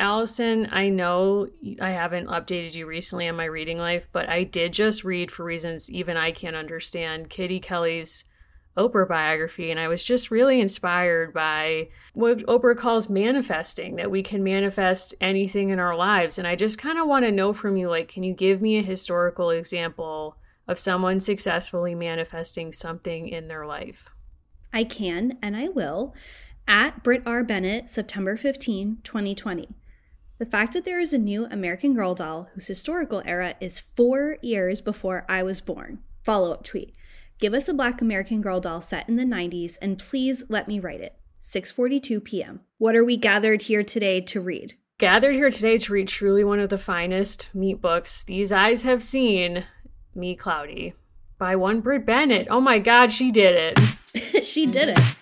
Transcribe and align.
Allison, 0.00 0.68
I 0.72 0.88
know 0.88 1.48
I 1.80 1.90
haven't 1.90 2.28
updated 2.28 2.74
you 2.74 2.86
recently 2.86 3.28
on 3.28 3.36
my 3.36 3.44
reading 3.44 3.78
life, 3.78 4.08
but 4.12 4.28
I 4.28 4.44
did 4.44 4.72
just 4.72 5.04
read, 5.04 5.30
for 5.30 5.44
reasons 5.44 5.90
even 5.90 6.16
I 6.16 6.32
can't 6.32 6.56
understand, 6.56 7.28
Kitty 7.30 7.60
Kelley's 7.60 8.24
Oprah 8.76 9.06
biography, 9.06 9.70
and 9.70 9.78
I 9.78 9.88
was 9.88 10.02
just 10.02 10.30
really 10.30 10.60
inspired 10.60 11.34
by 11.34 11.88
what 12.14 12.38
Oprah 12.46 12.78
calls 12.78 13.10
manifesting, 13.10 13.96
that 13.96 14.10
we 14.10 14.22
can 14.22 14.42
manifest 14.42 15.14
anything 15.20 15.70
in 15.70 15.78
our 15.78 15.94
lives. 15.94 16.38
And 16.38 16.46
I 16.46 16.56
just 16.56 16.78
kind 16.78 16.98
of 16.98 17.06
want 17.06 17.24
to 17.26 17.32
know 17.32 17.52
from 17.52 17.76
you 17.76 17.90
like, 17.90 18.08
can 18.08 18.22
you 18.22 18.32
give 18.32 18.62
me 18.62 18.78
a 18.78 18.82
historical 18.82 19.50
example 19.50 20.36
of 20.66 20.78
someone 20.78 21.20
successfully 21.20 21.94
manifesting 21.94 22.72
something 22.72 23.28
in 23.28 23.48
their 23.48 23.66
life? 23.66 24.08
I 24.72 24.84
can, 24.84 25.36
and 25.42 25.56
I 25.56 25.68
will. 25.68 26.14
At 26.66 27.02
Brit 27.02 27.22
R. 27.26 27.42
Bennett, 27.42 27.90
September 27.90 28.36
15, 28.36 28.98
2020. 29.02 29.68
The 30.40 30.46
fact 30.46 30.72
that 30.72 30.86
there 30.86 30.98
is 30.98 31.12
a 31.12 31.18
new 31.18 31.44
American 31.50 31.92
Girl 31.92 32.14
doll 32.14 32.48
whose 32.54 32.66
historical 32.66 33.22
era 33.26 33.56
is 33.60 33.78
four 33.78 34.38
years 34.40 34.80
before 34.80 35.26
I 35.28 35.42
was 35.42 35.60
born. 35.60 35.98
Follow 36.22 36.50
up 36.50 36.64
tweet. 36.64 36.94
Give 37.38 37.52
us 37.52 37.68
a 37.68 37.74
black 37.74 38.00
American 38.00 38.40
Girl 38.40 38.58
doll 38.58 38.80
set 38.80 39.06
in 39.06 39.16
the 39.16 39.24
90s 39.24 39.76
and 39.82 39.98
please 39.98 40.44
let 40.48 40.66
me 40.66 40.80
write 40.80 41.02
it. 41.02 41.14
6:42 41.42 42.24
p.m. 42.24 42.60
What 42.78 42.96
are 42.96 43.04
we 43.04 43.18
gathered 43.18 43.64
here 43.64 43.82
today 43.82 44.22
to 44.22 44.40
read? 44.40 44.76
Gathered 44.96 45.34
here 45.34 45.50
today 45.50 45.76
to 45.76 45.92
read 45.92 46.08
truly 46.08 46.42
one 46.42 46.58
of 46.58 46.70
the 46.70 46.78
finest 46.78 47.50
meet 47.52 47.82
books 47.82 48.24
these 48.24 48.50
eyes 48.50 48.80
have 48.80 49.02
seen, 49.02 49.66
Meet 50.14 50.38
Claudie, 50.38 50.94
by 51.36 51.54
one 51.54 51.82
Brit 51.82 52.06
Bennett. 52.06 52.46
Oh 52.48 52.62
my 52.62 52.78
god, 52.78 53.12
she 53.12 53.30
did 53.30 53.76
it. 53.76 54.42
she 54.46 54.64
did 54.64 54.96
it. 54.96 55.16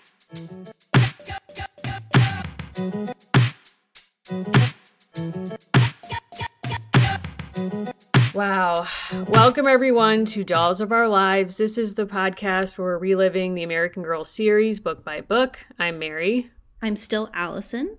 Wow. 8.34 8.86
Welcome, 9.28 9.66
everyone, 9.66 10.24
to 10.26 10.44
Dolls 10.44 10.80
of 10.80 10.92
Our 10.92 11.08
Lives. 11.08 11.56
This 11.56 11.76
is 11.76 11.96
the 11.96 12.06
podcast 12.06 12.78
where 12.78 12.88
we're 12.88 12.98
reliving 12.98 13.54
the 13.54 13.64
American 13.64 14.04
Girl 14.04 14.22
series 14.22 14.78
book 14.78 15.04
by 15.04 15.20
book. 15.20 15.58
I'm 15.78 15.98
Mary. 15.98 16.50
I'm 16.80 16.94
still 16.94 17.30
Allison. 17.34 17.96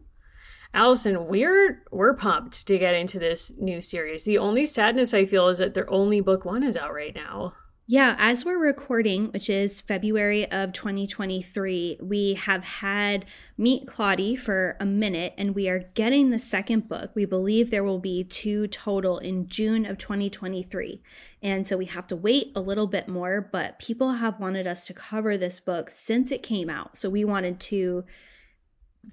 Allison, 0.73 1.27
we're 1.27 1.83
we're 1.91 2.13
pumped 2.13 2.67
to 2.67 2.77
get 2.77 2.95
into 2.95 3.19
this 3.19 3.51
new 3.57 3.81
series. 3.81 4.23
The 4.23 4.37
only 4.37 4.65
sadness 4.65 5.13
I 5.13 5.25
feel 5.25 5.49
is 5.49 5.57
that 5.57 5.73
their 5.73 5.89
only 5.89 6.21
book 6.21 6.45
one 6.45 6.63
is 6.63 6.77
out 6.77 6.93
right 6.93 7.15
now. 7.15 7.53
Yeah, 7.91 8.15
as 8.19 8.45
we're 8.45 8.59
recording, 8.59 9.31
which 9.31 9.49
is 9.49 9.81
February 9.81 10.45
of 10.51 10.73
2023, 10.73 11.97
we 11.99 12.35
have 12.35 12.63
had 12.63 13.25
Meet 13.57 13.87
Claudie 13.87 14.35
for 14.35 14.77
a 14.79 14.85
minute 14.85 15.33
and 15.39 15.55
we 15.55 15.67
are 15.69 15.89
getting 15.95 16.29
the 16.29 16.37
second 16.37 16.87
book. 16.87 17.09
We 17.15 17.25
believe 17.25 17.71
there 17.71 17.83
will 17.83 17.97
be 17.97 18.23
two 18.23 18.67
total 18.67 19.17
in 19.17 19.47
June 19.47 19.87
of 19.87 19.97
2023. 19.97 21.01
And 21.41 21.67
so 21.67 21.77
we 21.77 21.85
have 21.85 22.05
to 22.09 22.15
wait 22.15 22.51
a 22.55 22.61
little 22.61 22.85
bit 22.85 23.07
more, 23.07 23.41
but 23.51 23.79
people 23.79 24.11
have 24.11 24.39
wanted 24.39 24.67
us 24.67 24.85
to 24.85 24.93
cover 24.93 25.35
this 25.35 25.59
book 25.59 25.89
since 25.89 26.31
it 26.31 26.43
came 26.43 26.69
out. 26.69 26.95
So 26.95 27.09
we 27.09 27.25
wanted 27.25 27.59
to 27.61 28.05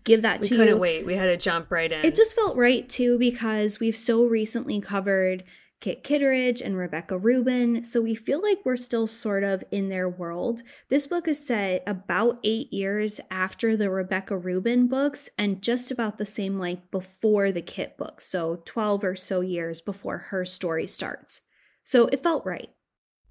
give 0.04 0.20
that 0.20 0.42
we 0.42 0.48
to 0.48 0.54
you. 0.54 0.60
We 0.60 0.66
couldn't 0.66 0.80
wait. 0.80 1.06
We 1.06 1.16
had 1.16 1.28
to 1.28 1.38
jump 1.38 1.70
right 1.70 1.90
in. 1.90 2.04
It 2.04 2.14
just 2.14 2.36
felt 2.36 2.58
right 2.58 2.86
too 2.86 3.16
because 3.16 3.80
we've 3.80 3.96
so 3.96 4.24
recently 4.24 4.82
covered 4.82 5.44
Kit 5.80 6.02
Kittredge 6.02 6.62
and 6.62 6.76
Rebecca 6.76 7.18
Rubin, 7.18 7.84
so 7.84 8.00
we 8.00 8.14
feel 8.14 8.42
like 8.42 8.58
we're 8.64 8.76
still 8.76 9.06
sort 9.06 9.44
of 9.44 9.62
in 9.70 9.90
their 9.90 10.08
world. 10.08 10.62
This 10.88 11.06
book 11.06 11.28
is 11.28 11.44
set 11.44 11.82
about 11.86 12.38
eight 12.44 12.72
years 12.72 13.20
after 13.30 13.76
the 13.76 13.90
Rebecca 13.90 14.38
Rubin 14.38 14.88
books 14.88 15.28
and 15.36 15.62
just 15.62 15.90
about 15.90 16.16
the 16.16 16.24
same 16.24 16.58
length 16.58 16.90
before 16.90 17.52
the 17.52 17.60
Kit 17.60 17.98
books, 17.98 18.26
so 18.26 18.62
12 18.64 19.04
or 19.04 19.14
so 19.14 19.42
years 19.42 19.82
before 19.82 20.18
her 20.18 20.46
story 20.46 20.86
starts. 20.86 21.42
So 21.84 22.06
it 22.06 22.22
felt 22.22 22.46
right. 22.46 22.70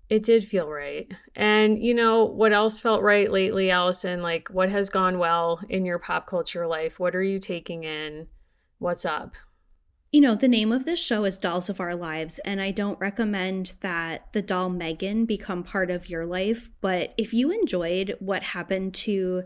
It 0.08 0.22
did 0.22 0.46
feel 0.46 0.70
right. 0.70 1.12
And 1.36 1.84
you 1.84 1.96
know, 1.96 2.26
what 2.26 2.54
else 2.54 2.80
felt 2.80 3.02
right 3.02 3.32
lately, 3.32 3.72
Allison? 3.72 4.22
Like, 4.22 4.50
what 4.50 4.70
has 4.70 4.90
gone 4.90 5.18
well 5.18 5.60
in 5.68 5.84
your 5.84 5.98
pop 5.98 6.28
culture 6.28 6.68
life? 6.68 7.00
What 7.00 7.16
are 7.16 7.24
you 7.24 7.40
taking 7.40 7.86
in? 7.86 8.28
What's 8.78 9.04
up? 9.04 9.36
You 10.16 10.22
know, 10.22 10.34
the 10.34 10.48
name 10.48 10.72
of 10.72 10.86
this 10.86 11.04
show 11.04 11.26
is 11.26 11.38
Dolls 11.38 11.70
of 11.70 11.82
Our 11.82 11.94
Lives, 11.94 12.40
and 12.46 12.62
I 12.62 12.72
don't 12.72 12.98
recommend 13.02 13.74
that 13.82 14.32
the 14.32 14.42
doll 14.42 14.70
Megan 14.70 15.26
become 15.26 15.62
part 15.62 15.92
of 15.92 16.10
your 16.10 16.26
life. 16.26 16.72
But 16.80 17.14
if 17.18 17.34
you 17.34 17.52
enjoyed 17.52 18.16
what 18.20 18.42
happened 18.42 18.94
to, 18.94 19.44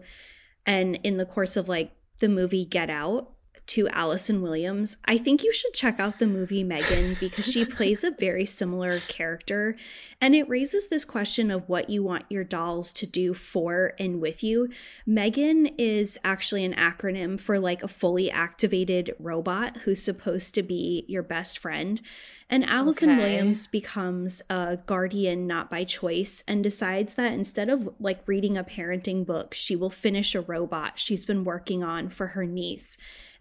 and 0.68 0.97
in 0.97 1.18
the 1.18 1.25
course 1.25 1.58
of 1.58 1.68
like 1.68 1.94
the 2.19 2.29
movie 2.29 2.66
Get 2.66 2.91
Out, 2.91 3.31
to 3.69 3.88
Allison 3.90 4.41
Williams, 4.41 4.97
I 5.06 5.19
think 5.19 5.44
you 5.44 5.53
should 5.53 5.74
check 5.74 6.00
out 6.00 6.18
the 6.18 6.25
movie 6.25 6.63
Megan 6.63 7.16
because 7.19 7.46
she 7.46 7.66
plays 7.66 8.03
a 8.03 8.09
very 8.09 8.44
similar 8.44 8.97
character. 9.02 9.75
And 10.19 10.34
it 10.34 10.50
raises 10.50 10.88
this 10.88 11.06
question 11.06 11.52
of 11.52 11.69
what 11.69 11.88
you 11.88 12.02
want 12.02 12.25
your 12.29 12.44
dolls 12.44 12.91
to 12.94 13.06
do 13.06 13.35
for 13.35 13.94
and 14.00 14.19
with 14.19 14.44
you. 14.44 14.69
Megan 15.06 15.68
is 15.78 16.18
actually 16.24 16.66
an 16.66 16.74
acronym 16.74 17.40
for 17.40 17.59
like 17.59 17.84
a 17.84 17.88
fully 17.88 18.31
activated 18.31 19.13
robot 19.19 19.78
who's 19.78 20.02
supposed 20.02 20.56
to 20.56 20.63
be 20.63 21.06
your 21.08 21.24
best 21.24 21.59
friend. 21.59 22.02
And 22.50 22.66
Allison 22.66 23.12
okay. 23.12 23.19
Williams 23.19 23.68
becomes 23.68 24.41
a 24.50 24.79
guardian 24.88 25.46
not 25.46 25.69
by 25.69 25.84
choice 25.84 26.44
and 26.47 26.63
decides 26.63 27.13
that 27.13 27.34
instead 27.34 27.69
of 27.69 27.88
like 28.00 28.28
reading 28.28 28.58
a 28.58 28.63
parenting 28.63 29.28
book, 29.28 29.53
she 29.53 29.75
will 29.75 29.91
finish 29.91 30.34
a 30.34 30.41
robot 30.41 30.94
she's 30.96 31.24
been 31.24 31.44
working 31.44 31.84
on 31.84 32.09
for 32.09 32.28
her 32.28 32.46
niece 32.46 32.97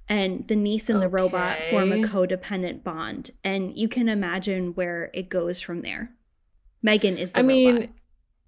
and 0.09 0.47
the 0.49 0.57
niece 0.57 0.89
and 0.89 0.99
okay. 0.99 1.05
the 1.05 1.09
robot 1.09 1.63
form 1.65 1.93
a 1.93 1.97
codependent 1.97 2.83
bond 2.83 3.31
and 3.45 3.77
you 3.77 3.89
can 3.89 4.09
imagine 4.09 4.75
where 4.75 5.11
it 5.13 5.29
goes 5.29 5.61
from 5.61 5.83
there. 5.83 6.11
Megan 6.83 7.19
is 7.19 7.33
the 7.33 7.41
i 7.41 7.43
mean 7.43 7.75
robot. 7.75 7.91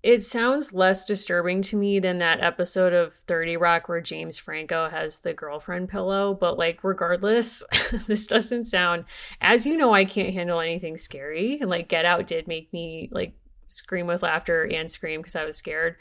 it 0.02 0.22
sounds 0.22 0.72
less 0.72 1.04
disturbing 1.04 1.62
to 1.62 1.76
me 1.76 1.98
than 1.98 2.18
that 2.18 2.40
episode 2.40 2.92
of 2.92 3.12
30 3.12 3.56
rock 3.56 3.88
where 3.88 4.00
james 4.00 4.38
franco 4.38 4.88
has 4.88 5.18
the 5.18 5.34
girlfriend 5.34 5.88
pillow 5.88 6.32
but 6.32 6.56
like 6.56 6.84
regardless 6.84 7.64
this 8.06 8.28
doesn't 8.28 8.66
sound 8.66 9.04
as 9.40 9.66
you 9.66 9.76
know 9.76 9.92
i 9.92 10.04
can't 10.04 10.32
handle 10.32 10.60
anything 10.60 10.96
scary. 10.96 11.58
And 11.60 11.68
like 11.68 11.88
get 11.88 12.04
out 12.04 12.26
did 12.26 12.46
make 12.46 12.72
me 12.72 13.08
like 13.12 13.34
scream 13.66 14.06
with 14.06 14.22
laughter 14.22 14.64
and 14.64 14.90
scream 14.90 15.20
because 15.20 15.36
i 15.36 15.44
was 15.44 15.56
scared. 15.56 15.96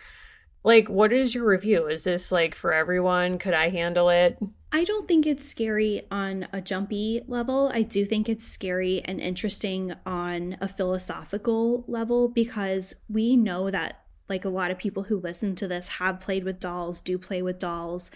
Like 0.64 0.90
what 0.90 1.14
is 1.14 1.34
your 1.34 1.46
review? 1.46 1.88
Is 1.88 2.04
this 2.04 2.32
like 2.32 2.54
for 2.54 2.74
everyone? 2.74 3.38
Could 3.40 3.54
i 3.54 3.70
handle 3.70 4.10
it 4.10 4.38
I 4.72 4.84
don't 4.84 5.08
think 5.08 5.26
it's 5.26 5.46
scary 5.46 6.04
on 6.12 6.48
a 6.54 6.62
jumpy 6.62 7.24
level. 7.28 7.72
I 7.74 7.82
do 7.82 8.06
think 8.06 8.30
it's 8.30 8.46
scary 8.46 9.02
and 9.04 9.20
interesting 9.20 9.94
on 10.06 10.58
a 10.62 10.68
philosophical 10.68 11.84
level 11.88 12.28
because 12.28 12.96
we 13.10 13.36
know 13.36 13.72
that 13.72 14.04
like 14.28 14.46
a 14.46 14.50
lot 14.50 14.70
of 14.70 14.78
people 14.78 15.04
who 15.04 15.20
listen 15.20 15.56
to 15.56 15.68
this 15.68 15.88
have 15.88 16.20
played 16.20 16.44
with 16.44 16.60
dolls, 16.60 17.02
do 17.02 17.18
play 17.18 17.42
with 17.42 17.58
dolls, 17.58 18.12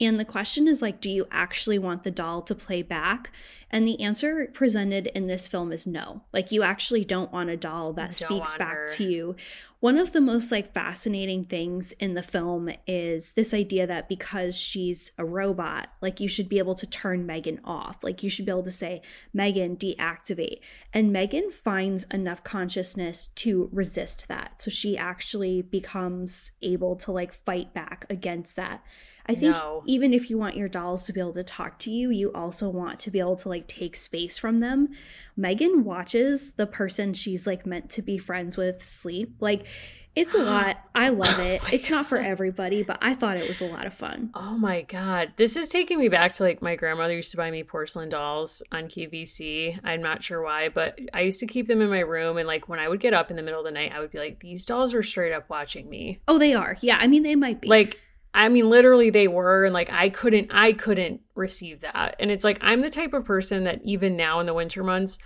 and 0.00 0.18
the 0.18 0.24
question 0.24 0.68
is 0.68 0.80
like, 0.80 1.00
do 1.00 1.10
you 1.10 1.26
actually 1.30 1.78
want 1.78 2.04
the 2.04 2.10
doll 2.10 2.42
to 2.42 2.54
play 2.54 2.82
back? 2.82 3.32
And 3.70 3.86
the 3.86 4.00
answer 4.00 4.48
presented 4.54 5.08
in 5.08 5.26
this 5.26 5.48
film 5.48 5.72
is 5.72 5.86
no. 5.86 6.22
Like 6.32 6.52
you 6.52 6.62
actually 6.62 7.04
don't 7.04 7.32
want 7.32 7.50
a 7.50 7.56
doll 7.56 7.92
that 7.94 8.14
speaks 8.14 8.54
back 8.54 8.74
her. 8.74 8.88
to 8.94 9.04
you. 9.04 9.36
One 9.80 9.96
of 9.96 10.10
the 10.10 10.20
most 10.20 10.50
like 10.50 10.74
fascinating 10.74 11.44
things 11.44 11.92
in 11.92 12.14
the 12.14 12.22
film 12.22 12.68
is 12.88 13.34
this 13.34 13.54
idea 13.54 13.86
that 13.86 14.08
because 14.08 14.56
she's 14.56 15.12
a 15.18 15.24
robot, 15.24 15.88
like 16.00 16.18
you 16.18 16.28
should 16.28 16.48
be 16.48 16.58
able 16.58 16.74
to 16.74 16.86
turn 16.86 17.26
Megan 17.26 17.60
off. 17.62 18.02
Like 18.02 18.24
you 18.24 18.28
should 18.28 18.44
be 18.44 18.50
able 18.50 18.64
to 18.64 18.72
say, 18.72 19.02
Megan, 19.32 19.76
deactivate. 19.76 20.58
And 20.92 21.12
Megan 21.12 21.52
finds 21.52 22.04
enough 22.12 22.42
consciousness 22.42 23.30
to 23.36 23.68
resist 23.72 24.26
that. 24.26 24.60
So 24.60 24.72
she 24.72 24.98
actually 24.98 25.62
becomes 25.62 26.50
able 26.60 26.96
to 26.96 27.12
like 27.12 27.32
fight 27.32 27.72
back 27.72 28.04
against 28.10 28.56
that. 28.56 28.82
I 29.30 29.34
think 29.34 29.54
no. 29.54 29.82
even 29.86 30.14
if 30.14 30.30
you 30.30 30.38
want 30.38 30.56
your 30.56 30.68
dolls 30.68 31.04
to 31.04 31.12
be 31.12 31.20
able 31.20 31.34
to 31.34 31.44
talk 31.44 31.78
to 31.80 31.90
you, 31.90 32.10
you 32.10 32.32
also 32.32 32.70
want 32.70 32.98
to 33.00 33.10
be 33.10 33.20
able 33.20 33.36
to 33.36 33.50
like 33.50 33.66
take 33.66 33.94
space 33.94 34.38
from 34.38 34.60
them. 34.60 34.88
Megan 35.36 35.84
watches 35.84 36.52
the 36.52 36.66
person 36.66 37.12
she's 37.12 37.46
like 37.46 37.66
meant 37.66 37.90
to 37.90 38.02
be 38.02 38.16
friends 38.16 38.56
with 38.56 38.82
sleep. 38.82 39.34
Like 39.38 39.66
it's 40.14 40.34
a 40.34 40.42
lot. 40.42 40.78
I 40.94 41.08
love 41.10 41.38
it. 41.38 41.60
oh 41.64 41.68
it's 41.72 41.90
not 41.90 42.06
for 42.06 42.18
everybody, 42.18 42.82
but 42.82 42.98
I 43.00 43.14
thought 43.14 43.36
it 43.36 43.46
was 43.46 43.60
a 43.60 43.66
lot 43.66 43.86
of 43.86 43.94
fun. 43.94 44.30
Oh 44.34 44.58
my 44.58 44.82
god. 44.82 45.32
This 45.36 45.56
is 45.56 45.68
taking 45.68 45.98
me 45.98 46.08
back 46.08 46.32
to 46.34 46.42
like 46.42 46.60
my 46.60 46.76
grandmother 46.76 47.14
used 47.14 47.30
to 47.30 47.36
buy 47.36 47.50
me 47.50 47.62
porcelain 47.62 48.08
dolls 48.08 48.62
on 48.72 48.84
QVC. 48.84 49.78
I'm 49.84 50.02
not 50.02 50.22
sure 50.22 50.42
why, 50.42 50.68
but 50.70 50.98
I 51.14 51.20
used 51.20 51.40
to 51.40 51.46
keep 51.46 51.66
them 51.66 51.80
in 51.80 51.90
my 51.90 52.00
room 52.00 52.36
and 52.36 52.46
like 52.48 52.68
when 52.68 52.80
I 52.80 52.88
would 52.88 53.00
get 53.00 53.14
up 53.14 53.30
in 53.30 53.36
the 53.36 53.42
middle 53.42 53.60
of 53.60 53.64
the 53.64 53.70
night, 53.70 53.92
I 53.94 54.00
would 54.00 54.10
be 54.10 54.18
like 54.18 54.40
these 54.40 54.66
dolls 54.66 54.94
are 54.94 55.02
straight 55.02 55.32
up 55.32 55.48
watching 55.48 55.88
me. 55.88 56.20
Oh, 56.26 56.38
they 56.38 56.54
are. 56.54 56.76
Yeah, 56.80 56.98
I 57.00 57.06
mean 57.06 57.22
they 57.22 57.36
might 57.36 57.60
be. 57.60 57.68
Like 57.68 57.98
I 58.34 58.48
mean, 58.50 58.68
literally 58.68 59.10
they 59.10 59.26
were, 59.26 59.64
and 59.64 59.74
like 59.74 59.90
I 59.90 60.10
couldn't, 60.10 60.50
I 60.52 60.72
couldn't 60.72 61.22
receive 61.34 61.80
that. 61.80 62.16
And 62.20 62.30
it's 62.30 62.44
like 62.44 62.58
I'm 62.60 62.82
the 62.82 62.90
type 62.90 63.12
of 63.12 63.24
person 63.24 63.64
that 63.64 63.80
even 63.84 64.16
now 64.16 64.38
in 64.40 64.46
the 64.46 64.54
winter 64.54 64.84
months, 64.84 65.18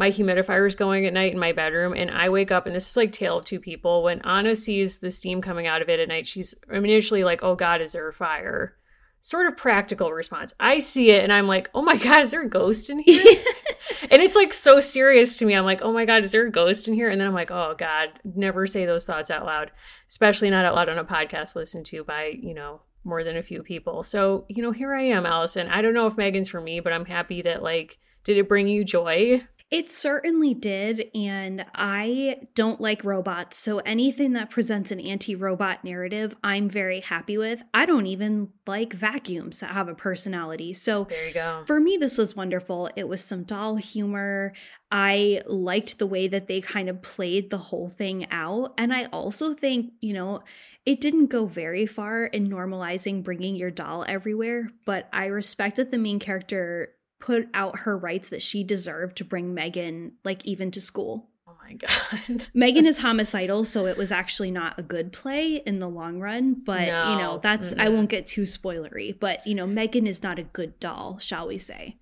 my 0.00 0.08
humidifier 0.08 0.66
is 0.66 0.74
going 0.74 1.04
at 1.04 1.12
night 1.12 1.34
in 1.34 1.38
my 1.38 1.52
bedroom, 1.52 1.92
and 1.94 2.10
I 2.10 2.30
wake 2.30 2.50
up, 2.50 2.64
and 2.64 2.74
this 2.74 2.88
is 2.88 2.96
like 2.96 3.12
tale 3.12 3.38
of 3.38 3.44
two 3.44 3.60
people. 3.60 4.02
When 4.02 4.22
Anna 4.22 4.56
sees 4.56 4.96
the 4.96 5.10
steam 5.10 5.42
coming 5.42 5.66
out 5.66 5.82
of 5.82 5.90
it 5.90 6.00
at 6.00 6.08
night, 6.08 6.26
she's 6.26 6.54
initially 6.70 7.22
like, 7.22 7.44
"Oh 7.44 7.54
God, 7.54 7.82
is 7.82 7.92
there 7.92 8.08
a 8.08 8.12
fire?" 8.12 8.76
sort 9.20 9.46
of 9.46 9.54
practical 9.54 10.10
response. 10.14 10.54
I 10.58 10.78
see 10.78 11.10
it 11.10 11.22
and 11.22 11.30
I'm 11.30 11.46
like, 11.46 11.68
oh 11.74 11.82
my 11.82 11.96
God, 11.98 12.22
is 12.22 12.30
there 12.30 12.40
a 12.40 12.48
ghost 12.48 12.88
in 12.88 13.00
here? 13.00 13.22
and 14.10 14.22
it's 14.22 14.34
like 14.34 14.54
so 14.54 14.80
serious 14.80 15.36
to 15.36 15.44
me. 15.44 15.52
I'm 15.52 15.66
like, 15.66 15.82
oh 15.82 15.92
my 15.92 16.06
God, 16.06 16.24
is 16.24 16.32
there 16.32 16.46
a 16.46 16.50
ghost 16.50 16.88
in 16.88 16.94
here? 16.94 17.10
And 17.10 17.20
then 17.20 17.28
I'm 17.28 17.34
like, 17.34 17.50
oh 17.50 17.74
God, 17.76 18.08
never 18.24 18.66
say 18.66 18.86
those 18.86 19.04
thoughts 19.04 19.30
out 19.30 19.44
loud, 19.44 19.72
especially 20.08 20.48
not 20.48 20.64
out 20.64 20.74
loud 20.74 20.88
on 20.88 20.96
a 20.96 21.04
podcast 21.04 21.54
listened 21.54 21.84
to 21.86 22.02
by, 22.02 22.32
you 22.40 22.54
know, 22.54 22.80
more 23.04 23.22
than 23.22 23.36
a 23.36 23.42
few 23.42 23.62
people. 23.62 24.02
So, 24.02 24.44
you 24.48 24.62
know, 24.62 24.72
here 24.72 24.94
I 24.94 25.02
am, 25.02 25.26
Allison. 25.26 25.68
I 25.68 25.82
don't 25.82 25.94
know 25.94 26.06
if 26.06 26.16
Megan's 26.16 26.48
for 26.48 26.60
me, 26.60 26.80
but 26.80 26.92
I'm 26.92 27.06
happy 27.06 27.42
that, 27.42 27.62
like, 27.62 27.98
did 28.24 28.36
it 28.36 28.48
bring 28.48 28.68
you 28.68 28.84
joy? 28.84 29.42
It 29.70 29.88
certainly 29.88 30.52
did. 30.52 31.10
And 31.14 31.64
I 31.74 32.48
don't 32.54 32.80
like 32.80 33.04
robots. 33.04 33.56
So 33.56 33.78
anything 33.78 34.32
that 34.32 34.50
presents 34.50 34.90
an 34.90 34.98
anti 34.98 35.36
robot 35.36 35.84
narrative, 35.84 36.34
I'm 36.42 36.68
very 36.68 37.00
happy 37.00 37.38
with. 37.38 37.62
I 37.72 37.86
don't 37.86 38.06
even 38.06 38.48
like 38.66 38.92
vacuums 38.92 39.60
that 39.60 39.70
have 39.70 39.88
a 39.88 39.94
personality. 39.94 40.72
So 40.72 41.04
there 41.04 41.28
you 41.28 41.34
go. 41.34 41.62
For 41.66 41.78
me, 41.78 41.96
this 41.96 42.18
was 42.18 42.34
wonderful. 42.34 42.90
It 42.96 43.08
was 43.08 43.22
some 43.22 43.44
doll 43.44 43.76
humor. 43.76 44.54
I 44.90 45.42
liked 45.46 45.98
the 45.98 46.06
way 46.06 46.26
that 46.26 46.48
they 46.48 46.60
kind 46.60 46.88
of 46.88 47.00
played 47.00 47.50
the 47.50 47.58
whole 47.58 47.88
thing 47.88 48.26
out. 48.32 48.74
And 48.76 48.92
I 48.92 49.04
also 49.06 49.54
think, 49.54 49.92
you 50.00 50.14
know, 50.14 50.42
it 50.84 51.00
didn't 51.00 51.26
go 51.26 51.46
very 51.46 51.86
far 51.86 52.24
in 52.24 52.48
normalizing 52.48 53.22
bringing 53.22 53.54
your 53.54 53.70
doll 53.70 54.04
everywhere, 54.08 54.70
but 54.86 55.08
I 55.12 55.26
respect 55.26 55.76
that 55.76 55.90
the 55.90 55.98
main 55.98 56.18
character 56.18 56.94
put 57.20 57.48
out 57.54 57.80
her 57.80 57.96
rights 57.96 58.30
that 58.30 58.42
she 58.42 58.64
deserved 58.64 59.16
to 59.18 59.24
bring 59.24 59.54
Megan 59.54 60.12
like 60.24 60.44
even 60.44 60.70
to 60.72 60.80
school. 60.80 61.28
Oh 61.46 61.56
my 61.62 61.74
god. 61.74 62.48
Megan 62.54 62.86
is 62.86 63.00
homicidal, 63.00 63.64
so 63.64 63.86
it 63.86 63.96
was 63.96 64.10
actually 64.10 64.50
not 64.50 64.78
a 64.78 64.82
good 64.82 65.12
play 65.12 65.56
in 65.56 65.78
the 65.78 65.88
long 65.88 66.20
run, 66.20 66.54
but 66.54 66.86
no. 66.86 67.12
you 67.12 67.18
know, 67.18 67.40
that's 67.42 67.70
mm-hmm. 67.70 67.80
I 67.80 67.88
won't 67.88 68.10
get 68.10 68.26
too 68.26 68.42
spoilery, 68.42 69.18
but 69.18 69.46
you 69.46 69.54
know, 69.54 69.66
Megan 69.66 70.06
is 70.06 70.22
not 70.22 70.38
a 70.38 70.44
good 70.44 70.78
doll, 70.80 71.18
shall 71.18 71.46
we 71.46 71.58
say. 71.58 71.98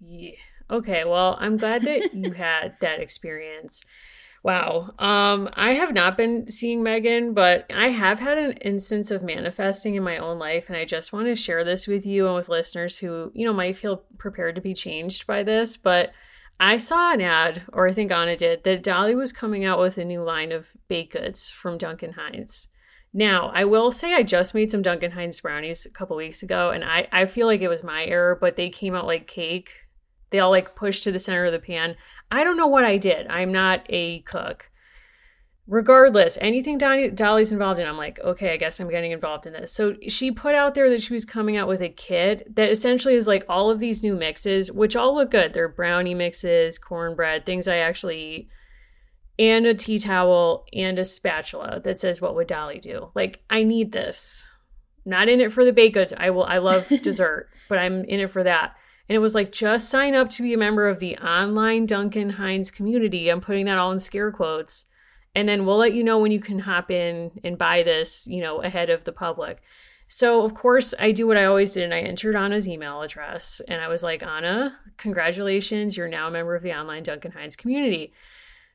Yeah. 0.00 0.32
Okay, 0.70 1.04
well, 1.04 1.36
I'm 1.38 1.58
glad 1.58 1.82
that 1.82 2.14
you 2.14 2.32
had 2.32 2.76
that 2.80 3.00
experience. 3.00 3.84
Wow. 4.44 4.92
Um, 4.98 5.48
I 5.52 5.74
have 5.74 5.94
not 5.94 6.16
been 6.16 6.48
seeing 6.48 6.82
Megan, 6.82 7.32
but 7.32 7.64
I 7.72 7.90
have 7.90 8.18
had 8.18 8.38
an 8.38 8.52
instance 8.58 9.12
of 9.12 9.22
manifesting 9.22 9.94
in 9.94 10.02
my 10.02 10.16
own 10.16 10.38
life, 10.40 10.64
and 10.68 10.76
I 10.76 10.84
just 10.84 11.12
want 11.12 11.26
to 11.26 11.36
share 11.36 11.62
this 11.62 11.86
with 11.86 12.04
you 12.04 12.26
and 12.26 12.34
with 12.34 12.48
listeners 12.48 12.98
who, 12.98 13.30
you 13.34 13.46
know, 13.46 13.52
might 13.52 13.76
feel 13.76 14.02
prepared 14.18 14.56
to 14.56 14.60
be 14.60 14.74
changed 14.74 15.28
by 15.28 15.44
this. 15.44 15.76
But 15.76 16.10
I 16.58 16.76
saw 16.76 17.12
an 17.12 17.20
ad, 17.20 17.62
or 17.72 17.88
I 17.88 17.92
think 17.92 18.10
Anna 18.10 18.36
did, 18.36 18.64
that 18.64 18.82
Dolly 18.82 19.14
was 19.14 19.32
coming 19.32 19.64
out 19.64 19.78
with 19.78 19.96
a 19.98 20.04
new 20.04 20.24
line 20.24 20.50
of 20.50 20.68
baked 20.88 21.12
goods 21.12 21.52
from 21.52 21.78
Duncan 21.78 22.12
Hines. 22.12 22.68
Now, 23.14 23.52
I 23.54 23.64
will 23.64 23.90
say 23.90 24.14
I 24.14 24.22
just 24.22 24.54
made 24.54 24.70
some 24.70 24.82
Duncan 24.82 25.12
Hines 25.12 25.40
brownies 25.40 25.86
a 25.86 25.90
couple 25.90 26.16
weeks 26.16 26.42
ago, 26.42 26.70
and 26.70 26.82
I, 26.82 27.06
I 27.12 27.26
feel 27.26 27.46
like 27.46 27.60
it 27.60 27.68
was 27.68 27.84
my 27.84 28.04
error, 28.06 28.36
but 28.40 28.56
they 28.56 28.70
came 28.70 28.94
out 28.94 29.06
like 29.06 29.26
cake. 29.28 29.70
They 30.30 30.38
all 30.38 30.50
like 30.50 30.74
pushed 30.74 31.04
to 31.04 31.12
the 31.12 31.18
center 31.18 31.44
of 31.44 31.52
the 31.52 31.58
pan. 31.58 31.94
I 32.32 32.44
don't 32.44 32.56
know 32.56 32.66
what 32.66 32.84
I 32.84 32.96
did. 32.96 33.26
I'm 33.28 33.52
not 33.52 33.84
a 33.90 34.20
cook. 34.20 34.70
Regardless, 35.68 36.38
anything 36.40 36.78
Dolly's 36.78 37.52
involved 37.52 37.78
in, 37.78 37.86
I'm 37.86 37.98
like, 37.98 38.18
okay, 38.20 38.52
I 38.52 38.56
guess 38.56 38.80
I'm 38.80 38.90
getting 38.90 39.12
involved 39.12 39.46
in 39.46 39.52
this. 39.52 39.70
So 39.70 39.94
she 40.08 40.32
put 40.32 40.54
out 40.54 40.74
there 40.74 40.90
that 40.90 41.02
she 41.02 41.12
was 41.12 41.26
coming 41.26 41.56
out 41.56 41.68
with 41.68 41.82
a 41.82 41.90
kit 41.90 42.52
that 42.56 42.70
essentially 42.70 43.14
is 43.14 43.28
like 43.28 43.44
all 43.48 43.70
of 43.70 43.78
these 43.78 44.02
new 44.02 44.16
mixes, 44.16 44.72
which 44.72 44.96
all 44.96 45.14
look 45.14 45.30
good. 45.30 45.52
They're 45.52 45.68
brownie 45.68 46.14
mixes, 46.14 46.78
cornbread, 46.78 47.44
things 47.44 47.68
I 47.68 47.76
actually 47.76 48.18
eat, 48.18 48.48
and 49.38 49.66
a 49.66 49.74
tea 49.74 49.98
towel 49.98 50.64
and 50.72 50.98
a 50.98 51.04
spatula 51.04 51.80
that 51.84 51.98
says, 51.98 52.20
What 52.20 52.34
would 52.34 52.46
Dolly 52.46 52.80
do? 52.80 53.10
Like, 53.14 53.42
I 53.50 53.62
need 53.62 53.92
this. 53.92 54.56
Not 55.04 55.28
in 55.28 55.40
it 55.40 55.52
for 55.52 55.64
the 55.64 55.72
baked 55.72 55.94
goods. 55.94 56.14
I 56.16 56.30
will 56.30 56.44
I 56.44 56.58
love 56.58 56.88
dessert, 57.02 57.50
but 57.68 57.78
I'm 57.78 58.04
in 58.04 58.20
it 58.20 58.30
for 58.30 58.42
that. 58.42 58.74
And 59.08 59.16
it 59.16 59.20
was 59.20 59.34
like, 59.34 59.52
just 59.52 59.90
sign 59.90 60.14
up 60.14 60.30
to 60.30 60.42
be 60.42 60.54
a 60.54 60.58
member 60.58 60.88
of 60.88 61.00
the 61.00 61.16
online 61.18 61.86
Duncan 61.86 62.30
Hines 62.30 62.70
community. 62.70 63.28
I'm 63.28 63.40
putting 63.40 63.66
that 63.66 63.78
all 63.78 63.92
in 63.92 63.98
scare 63.98 64.32
quotes. 64.32 64.86
And 65.34 65.48
then 65.48 65.64
we'll 65.64 65.78
let 65.78 65.94
you 65.94 66.04
know 66.04 66.18
when 66.18 66.32
you 66.32 66.40
can 66.40 66.58
hop 66.58 66.90
in 66.90 67.30
and 67.42 67.58
buy 67.58 67.82
this, 67.82 68.26
you 68.26 68.40
know, 68.40 68.62
ahead 68.62 68.90
of 68.90 69.04
the 69.04 69.12
public. 69.12 69.62
So, 70.06 70.44
of 70.44 70.52
course, 70.54 70.94
I 70.98 71.12
do 71.12 71.26
what 71.26 71.38
I 71.38 71.46
always 71.46 71.72
did 71.72 71.84
and 71.84 71.94
I 71.94 72.00
entered 72.00 72.36
Anna's 72.36 72.68
email 72.68 73.00
address. 73.00 73.62
And 73.66 73.80
I 73.80 73.88
was 73.88 74.02
like, 74.02 74.22
Anna, 74.22 74.78
congratulations. 74.98 75.96
You're 75.96 76.08
now 76.08 76.28
a 76.28 76.30
member 76.30 76.54
of 76.54 76.62
the 76.62 76.74
online 76.74 77.02
Duncan 77.02 77.32
Hines 77.32 77.56
community 77.56 78.12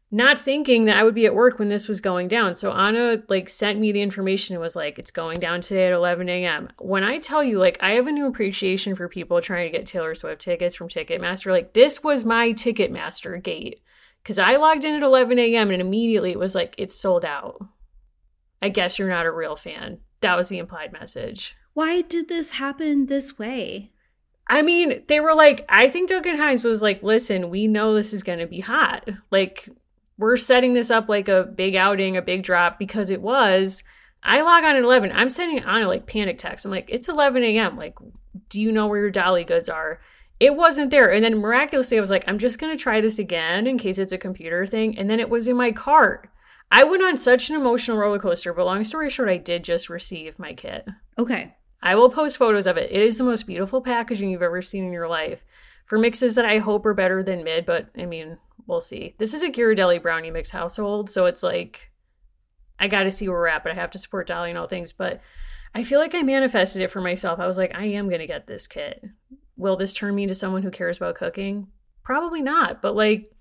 not 0.10 0.40
thinking 0.40 0.86
that 0.86 0.96
I 0.96 1.04
would 1.04 1.16
be 1.16 1.26
at 1.26 1.36
work 1.36 1.60
when 1.60 1.68
this 1.68 1.88
was 1.88 2.00
going 2.00 2.30
down. 2.30 2.56
So 2.56 2.72
Anna 2.72 3.22
like 3.28 3.50
sent 3.50 3.80
me 3.80 3.92
the 3.92 4.02
information 4.02 4.56
and 4.56 4.62
was 4.62 4.76
like, 4.76 4.98
it's 4.98 5.12
going 5.12 5.40
down 5.40 5.60
today 5.60 5.88
at 5.88 5.94
11 5.94 6.30
a.m. 6.30 6.70
When 6.80 7.04
I 7.04 7.18
tell 7.20 7.44
you, 7.44 7.60
like, 7.60 7.78
I 7.82 7.92
have 7.92 8.08
a 8.08 8.12
new 8.12 8.26
appreciation 8.26 8.96
for 8.96 9.10
people 9.10 9.42
trying 9.42 9.70
to 9.70 9.78
get 9.78 9.86
Taylor 9.86 10.16
Swift 10.16 10.42
tickets 10.42 10.76
from 10.76 10.88
Ticketmaster. 10.88 11.52
Like, 11.52 11.74
this 11.74 12.04
was 12.04 12.24
my 12.24 12.54
Ticketmaster 12.54 13.42
gate 13.44 13.82
because 14.24 14.40
I 14.40 14.56
logged 14.56 14.86
in 14.86 14.96
at 14.96 15.04
11 15.04 15.38
a.m. 15.40 15.72
and 15.72 15.82
immediately 15.82 16.32
it 16.32 16.40
was 16.40 16.56
like, 16.56 16.74
it's 16.78 16.96
sold 16.96 17.26
out. 17.26 17.62
I 18.62 18.70
guess 18.70 18.98
you're 18.98 19.10
not 19.10 19.26
a 19.26 19.32
real 19.32 19.58
fan. 19.58 20.00
That 20.22 20.38
was 20.38 20.48
the 20.48 20.58
implied 20.58 20.94
message. 20.94 21.56
Why 21.74 22.02
did 22.02 22.30
this 22.30 22.52
happen 22.52 23.06
this 23.06 23.38
way? 23.38 23.92
I 24.48 24.62
mean, 24.62 25.04
they 25.08 25.20
were 25.20 25.36
like, 25.36 25.66
I 25.68 25.90
think 25.90 26.10
Duncan 26.10 26.38
Hines 26.38 26.64
was 26.64 26.82
like, 26.82 27.04
listen, 27.04 27.50
we 27.50 27.68
know 27.68 27.94
this 27.94 28.14
is 28.14 28.24
going 28.24 28.40
to 28.40 28.48
be 28.48 28.62
hot. 28.62 29.10
Like, 29.30 29.68
we're 30.18 30.38
setting 30.38 30.74
this 30.74 30.92
up 30.92 31.10
like 31.10 31.28
a 31.28 31.44
big 31.44 31.76
outing, 31.76 32.18
a 32.18 32.22
big 32.22 32.44
drop 32.44 32.80
because 32.80 33.10
it 33.10 33.22
was. 33.22 33.84
I 34.24 34.42
log 34.42 34.64
on 34.64 34.76
at 34.76 34.84
11. 34.84 35.12
I'm 35.12 35.30
sending 35.30 35.64
on 35.64 35.82
a 35.82 35.88
like 35.88 36.08
panic 36.08 36.38
text. 36.38 36.66
I'm 36.66 36.72
like, 36.72 36.90
it's 36.90 37.08
11 37.08 37.44
a.m. 37.44 37.78
Like, 37.78 37.96
do 38.50 38.62
you 38.62 38.72
know 38.72 38.88
where 38.88 39.00
your 39.02 39.12
Dolly 39.12 39.44
goods 39.44 39.70
are? 39.70 40.00
It 40.40 40.56
wasn't 40.56 40.92
there. 40.92 41.12
And 41.12 41.24
then 41.24 41.40
miraculously, 41.40 41.98
I 41.98 42.02
was 42.02 42.12
like, 42.12 42.24
I'm 42.28 42.38
just 42.38 42.60
going 42.60 42.76
to 42.76 42.82
try 42.82 43.02
this 43.02 43.20
again 43.20 43.68
in 43.68 43.78
case 43.78 43.98
it's 43.98 44.14
a 44.14 44.18
computer 44.18 44.66
thing. 44.66 44.98
And 44.98 45.10
then 45.10 45.20
it 45.20 45.30
was 45.30 45.48
in 45.48 45.56
my 45.56 45.72
cart. 45.72 46.30
I 46.72 46.84
went 46.84 47.04
on 47.04 47.18
such 47.18 47.50
an 47.50 47.56
emotional 47.56 47.98
roller 47.98 48.20
coaster, 48.20 48.54
but 48.54 48.66
long 48.66 48.84
story 48.84 49.10
short, 49.10 49.30
I 49.30 49.38
did 49.38 49.64
just 49.64 49.90
receive 49.90 50.38
my 50.38 50.54
kit. 50.54 50.86
Okay. 51.18 51.56
I 51.82 51.96
will 51.96 52.10
post 52.10 52.38
photos 52.38 52.68
of 52.68 52.78
it. 52.78 52.92
It 52.92 53.02
is 53.02 53.18
the 53.18 53.24
most 53.24 53.48
beautiful 53.48 53.82
packaging 53.82 54.30
you've 54.30 54.42
ever 54.42 54.62
seen 54.62 54.84
in 54.84 54.92
your 54.92 55.08
life 55.08 55.44
for 55.86 55.98
mixes 55.98 56.36
that 56.36 56.46
I 56.46 56.58
hope 56.58 56.86
are 56.86 56.94
better 56.94 57.24
than 57.24 57.44
mid, 57.44 57.66
but 57.66 57.88
I 57.98 58.06
mean, 58.06 58.38
we'll 58.68 58.82
see. 58.82 59.16
This 59.18 59.34
is 59.34 59.44
a 59.44 59.50
Ghirardelli 59.50 60.02
brownie 60.02 60.32
mix 60.32 60.52
household, 60.52 61.10
so 61.10 61.26
it's 61.26 61.44
like 61.44 61.90
I 62.80 62.88
got 62.88 63.04
to 63.04 63.12
see 63.12 63.28
where 63.28 63.38
we're 63.38 63.48
at, 63.48 63.64
but 63.64 63.72
I 63.72 63.76
have 63.76 63.92
to 63.92 63.98
support 63.98 64.28
Dolly 64.28 64.50
and 64.50 64.58
all 64.58 64.68
things. 64.68 64.94
But 64.94 65.22
I 65.74 65.84
feel 65.84 66.00
like 66.00 66.14
I 66.14 66.22
manifested 66.22 66.82
it 66.82 66.92
for 66.92 67.02
myself. 67.02 67.40
I 67.40 67.48
was 67.48 67.58
like, 67.58 67.76
I 67.76 67.86
am 67.86 68.10
gonna 68.10 68.28
get 68.28 68.48
this 68.48 68.68
kit. 68.68 69.04
Will 69.56 69.78
this 69.78 69.94
turn 69.94 70.16
me 70.16 70.24
into 70.24 70.36
someone 70.36 70.64
who 70.64 70.72
cares 70.72 70.98
about 70.98 71.16
cooking? 71.16 71.68
Probably 72.04 72.42
not, 72.42 72.82
but 72.82 72.96
like, 72.96 73.32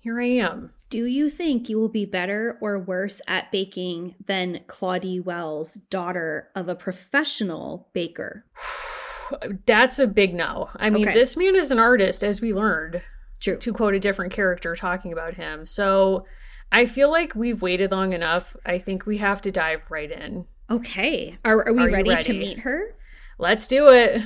here 0.00 0.20
I 0.20 0.26
am. 0.26 0.72
Do 0.90 1.06
you 1.06 1.30
think 1.30 1.68
you 1.68 1.78
will 1.78 1.88
be 1.88 2.04
better 2.04 2.58
or 2.60 2.78
worse 2.78 3.22
at 3.26 3.52
baking 3.52 4.16
than 4.26 4.60
Claudie 4.66 5.20
Wells, 5.20 5.74
daughter 5.88 6.50
of 6.54 6.68
a 6.68 6.74
professional 6.74 7.88
baker? 7.92 8.44
That's 9.66 9.98
a 9.98 10.06
big 10.06 10.34
no. 10.34 10.68
I 10.76 10.90
mean, 10.90 11.08
okay. 11.08 11.14
this 11.14 11.36
man 11.36 11.56
is 11.56 11.70
an 11.70 11.78
artist, 11.78 12.22
as 12.22 12.40
we 12.42 12.52
learned. 12.52 13.00
True. 13.42 13.56
To 13.56 13.72
quote 13.72 13.94
a 13.94 13.98
different 13.98 14.32
character 14.32 14.76
talking 14.76 15.12
about 15.12 15.34
him. 15.34 15.64
So 15.64 16.26
I 16.70 16.86
feel 16.86 17.10
like 17.10 17.34
we've 17.34 17.60
waited 17.60 17.90
long 17.90 18.12
enough. 18.12 18.56
I 18.64 18.78
think 18.78 19.04
we 19.04 19.18
have 19.18 19.42
to 19.42 19.50
dive 19.50 19.82
right 19.90 20.10
in. 20.10 20.46
Okay. 20.70 21.36
Are, 21.44 21.66
are 21.66 21.72
we 21.72 21.82
are 21.82 21.90
ready, 21.90 22.08
ready 22.08 22.22
to 22.22 22.32
meet 22.32 22.60
her? 22.60 22.94
Let's 23.38 23.66
do 23.66 23.88
it. 23.88 24.22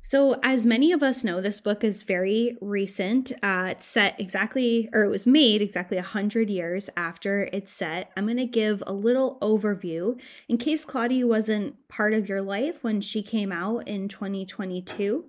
So, 0.00 0.38
as 0.42 0.64
many 0.64 0.92
of 0.92 1.02
us 1.02 1.22
know, 1.22 1.40
this 1.42 1.60
book 1.60 1.84
is 1.84 2.02
very 2.02 2.56
recent. 2.62 3.32
Uh, 3.42 3.68
it's 3.72 3.86
set 3.86 4.18
exactly, 4.18 4.88
or 4.94 5.02
it 5.02 5.10
was 5.10 5.26
made 5.26 5.60
exactly 5.60 5.96
100 5.96 6.48
years 6.48 6.88
after 6.96 7.48
it's 7.52 7.72
set. 7.72 8.10
I'm 8.16 8.24
going 8.24 8.38
to 8.38 8.46
give 8.46 8.82
a 8.86 8.92
little 8.92 9.38
overview 9.42 10.18
in 10.48 10.56
case 10.56 10.84
Claudia 10.84 11.26
wasn't 11.26 11.76
part 11.88 12.14
of 12.14 12.26
your 12.28 12.40
life 12.40 12.84
when 12.84 13.00
she 13.00 13.22
came 13.22 13.52
out 13.52 13.86
in 13.86 14.08
2022. 14.08 15.24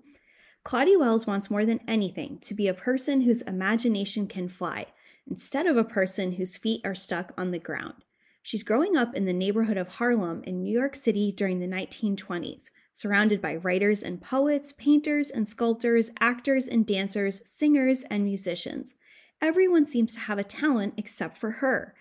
Claudie 0.64 0.98
Wells 0.98 1.26
wants 1.26 1.50
more 1.50 1.66
than 1.66 1.80
anything 1.88 2.38
to 2.40 2.54
be 2.54 2.68
a 2.68 2.74
person 2.74 3.22
whose 3.22 3.42
imagination 3.44 4.28
can 4.28 4.48
fly, 4.48 4.86
instead 5.30 5.66
of 5.66 5.78
a 5.78 5.84
person 5.84 6.34
whose 6.34 6.58
feet 6.58 6.82
are 6.84 6.96
stuck 6.96 7.34
on 7.38 7.52
the 7.52 7.60
ground. 7.60 8.04
She's 8.44 8.64
growing 8.64 8.96
up 8.96 9.16
in 9.16 9.26
the 9.26 9.34
neighborhood 9.34 9.78
of 9.78 9.88
Harlem 9.88 10.44
in 10.46 10.62
New 10.62 10.72
York 10.72 10.96
City 10.96 11.32
during 11.32 11.60
the 11.60 11.68
1920s 11.68 12.70
surrounded 13.00 13.42
by 13.42 13.56
writers 13.56 14.04
and 14.04 14.22
poets, 14.22 14.74
painters 14.74 15.30
and 15.30 15.48
sculptors, 15.48 16.12
actors 16.20 16.68
and 16.68 16.86
dancers, 16.86 17.42
singers 17.46 18.04
and 18.10 18.26
musicians. 18.26 18.94
Everyone 19.42 19.86
seems 19.86 20.14
to 20.16 20.20
have 20.20 20.38
a 20.38 20.44
talent 20.44 20.96
except 20.98 21.38
for 21.38 21.52
her. 21.52 21.96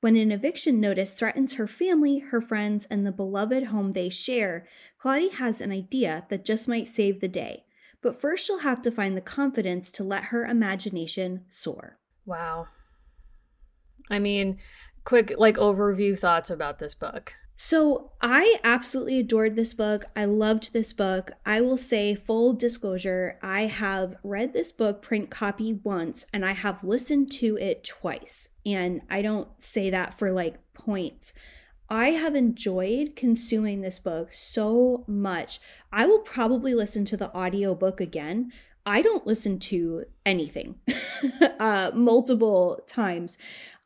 When 0.00 0.14
an 0.14 0.30
eviction 0.30 0.78
notice 0.78 1.18
threatens 1.18 1.54
her 1.54 1.66
family, 1.66 2.20
her 2.20 2.40
friends, 2.40 2.86
and 2.88 3.04
the 3.04 3.10
beloved 3.10 3.64
home 3.64 3.94
they 3.94 4.08
share, 4.08 4.64
Claudie 4.96 5.30
has 5.30 5.60
an 5.60 5.72
idea 5.72 6.24
that 6.28 6.44
just 6.44 6.68
might 6.68 6.86
save 6.86 7.20
the 7.20 7.26
day. 7.26 7.63
But 8.04 8.20
first, 8.20 8.46
she'll 8.46 8.58
have 8.58 8.82
to 8.82 8.90
find 8.90 9.16
the 9.16 9.22
confidence 9.22 9.90
to 9.92 10.04
let 10.04 10.24
her 10.24 10.44
imagination 10.44 11.46
soar. 11.48 11.96
Wow. 12.26 12.68
I 14.10 14.18
mean, 14.18 14.58
quick 15.04 15.32
like 15.38 15.56
overview 15.56 16.16
thoughts 16.16 16.50
about 16.50 16.78
this 16.78 16.94
book. 16.94 17.32
So, 17.56 18.12
I 18.20 18.58
absolutely 18.62 19.20
adored 19.20 19.56
this 19.56 19.72
book. 19.72 20.04
I 20.14 20.26
loved 20.26 20.74
this 20.74 20.92
book. 20.92 21.30
I 21.46 21.62
will 21.62 21.78
say, 21.78 22.14
full 22.14 22.52
disclosure, 22.52 23.38
I 23.42 23.62
have 23.62 24.16
read 24.22 24.52
this 24.52 24.70
book 24.70 25.00
print 25.00 25.30
copy 25.30 25.72
once 25.72 26.26
and 26.30 26.44
I 26.44 26.52
have 26.52 26.84
listened 26.84 27.32
to 27.32 27.56
it 27.56 27.84
twice. 27.84 28.50
And 28.66 29.00
I 29.08 29.22
don't 29.22 29.48
say 29.56 29.88
that 29.88 30.18
for 30.18 30.30
like 30.30 30.56
points. 30.74 31.32
I 31.88 32.10
have 32.10 32.34
enjoyed 32.34 33.14
consuming 33.16 33.80
this 33.80 33.98
book 33.98 34.32
so 34.32 35.04
much. 35.06 35.60
I 35.92 36.06
will 36.06 36.20
probably 36.20 36.74
listen 36.74 37.04
to 37.06 37.16
the 37.16 37.34
audiobook 37.36 38.00
again. 38.00 38.52
I 38.86 39.00
don't 39.00 39.26
listen 39.26 39.58
to 39.60 40.04
anything 40.26 40.76
uh, 41.60 41.90
multiple 41.94 42.80
times. 42.86 43.38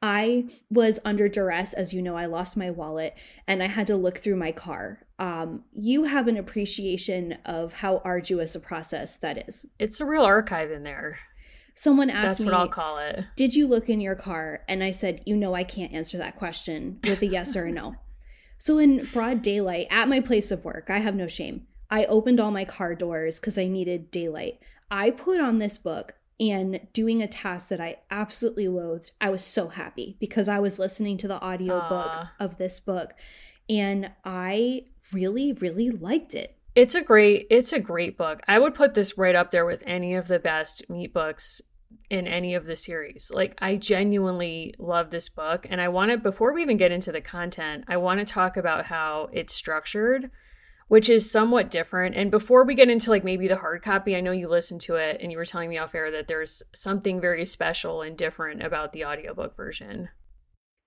I 0.02 0.47
was 0.71 0.99
under 1.05 1.28
duress, 1.28 1.73
as 1.73 1.93
you 1.93 2.02
know, 2.02 2.17
I 2.17 2.26
lost 2.26 2.57
my 2.57 2.71
wallet 2.71 3.17
and 3.47 3.62
I 3.62 3.67
had 3.67 3.87
to 3.88 3.97
look 3.97 4.19
through 4.19 4.37
my 4.37 4.52
car. 4.52 5.00
Um, 5.19 5.64
you 5.73 6.05
have 6.05 6.28
an 6.28 6.37
appreciation 6.37 7.38
of 7.45 7.73
how 7.73 8.00
arduous 8.05 8.55
a 8.55 8.61
process 8.61 9.17
that 9.19 9.49
is. 9.49 9.67
It's 9.78 10.00
a 10.00 10.07
real 10.07 10.23
archive 10.23 10.71
in 10.71 10.83
there. 10.83 11.19
Someone 11.78 12.11
asked 12.11 12.26
That's 12.26 12.40
me, 12.40 12.47
what 12.47 12.54
I'll 12.54 12.68
call 12.68 12.99
it. 12.99 13.25
Did 13.37 13.54
you 13.54 13.68
look 13.68 13.88
in 13.88 14.00
your 14.00 14.16
car? 14.16 14.64
And 14.66 14.82
I 14.82 14.90
said, 14.90 15.23
You 15.26 15.37
know, 15.37 15.54
I 15.54 15.62
can't 15.62 15.92
answer 15.92 16.18
that 16.18 16.35
question 16.35 16.99
with 17.04 17.23
a 17.23 17.26
yes 17.26 17.54
or 17.54 17.66
a 17.66 17.70
no. 17.70 17.94
So, 18.56 18.78
in 18.78 19.04
broad 19.12 19.42
daylight 19.42 19.87
at 19.88 20.08
my 20.08 20.18
place 20.18 20.50
of 20.50 20.64
work, 20.64 20.90
I 20.90 20.99
have 20.99 21.14
no 21.14 21.28
shame. 21.28 21.68
I 21.88 22.04
opened 22.06 22.40
all 22.40 22.50
my 22.50 22.64
car 22.64 22.97
doors 22.97 23.38
because 23.38 23.56
I 23.56 23.68
needed 23.68 24.11
daylight. 24.11 24.58
I 24.90 25.12
put 25.12 25.40
on 25.40 25.61
this 25.61 25.78
book 25.78 26.14
and 26.40 26.80
doing 26.92 27.23
a 27.23 27.28
task 27.28 27.68
that 27.68 27.80
I 27.80 27.99
absolutely 28.11 28.66
loathed, 28.66 29.12
I 29.20 29.30
was 29.30 29.44
so 29.44 29.68
happy 29.68 30.16
because 30.18 30.49
I 30.49 30.58
was 30.58 30.80
listening 30.80 31.16
to 31.18 31.28
the 31.28 31.40
audiobook 31.40 32.11
Aw. 32.11 32.32
of 32.40 32.58
this 32.58 32.80
book 32.80 33.14
and 33.68 34.11
I 34.25 34.87
really, 35.12 35.52
really 35.52 35.90
liked 35.90 36.35
it. 36.35 36.58
It's 36.78 36.94
a 36.94 37.02
great 37.02 37.49
it's 37.50 37.73
a 37.73 37.80
great 37.80 38.16
book. 38.16 38.40
I 38.47 38.61
would 38.61 38.73
put 38.73 38.94
this 38.94 39.18
right 39.18 39.35
up 39.35 39.50
there 39.50 39.66
with 39.66 39.82
any 39.85 40.14
of 40.14 40.28
the 40.28 40.38
best 40.38 40.88
meet 40.88 41.12
books 41.12 41.61
in 42.08 42.28
any 42.28 42.54
of 42.54 42.66
the 42.66 42.76
series. 42.76 43.32
Like 43.35 43.56
I 43.58 43.75
genuinely 43.75 44.76
love 44.78 45.11
this 45.11 45.28
book 45.28 45.66
and 45.68 45.80
I 45.80 45.88
want 45.88 46.12
to 46.12 46.18
before 46.18 46.52
we 46.54 46.62
even 46.62 46.76
get 46.76 46.92
into 46.92 47.11
the 47.11 47.20
content, 47.20 47.82
I 47.88 47.97
want 47.97 48.20
to 48.20 48.32
talk 48.32 48.56
about 48.56 48.85
how 48.85 49.28
it's 49.32 49.56
structured, 49.56 50.30
which 50.87 51.08
is 51.08 51.28
somewhat 51.28 51.73
different. 51.73 52.14
And 52.14 52.30
before 52.30 52.64
we 52.64 52.76
get 52.76 52.90
into 52.90 53.11
like 53.11 53.25
maybe 53.25 53.49
the 53.49 53.56
hard 53.56 53.82
copy, 53.82 54.14
I 54.14 54.20
know 54.20 54.30
you 54.30 54.47
listened 54.47 54.82
to 54.82 54.94
it 54.94 55.18
and 55.20 55.32
you 55.32 55.38
were 55.38 55.47
telling 55.47 55.70
me 55.70 55.78
off 55.78 55.97
air 55.97 56.12
that 56.12 56.28
there's 56.28 56.62
something 56.76 57.20
very 57.20 57.44
special 57.44 58.02
and 58.02 58.16
different 58.16 58.62
about 58.62 58.92
the 58.92 59.04
audiobook 59.04 59.56
version. 59.56 60.11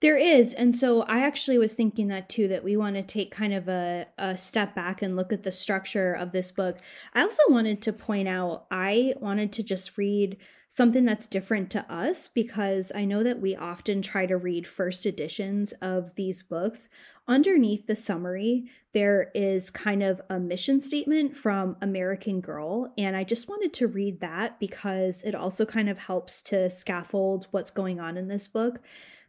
There 0.01 0.17
is. 0.17 0.55
And 0.55 0.73
so 0.73 1.03
I 1.03 1.19
actually 1.19 1.59
was 1.59 1.75
thinking 1.75 2.07
that 2.07 2.27
too, 2.27 2.47
that 2.47 2.63
we 2.63 2.75
want 2.75 2.95
to 2.95 3.03
take 3.03 3.29
kind 3.29 3.53
of 3.53 3.67
a, 3.67 4.07
a 4.17 4.35
step 4.35 4.73
back 4.73 5.03
and 5.03 5.15
look 5.15 5.31
at 5.31 5.43
the 5.43 5.51
structure 5.51 6.13
of 6.13 6.31
this 6.31 6.49
book. 6.49 6.79
I 7.13 7.21
also 7.21 7.43
wanted 7.49 7.83
to 7.83 7.93
point 7.93 8.27
out, 8.27 8.65
I 8.71 9.13
wanted 9.19 9.53
to 9.53 9.63
just 9.63 9.99
read 9.99 10.37
something 10.69 11.03
that's 11.03 11.27
different 11.27 11.69
to 11.69 11.93
us 11.93 12.27
because 12.29 12.91
I 12.95 13.05
know 13.05 13.21
that 13.21 13.41
we 13.41 13.55
often 13.55 14.01
try 14.01 14.25
to 14.25 14.37
read 14.37 14.65
first 14.65 15.05
editions 15.05 15.71
of 15.81 16.15
these 16.15 16.41
books. 16.41 16.89
Underneath 17.27 17.85
the 17.85 17.95
summary, 17.95 18.71
there 18.93 19.29
is 19.35 19.69
kind 19.69 20.01
of 20.01 20.19
a 20.29 20.39
mission 20.39 20.81
statement 20.81 21.37
from 21.37 21.77
American 21.79 22.41
Girl. 22.41 22.91
And 22.97 23.15
I 23.15 23.23
just 23.23 23.47
wanted 23.47 23.73
to 23.73 23.87
read 23.87 24.21
that 24.21 24.59
because 24.59 25.21
it 25.23 25.35
also 25.35 25.65
kind 25.65 25.89
of 25.89 25.99
helps 25.99 26.41
to 26.43 26.71
scaffold 26.71 27.47
what's 27.51 27.69
going 27.69 27.99
on 27.99 28.17
in 28.17 28.29
this 28.29 28.47
book. 28.47 28.79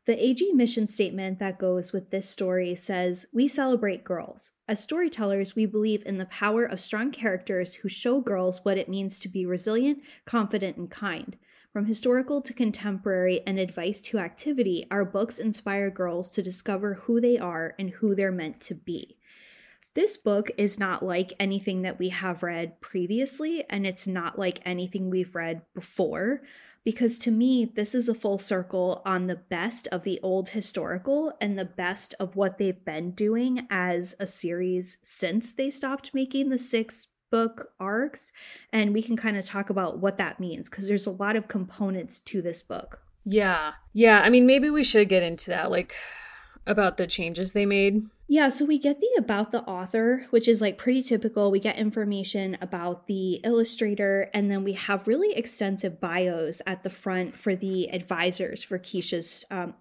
The 0.05 0.21
AG 0.21 0.51
mission 0.53 0.89
statement 0.89 1.39
that 1.39 1.61
goes 1.61 1.93
with 1.93 2.11
this 2.11 2.29
story 2.29 2.75
says 2.75 3.25
We 3.33 3.47
celebrate 3.47 4.03
girls. 4.03 4.51
As 4.67 4.81
storytellers, 4.81 5.55
we 5.55 5.65
believe 5.65 6.03
in 6.05 6.19
the 6.19 6.25
power 6.27 6.65
of 6.65 6.81
strong 6.81 7.13
characters 7.13 7.75
who 7.75 7.89
show 7.89 8.21
girls 8.21 8.65
what 8.65 8.79
it 8.79 8.89
means 8.89 9.21
to 9.21 9.29
be 9.29 9.47
resilient, 9.47 10.03
confident, 10.25 10.77
and 10.77 10.91
kind. 10.91 11.37
From 11.73 11.87
historical 11.87 12.43
to 12.43 12.53
contemporary 12.53 13.43
and 13.47 13.61
advice 13.61 14.01
to 14.03 14.19
activity, 14.19 14.89
our 14.91 15.05
books 15.05 15.39
inspire 15.39 15.89
girls 15.89 16.33
to 16.33 16.43
discover 16.43 16.95
who 16.95 17.21
they 17.21 17.39
are 17.39 17.77
and 17.79 17.91
who 17.91 18.17
they're 18.17 18.33
meant 18.33 18.61
to 18.63 18.75
be. 18.75 19.19
This 19.95 20.17
book 20.17 20.51
is 20.57 20.79
not 20.79 21.05
like 21.05 21.35
anything 21.39 21.83
that 21.83 21.99
we 21.99 22.09
have 22.09 22.43
read 22.43 22.81
previously, 22.81 23.65
and 23.69 23.87
it's 23.87 24.07
not 24.07 24.39
like 24.39 24.61
anything 24.65 25.11
we've 25.11 25.35
read 25.35 25.63
before, 25.75 26.41
because 26.83 27.19
to 27.21 27.31
me, 27.31 27.71
this 27.75 27.95
is 27.95 28.09
a 28.09 28.15
full 28.15 28.39
circle 28.39 29.03
on 29.05 29.27
the 29.27 29.37
best 29.37 29.89
of 29.89 30.03
the 30.03 30.19
old 30.23 30.49
historical 30.49 31.33
and 31.41 31.59
the 31.59 31.65
best 31.65 32.15
of 32.19 32.37
what 32.37 32.57
they've 32.59 32.85
been 32.85 33.11
doing 33.11 33.67
as 33.71 34.17
a 34.19 34.27
series 34.27 34.99
since 35.03 35.53
they 35.53 35.71
stopped 35.71 36.15
making 36.15 36.49
the 36.49 36.59
six 36.59 37.09
book 37.31 37.71
arcs. 37.79 38.33
And 38.73 38.93
we 38.93 39.03
can 39.03 39.17
kind 39.17 39.37
of 39.37 39.45
talk 39.45 39.71
about 39.71 39.99
what 39.99 40.19
that 40.19 40.41
means, 40.41 40.71
because 40.71 40.89
there's 40.89 41.07
a 41.07 41.11
lot 41.11 41.37
of 41.37 41.49
components 41.49 42.19
to 42.21 42.41
this 42.41 42.63
book. 42.63 43.01
Yeah. 43.25 43.73
Yeah, 43.93 44.21
I 44.21 44.31
mean 44.31 44.47
maybe 44.47 44.71
we 44.71 44.85
should 44.85 45.09
get 45.09 45.23
into 45.23 45.51
that 45.51 45.71
like 45.71 45.95
about 46.67 46.97
the 46.97 47.07
changes 47.07 47.53
they 47.53 47.67
made. 47.67 48.07
Yeah, 48.33 48.49
so 48.49 48.65
we 48.65 48.79
get 48.79 48.99
the 48.99 49.11
about 49.19 49.53
the 49.53 49.61
author, 49.65 50.25
which 50.31 50.49
is 50.49 50.63
like 50.63 50.79
pretty 50.79 51.03
typical. 51.03 51.51
We 51.51 51.61
get 51.61 51.77
information 51.77 52.57
about 52.63 53.07
the 53.07 53.35
illustrator, 53.45 54.31
and 54.33 54.51
then 54.51 54.65
we 54.65 54.73
have 54.73 55.07
really 55.07 55.35
extensive 55.35 56.01
bios 56.01 56.63
at 56.67 56.83
the 56.83 56.89
front 56.89 57.37
for 57.37 57.55
the 57.55 57.91
advisors 57.93 58.63
for 58.63 58.79
Keisha's, 58.79 59.45
um, 59.51 59.75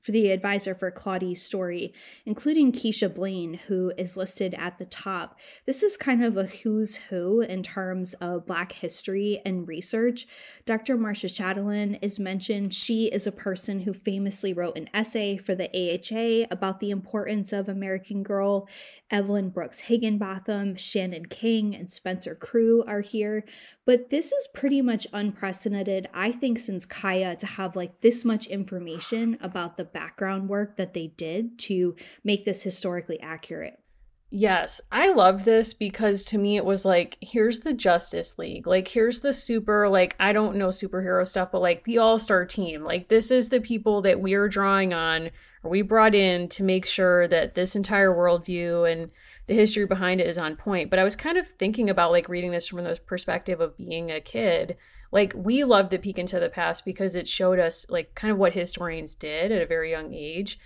for 0.00 0.10
the 0.10 0.30
advisor 0.30 0.74
for 0.74 0.90
Claudie's 0.90 1.42
story, 1.42 1.92
including 2.24 2.72
Keisha 2.72 3.14
Blain, 3.14 3.60
who 3.68 3.92
is 3.98 4.16
listed 4.16 4.54
at 4.54 4.78
the 4.78 4.86
top. 4.86 5.38
This 5.66 5.82
is 5.82 5.98
kind 5.98 6.24
of 6.24 6.38
a 6.38 6.46
who's 6.46 6.96
who 6.96 7.42
in 7.42 7.62
terms 7.62 8.14
of 8.14 8.46
Black 8.46 8.72
history 8.72 9.42
and 9.44 9.68
research. 9.68 10.26
Dr. 10.64 10.96
Marcia 10.96 11.28
Chatelain 11.28 11.98
is 12.00 12.18
mentioned. 12.18 12.72
She 12.72 13.08
is 13.08 13.26
a 13.26 13.32
person 13.32 13.80
who 13.80 13.92
famously 13.92 14.54
wrote 14.54 14.78
an 14.78 14.88
essay 14.94 15.36
for 15.36 15.54
the 15.54 15.68
AHA 15.68 16.48
about 16.50 16.80
the 16.80 16.90
importance 16.90 17.52
of 17.52 17.68
American 17.68 17.97
Girl. 18.22 18.68
Evelyn 19.10 19.50
Brooks 19.50 19.80
Higginbotham, 19.80 20.76
Shannon 20.76 21.26
King, 21.26 21.74
and 21.74 21.90
Spencer 21.90 22.34
Crew 22.34 22.84
are 22.86 23.00
here. 23.00 23.44
But 23.84 24.10
this 24.10 24.32
is 24.32 24.48
pretty 24.54 24.82
much 24.82 25.06
unprecedented, 25.12 26.08
I 26.12 26.32
think, 26.32 26.58
since 26.58 26.86
Kaya 26.86 27.36
to 27.36 27.46
have 27.46 27.76
like 27.76 28.00
this 28.00 28.24
much 28.24 28.46
information 28.46 29.38
about 29.40 29.76
the 29.76 29.84
background 29.84 30.48
work 30.48 30.76
that 30.76 30.94
they 30.94 31.08
did 31.08 31.58
to 31.60 31.96
make 32.24 32.44
this 32.44 32.62
historically 32.62 33.20
accurate. 33.20 33.80
Yes, 34.30 34.82
I 34.92 35.10
love 35.12 35.44
this 35.44 35.72
because 35.72 36.22
to 36.26 36.38
me 36.38 36.58
it 36.58 36.64
was 36.64 36.84
like, 36.84 37.16
here's 37.22 37.60
the 37.60 37.72
Justice 37.72 38.38
League. 38.38 38.66
Like, 38.66 38.86
here's 38.86 39.20
the 39.20 39.32
super, 39.32 39.88
like, 39.88 40.14
I 40.20 40.34
don't 40.34 40.56
know 40.56 40.68
superhero 40.68 41.26
stuff, 41.26 41.50
but 41.50 41.62
like 41.62 41.84
the 41.84 41.96
all 41.96 42.18
star 42.18 42.44
team. 42.44 42.84
Like, 42.84 43.08
this 43.08 43.30
is 43.30 43.48
the 43.48 43.60
people 43.60 44.02
that 44.02 44.20
we're 44.20 44.48
drawing 44.48 44.92
on 44.92 45.30
we 45.62 45.82
brought 45.82 46.14
in 46.14 46.48
to 46.50 46.62
make 46.62 46.86
sure 46.86 47.26
that 47.28 47.54
this 47.54 47.76
entire 47.76 48.10
worldview 48.10 48.90
and 48.90 49.10
the 49.46 49.54
history 49.54 49.86
behind 49.86 50.20
it 50.20 50.26
is 50.26 50.38
on 50.38 50.56
point. 50.56 50.90
But 50.90 50.98
I 50.98 51.04
was 51.04 51.16
kind 51.16 51.38
of 51.38 51.48
thinking 51.48 51.90
about 51.90 52.12
like 52.12 52.28
reading 52.28 52.50
this 52.50 52.68
from 52.68 52.84
the 52.84 52.98
perspective 53.06 53.60
of 53.60 53.76
being 53.76 54.10
a 54.10 54.20
kid. 54.20 54.76
Like, 55.10 55.32
we 55.34 55.64
loved 55.64 55.90
the 55.90 55.98
peek 55.98 56.18
into 56.18 56.38
the 56.38 56.50
past 56.50 56.84
because 56.84 57.16
it 57.16 57.26
showed 57.26 57.58
us 57.58 57.86
like 57.88 58.14
kind 58.14 58.30
of 58.30 58.38
what 58.38 58.52
historians 58.52 59.14
did 59.14 59.50
at 59.50 59.62
a 59.62 59.66
very 59.66 59.90
young 59.90 60.12
age. 60.12 60.58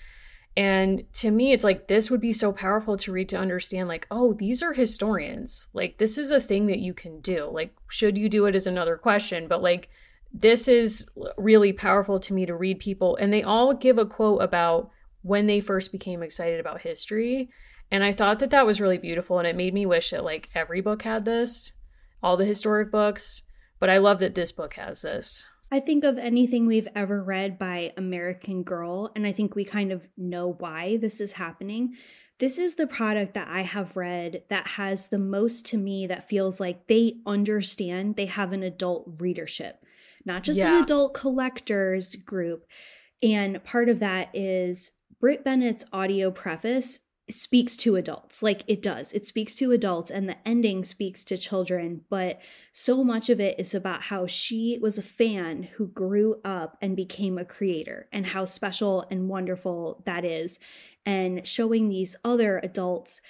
And 0.56 1.04
to 1.14 1.30
me, 1.30 1.52
it's 1.52 1.64
like 1.64 1.88
this 1.88 2.10
would 2.10 2.20
be 2.20 2.32
so 2.32 2.52
powerful 2.52 2.96
to 2.98 3.12
read 3.12 3.28
to 3.30 3.38
understand, 3.38 3.88
like, 3.88 4.06
oh, 4.10 4.34
these 4.34 4.62
are 4.62 4.74
historians. 4.74 5.68
Like, 5.72 5.96
this 5.96 6.18
is 6.18 6.30
a 6.30 6.40
thing 6.40 6.66
that 6.66 6.80
you 6.80 6.92
can 6.92 7.20
do. 7.20 7.48
Like, 7.50 7.74
should 7.88 8.18
you 8.18 8.28
do 8.28 8.46
it 8.46 8.54
is 8.54 8.66
another 8.66 8.96
question, 8.96 9.48
but 9.48 9.62
like, 9.62 9.88
this 10.34 10.68
is 10.68 11.06
really 11.36 11.72
powerful 11.72 12.18
to 12.20 12.34
me 12.34 12.46
to 12.46 12.54
read 12.54 12.80
people. 12.80 13.16
And 13.16 13.32
they 13.32 13.42
all 13.42 13.74
give 13.74 13.98
a 13.98 14.06
quote 14.06 14.42
about 14.42 14.90
when 15.22 15.46
they 15.46 15.60
first 15.60 15.92
became 15.92 16.22
excited 16.22 16.58
about 16.58 16.80
history. 16.80 17.50
And 17.90 18.02
I 18.02 18.12
thought 18.12 18.38
that 18.38 18.50
that 18.50 18.66
was 18.66 18.80
really 18.80 18.98
beautiful. 18.98 19.38
And 19.38 19.46
it 19.46 19.56
made 19.56 19.74
me 19.74 19.86
wish 19.86 20.10
that 20.10 20.24
like 20.24 20.48
every 20.54 20.80
book 20.80 21.02
had 21.02 21.24
this, 21.24 21.74
all 22.22 22.36
the 22.36 22.44
historic 22.44 22.90
books. 22.90 23.42
But 23.78 23.90
I 23.90 23.98
love 23.98 24.20
that 24.20 24.34
this 24.34 24.52
book 24.52 24.74
has 24.74 25.02
this. 25.02 25.44
I 25.72 25.80
think 25.80 26.04
of 26.04 26.18
anything 26.18 26.66
we've 26.66 26.88
ever 26.94 27.22
read 27.22 27.58
by 27.58 27.94
American 27.96 28.62
Girl, 28.62 29.10
and 29.16 29.26
I 29.26 29.32
think 29.32 29.54
we 29.54 29.64
kind 29.64 29.90
of 29.90 30.06
know 30.18 30.52
why 30.58 30.98
this 30.98 31.18
is 31.18 31.32
happening. 31.32 31.94
This 32.38 32.58
is 32.58 32.74
the 32.74 32.86
product 32.86 33.32
that 33.34 33.48
I 33.48 33.62
have 33.62 33.96
read 33.96 34.42
that 34.50 34.66
has 34.66 35.08
the 35.08 35.18
most 35.18 35.64
to 35.66 35.78
me 35.78 36.06
that 36.08 36.28
feels 36.28 36.60
like 36.60 36.88
they 36.88 37.14
understand 37.26 38.16
they 38.16 38.26
have 38.26 38.52
an 38.52 38.62
adult 38.62 39.06
readership, 39.18 39.82
not 40.24 40.42
just 40.42 40.58
Yeah. 40.58 40.76
an 40.78 40.82
adult 40.84 41.14
collectors 41.14 42.14
group. 42.16 42.66
And 43.22 43.62
part 43.64 43.88
of 43.88 43.98
that 44.00 44.28
is 44.34 44.90
Brit 45.20 45.44
Bennett's 45.44 45.84
audio 45.92 46.30
preface 46.30 47.00
speaks 47.30 47.76
to 47.76 47.94
adults 47.94 48.42
like 48.42 48.64
it 48.66 48.82
does 48.82 49.12
it 49.12 49.24
speaks 49.24 49.54
to 49.54 49.70
adults 49.70 50.10
and 50.10 50.28
the 50.28 50.36
ending 50.46 50.82
speaks 50.82 51.24
to 51.24 51.38
children 51.38 52.02
but 52.10 52.40
so 52.72 53.04
much 53.04 53.30
of 53.30 53.40
it 53.40 53.58
is 53.60 53.74
about 53.76 54.02
how 54.02 54.26
she 54.26 54.76
was 54.82 54.98
a 54.98 55.02
fan 55.02 55.62
who 55.62 55.86
grew 55.86 56.40
up 56.44 56.76
and 56.82 56.96
became 56.96 57.38
a 57.38 57.44
creator 57.44 58.08
and 58.12 58.26
how 58.26 58.44
special 58.44 59.06
and 59.08 59.28
wonderful 59.28 60.02
that 60.04 60.24
is 60.24 60.58
and 61.06 61.46
showing 61.46 61.88
these 61.88 62.16
other 62.24 62.58
adults 62.64 63.20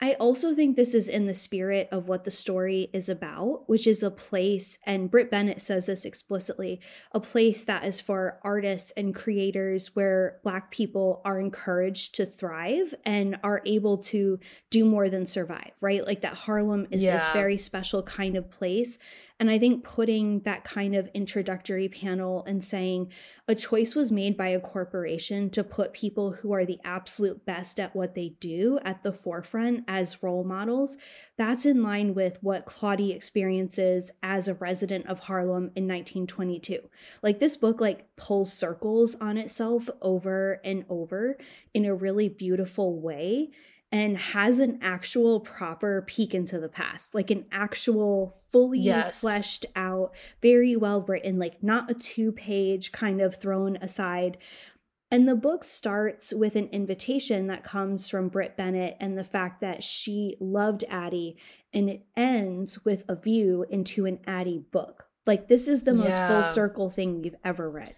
I 0.00 0.14
also 0.14 0.54
think 0.54 0.76
this 0.76 0.94
is 0.94 1.08
in 1.08 1.26
the 1.26 1.34
spirit 1.34 1.88
of 1.90 2.06
what 2.06 2.22
the 2.22 2.30
story 2.30 2.88
is 2.92 3.08
about, 3.08 3.64
which 3.68 3.84
is 3.84 4.04
a 4.04 4.10
place, 4.10 4.78
and 4.84 5.10
Brit 5.10 5.28
Bennett 5.28 5.60
says 5.60 5.86
this 5.86 6.04
explicitly 6.04 6.80
a 7.10 7.18
place 7.18 7.64
that 7.64 7.84
is 7.84 8.00
for 8.00 8.38
artists 8.44 8.92
and 8.92 9.12
creators 9.12 9.96
where 9.96 10.38
Black 10.44 10.70
people 10.70 11.20
are 11.24 11.40
encouraged 11.40 12.14
to 12.14 12.26
thrive 12.26 12.94
and 13.04 13.40
are 13.42 13.60
able 13.66 13.98
to 13.98 14.38
do 14.70 14.84
more 14.84 15.10
than 15.10 15.26
survive, 15.26 15.72
right? 15.80 16.06
Like 16.06 16.20
that 16.20 16.34
Harlem 16.34 16.86
is 16.92 17.02
yeah. 17.02 17.18
this 17.18 17.28
very 17.30 17.58
special 17.58 18.04
kind 18.04 18.36
of 18.36 18.50
place 18.50 18.98
and 19.40 19.50
I 19.50 19.58
think 19.58 19.84
putting 19.84 20.40
that 20.40 20.64
kind 20.64 20.96
of 20.96 21.08
introductory 21.14 21.88
panel 21.88 22.44
and 22.46 22.62
saying 22.62 23.12
a 23.46 23.54
choice 23.54 23.94
was 23.94 24.10
made 24.10 24.36
by 24.36 24.48
a 24.48 24.60
corporation 24.60 25.48
to 25.50 25.62
put 25.62 25.92
people 25.92 26.32
who 26.32 26.52
are 26.52 26.66
the 26.66 26.80
absolute 26.84 27.46
best 27.46 27.78
at 27.78 27.94
what 27.94 28.14
they 28.14 28.30
do 28.40 28.80
at 28.84 29.04
the 29.04 29.12
forefront 29.12 29.84
as 29.86 30.22
role 30.22 30.42
models, 30.42 30.96
that's 31.36 31.66
in 31.66 31.82
line 31.82 32.14
with 32.14 32.38
what 32.42 32.66
Claudie 32.66 33.12
experiences 33.12 34.10
as 34.24 34.48
a 34.48 34.54
resident 34.54 35.06
of 35.06 35.20
Harlem 35.20 35.70
in 35.76 35.86
1922. 35.86 36.80
Like 37.22 37.38
this 37.38 37.56
book 37.56 37.80
like 37.80 38.16
pulls 38.16 38.52
circles 38.52 39.14
on 39.20 39.38
itself 39.38 39.88
over 40.02 40.60
and 40.64 40.84
over 40.88 41.38
in 41.74 41.84
a 41.84 41.94
really 41.94 42.28
beautiful 42.28 43.00
way 43.00 43.50
and 43.90 44.18
has 44.18 44.58
an 44.58 44.78
actual 44.82 45.40
proper 45.40 46.02
peek 46.06 46.34
into 46.34 46.58
the 46.58 46.68
past, 46.68 47.14
like 47.14 47.30
an 47.30 47.46
actual 47.50 48.36
fully 48.50 48.80
yes. 48.80 49.22
fleshed 49.22 49.64
out, 49.76 50.12
very 50.42 50.76
well 50.76 51.00
written, 51.02 51.38
like 51.38 51.62
not 51.62 51.90
a 51.90 51.94
two 51.94 52.32
page 52.32 52.92
kind 52.92 53.20
of 53.20 53.36
thrown 53.36 53.76
aside. 53.76 54.36
And 55.10 55.26
the 55.26 55.34
book 55.34 55.64
starts 55.64 56.34
with 56.34 56.54
an 56.54 56.68
invitation 56.68 57.46
that 57.46 57.64
comes 57.64 58.10
from 58.10 58.28
Brit 58.28 58.58
Bennett 58.58 58.98
and 59.00 59.16
the 59.16 59.24
fact 59.24 59.62
that 59.62 59.82
she 59.82 60.36
loved 60.38 60.84
Addie, 60.90 61.38
and 61.72 61.88
it 61.88 62.04
ends 62.14 62.84
with 62.84 63.04
a 63.08 63.16
view 63.16 63.64
into 63.70 64.04
an 64.04 64.18
Addie 64.26 64.62
book. 64.70 65.04
Like, 65.24 65.48
this 65.48 65.66
is 65.66 65.82
the 65.82 65.94
most 65.94 66.10
yeah. 66.10 66.28
full 66.28 66.52
circle 66.52 66.90
thing 66.90 67.22
we've 67.22 67.34
ever 67.42 67.70
read. 67.70 67.94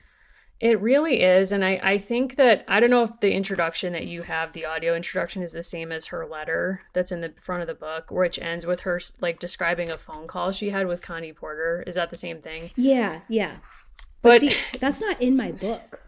It 0.60 0.78
really 0.82 1.22
is. 1.22 1.52
And 1.52 1.64
I, 1.64 1.80
I 1.82 1.98
think 1.98 2.36
that, 2.36 2.66
I 2.68 2.80
don't 2.80 2.90
know 2.90 3.02
if 3.02 3.18
the 3.20 3.32
introduction 3.32 3.94
that 3.94 4.06
you 4.06 4.22
have, 4.22 4.52
the 4.52 4.66
audio 4.66 4.94
introduction, 4.94 5.42
is 5.42 5.52
the 5.52 5.62
same 5.62 5.90
as 5.90 6.06
her 6.06 6.26
letter 6.26 6.82
that's 6.92 7.10
in 7.10 7.22
the 7.22 7.32
front 7.40 7.62
of 7.62 7.66
the 7.66 7.74
book, 7.74 8.10
which 8.10 8.38
ends 8.38 8.66
with 8.66 8.80
her 8.80 9.00
like 9.22 9.38
describing 9.38 9.90
a 9.90 9.96
phone 9.96 10.26
call 10.26 10.52
she 10.52 10.68
had 10.68 10.86
with 10.86 11.00
Connie 11.00 11.32
Porter. 11.32 11.82
Is 11.86 11.94
that 11.94 12.10
the 12.10 12.16
same 12.16 12.42
thing? 12.42 12.72
Yeah, 12.76 13.20
yeah. 13.28 13.56
But, 14.20 14.42
but 14.42 14.52
see, 14.52 14.78
that's 14.78 15.00
not 15.00 15.20
in 15.22 15.34
my 15.34 15.50
book. 15.50 16.02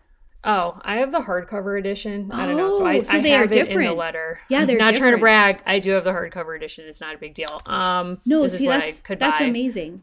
Oh, 0.45 0.79
I 0.83 0.97
have 0.97 1.13
the 1.13 1.21
hardcover 1.21 1.79
edition. 1.79 2.31
I 2.33 2.47
don't 2.47 2.57
know. 2.57 2.73
So 2.73 2.85
I, 2.85 2.99
oh, 2.99 3.03
so 3.05 3.13
I 3.13 3.21
they 3.21 3.31
have 3.31 3.45
are 3.45 3.47
different. 3.47 3.81
it 3.81 3.85
in 3.85 3.91
the 3.91 3.95
letter. 3.95 4.41
Yeah, 4.51 4.65
they're 4.67 4.77
not 4.77 4.93
different. 4.93 4.99
trying 4.99 5.13
to 5.13 5.21
brag. 5.21 5.63
I 5.65 5.79
do 5.79 5.93
have 5.93 6.05
the 6.05 6.11
hardcover 6.11 6.55
edition. 6.55 6.85
It's 6.87 7.01
not 7.01 7.15
a 7.15 7.19
big 7.19 7.33
deal. 7.33 7.63
Um, 7.65 8.21
no, 8.27 8.47
see, 8.49 8.67
that's, 8.67 9.01
that's 9.01 9.39
buy. 9.39 9.47
amazing 9.47 10.03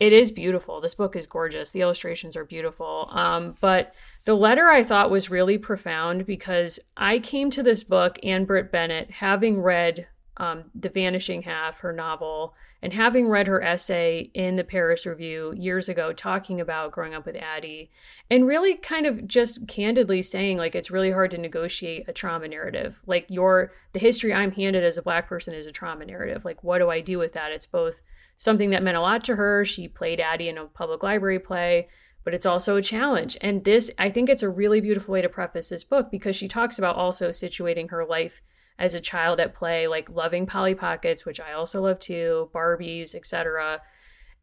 it 0.00 0.12
is 0.12 0.30
beautiful. 0.30 0.80
This 0.80 0.94
book 0.94 1.16
is 1.16 1.26
gorgeous. 1.26 1.70
The 1.70 1.80
illustrations 1.80 2.36
are 2.36 2.44
beautiful. 2.44 3.08
Um, 3.10 3.56
but 3.60 3.94
the 4.24 4.34
letter 4.34 4.68
I 4.68 4.84
thought 4.84 5.10
was 5.10 5.30
really 5.30 5.58
profound 5.58 6.24
because 6.24 6.78
I 6.96 7.18
came 7.18 7.50
to 7.50 7.62
this 7.62 7.82
book 7.82 8.18
and 8.22 8.46
Brit 8.46 8.70
Bennett 8.70 9.10
having 9.10 9.60
read 9.60 10.06
um, 10.36 10.64
The 10.74 10.88
Vanishing 10.88 11.42
Half, 11.42 11.80
her 11.80 11.92
novel, 11.92 12.54
and 12.80 12.92
having 12.92 13.28
read 13.28 13.48
her 13.48 13.60
essay 13.60 14.30
in 14.34 14.54
the 14.54 14.62
Paris 14.62 15.04
Review 15.04 15.52
years 15.56 15.88
ago 15.88 16.12
talking 16.12 16.60
about 16.60 16.92
growing 16.92 17.12
up 17.12 17.26
with 17.26 17.36
Addie, 17.36 17.90
and 18.30 18.46
really 18.46 18.76
kind 18.76 19.04
of 19.04 19.26
just 19.26 19.66
candidly 19.66 20.22
saying 20.22 20.58
like 20.58 20.76
it's 20.76 20.92
really 20.92 21.10
hard 21.10 21.32
to 21.32 21.38
negotiate 21.38 22.04
a 22.06 22.12
trauma 22.12 22.46
narrative. 22.46 23.02
Like 23.04 23.26
your 23.28 23.72
the 23.94 23.98
history 23.98 24.32
I'm 24.32 24.52
handed 24.52 24.84
as 24.84 24.96
a 24.96 25.02
black 25.02 25.28
person 25.28 25.54
is 25.54 25.66
a 25.66 25.72
trauma 25.72 26.04
narrative. 26.06 26.44
Like 26.44 26.62
what 26.62 26.78
do 26.78 26.88
I 26.88 27.00
do 27.00 27.18
with 27.18 27.32
that? 27.32 27.50
It's 27.50 27.66
both 27.66 28.00
something 28.38 28.70
that 28.70 28.82
meant 28.82 28.96
a 28.96 29.02
lot 29.02 29.22
to 29.24 29.36
her. 29.36 29.66
She 29.66 29.86
played 29.86 30.20
Addie 30.20 30.48
in 30.48 30.56
a 30.56 30.64
public 30.64 31.02
library 31.02 31.38
play, 31.38 31.88
but 32.24 32.32
it's 32.32 32.46
also 32.46 32.76
a 32.76 32.82
challenge. 32.82 33.36
And 33.42 33.62
this, 33.64 33.90
I 33.98 34.08
think 34.08 34.30
it's 34.30 34.42
a 34.42 34.48
really 34.48 34.80
beautiful 34.80 35.12
way 35.12 35.20
to 35.20 35.28
preface 35.28 35.68
this 35.68 35.84
book 35.84 36.10
because 36.10 36.34
she 36.34 36.48
talks 36.48 36.78
about 36.78 36.96
also 36.96 37.28
situating 37.28 37.90
her 37.90 38.06
life 38.06 38.40
as 38.78 38.94
a 38.94 39.00
child 39.00 39.40
at 39.40 39.54
play, 39.54 39.86
like 39.86 40.08
loving 40.08 40.46
Polly 40.46 40.74
Pockets, 40.74 41.26
which 41.26 41.40
I 41.40 41.52
also 41.52 41.82
love 41.82 41.98
too, 41.98 42.48
Barbies, 42.54 43.14
etc 43.14 43.80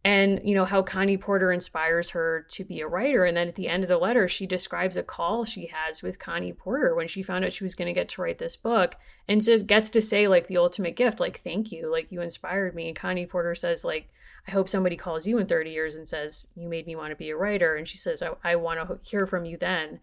and 0.06 0.40
you 0.44 0.54
know 0.54 0.66
how 0.66 0.84
Connie 0.84 1.18
Porter 1.18 1.52
inspires 1.52 2.12
her 2.12 2.46
to 2.50 2.64
be 2.64 2.80
a 2.80 2.88
writer. 2.88 3.26
And 3.26 3.36
then 3.36 3.48
at 3.48 3.56
the 3.56 3.68
end 3.68 3.84
of 3.84 3.90
the 3.90 3.98
letter 3.98 4.28
she 4.28 4.46
describes 4.46 4.98
a 4.98 5.04
call 5.04 5.44
she 5.44 5.66
has 5.74 6.04
with 6.04 6.20
Connie 6.20 6.54
Porter 6.54 6.94
when 6.94 7.08
she 7.08 7.24
found 7.24 7.44
out 7.44 7.52
she 7.52 7.64
was 7.64 7.74
going 7.74 7.88
to 7.88 8.00
get 8.00 8.08
to 8.10 8.22
write 8.22 8.38
this 8.38 8.56
book 8.56 8.96
and 9.28 9.44
just 9.44 9.66
gets 9.66 9.90
to 9.90 10.04
say 10.04 10.28
like 10.28 10.46
the 10.46 10.58
ultimate 10.58 10.96
gift 10.96 11.20
like 11.20 11.40
thank 11.40 11.72
you. 11.72 11.92
Like 11.92 12.12
you 12.12 12.22
inspired 12.22 12.76
me. 12.76 12.88
And 12.88 12.96
Connie 12.96 13.26
Porter 13.26 13.56
says 13.56 13.84
like 13.84 14.08
I 14.48 14.52
hope 14.52 14.70
somebody 14.70 14.96
calls 14.96 15.26
you 15.26 15.40
in 15.40 15.48
30 15.48 15.72
years 15.72 15.96
and 15.96 16.08
says 16.08 16.50
you 16.56 16.70
made 16.70 16.86
me 16.86 16.96
want 16.96 17.10
to 17.10 17.16
be 17.16 17.32
a 17.32 17.36
writer. 17.36 17.76
And 17.76 17.88
she 17.88 17.98
says 17.98 18.22
I, 18.22 18.30
I 18.44 18.58
want 18.58 18.88
to 18.88 19.00
hear 19.02 19.26
from 19.26 19.44
you 19.44 19.58
then. 19.58 20.02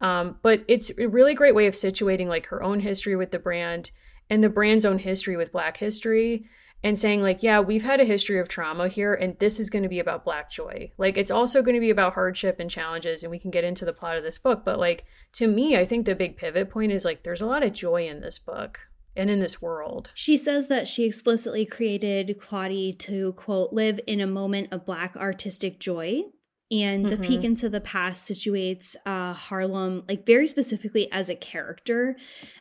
Um, 0.00 0.36
but 0.42 0.64
it's 0.66 0.90
a 0.98 1.06
really 1.06 1.34
great 1.34 1.54
way 1.54 1.68
of 1.68 1.74
situating 1.74 2.26
like 2.26 2.46
her 2.46 2.60
own 2.60 2.80
history 2.80 3.14
with 3.14 3.30
the 3.30 3.38
brand 3.38 3.92
and 4.28 4.42
the 4.42 4.48
brand's 4.48 4.84
own 4.84 4.98
history 4.98 5.36
with 5.36 5.52
black 5.52 5.76
history 5.76 6.46
and 6.84 6.98
saying 6.98 7.22
like 7.22 7.42
yeah 7.42 7.58
we've 7.58 7.82
had 7.82 8.00
a 8.00 8.04
history 8.04 8.38
of 8.38 8.48
trauma 8.48 8.86
here 8.86 9.14
and 9.14 9.36
this 9.40 9.58
is 9.58 9.70
going 9.70 9.82
to 9.82 9.88
be 9.88 9.98
about 9.98 10.24
black 10.24 10.48
joy 10.48 10.88
like 10.98 11.16
it's 11.16 11.30
also 11.30 11.62
going 11.62 11.74
to 11.74 11.80
be 11.80 11.90
about 11.90 12.14
hardship 12.14 12.60
and 12.60 12.70
challenges 12.70 13.24
and 13.24 13.30
we 13.30 13.38
can 13.38 13.50
get 13.50 13.64
into 13.64 13.84
the 13.84 13.92
plot 13.92 14.16
of 14.16 14.22
this 14.22 14.38
book 14.38 14.62
but 14.64 14.78
like 14.78 15.04
to 15.32 15.48
me 15.48 15.76
i 15.76 15.84
think 15.84 16.06
the 16.06 16.14
big 16.14 16.36
pivot 16.36 16.70
point 16.70 16.92
is 16.92 17.04
like 17.04 17.24
there's 17.24 17.42
a 17.42 17.46
lot 17.46 17.64
of 17.64 17.72
joy 17.72 18.06
in 18.06 18.20
this 18.20 18.38
book 18.38 18.80
and 19.16 19.30
in 19.30 19.38
this 19.38 19.62
world. 19.62 20.10
She 20.14 20.36
says 20.36 20.66
that 20.66 20.88
she 20.88 21.04
explicitly 21.04 21.64
created 21.64 22.40
Claudie 22.40 22.92
to, 22.94 23.32
quote, 23.34 23.72
live 23.72 24.00
in 24.08 24.20
a 24.20 24.26
moment 24.26 24.72
of 24.72 24.84
Black 24.84 25.16
artistic 25.16 25.78
joy 25.78 26.24
and 26.74 27.04
the 27.04 27.10
mm-hmm. 27.10 27.22
peek 27.22 27.44
into 27.44 27.68
the 27.68 27.80
past 27.80 28.28
situates 28.28 28.96
uh, 29.06 29.32
Harlem 29.32 30.02
like 30.08 30.26
very 30.26 30.48
specifically 30.48 31.10
as 31.12 31.28
a 31.28 31.36
character 31.36 32.16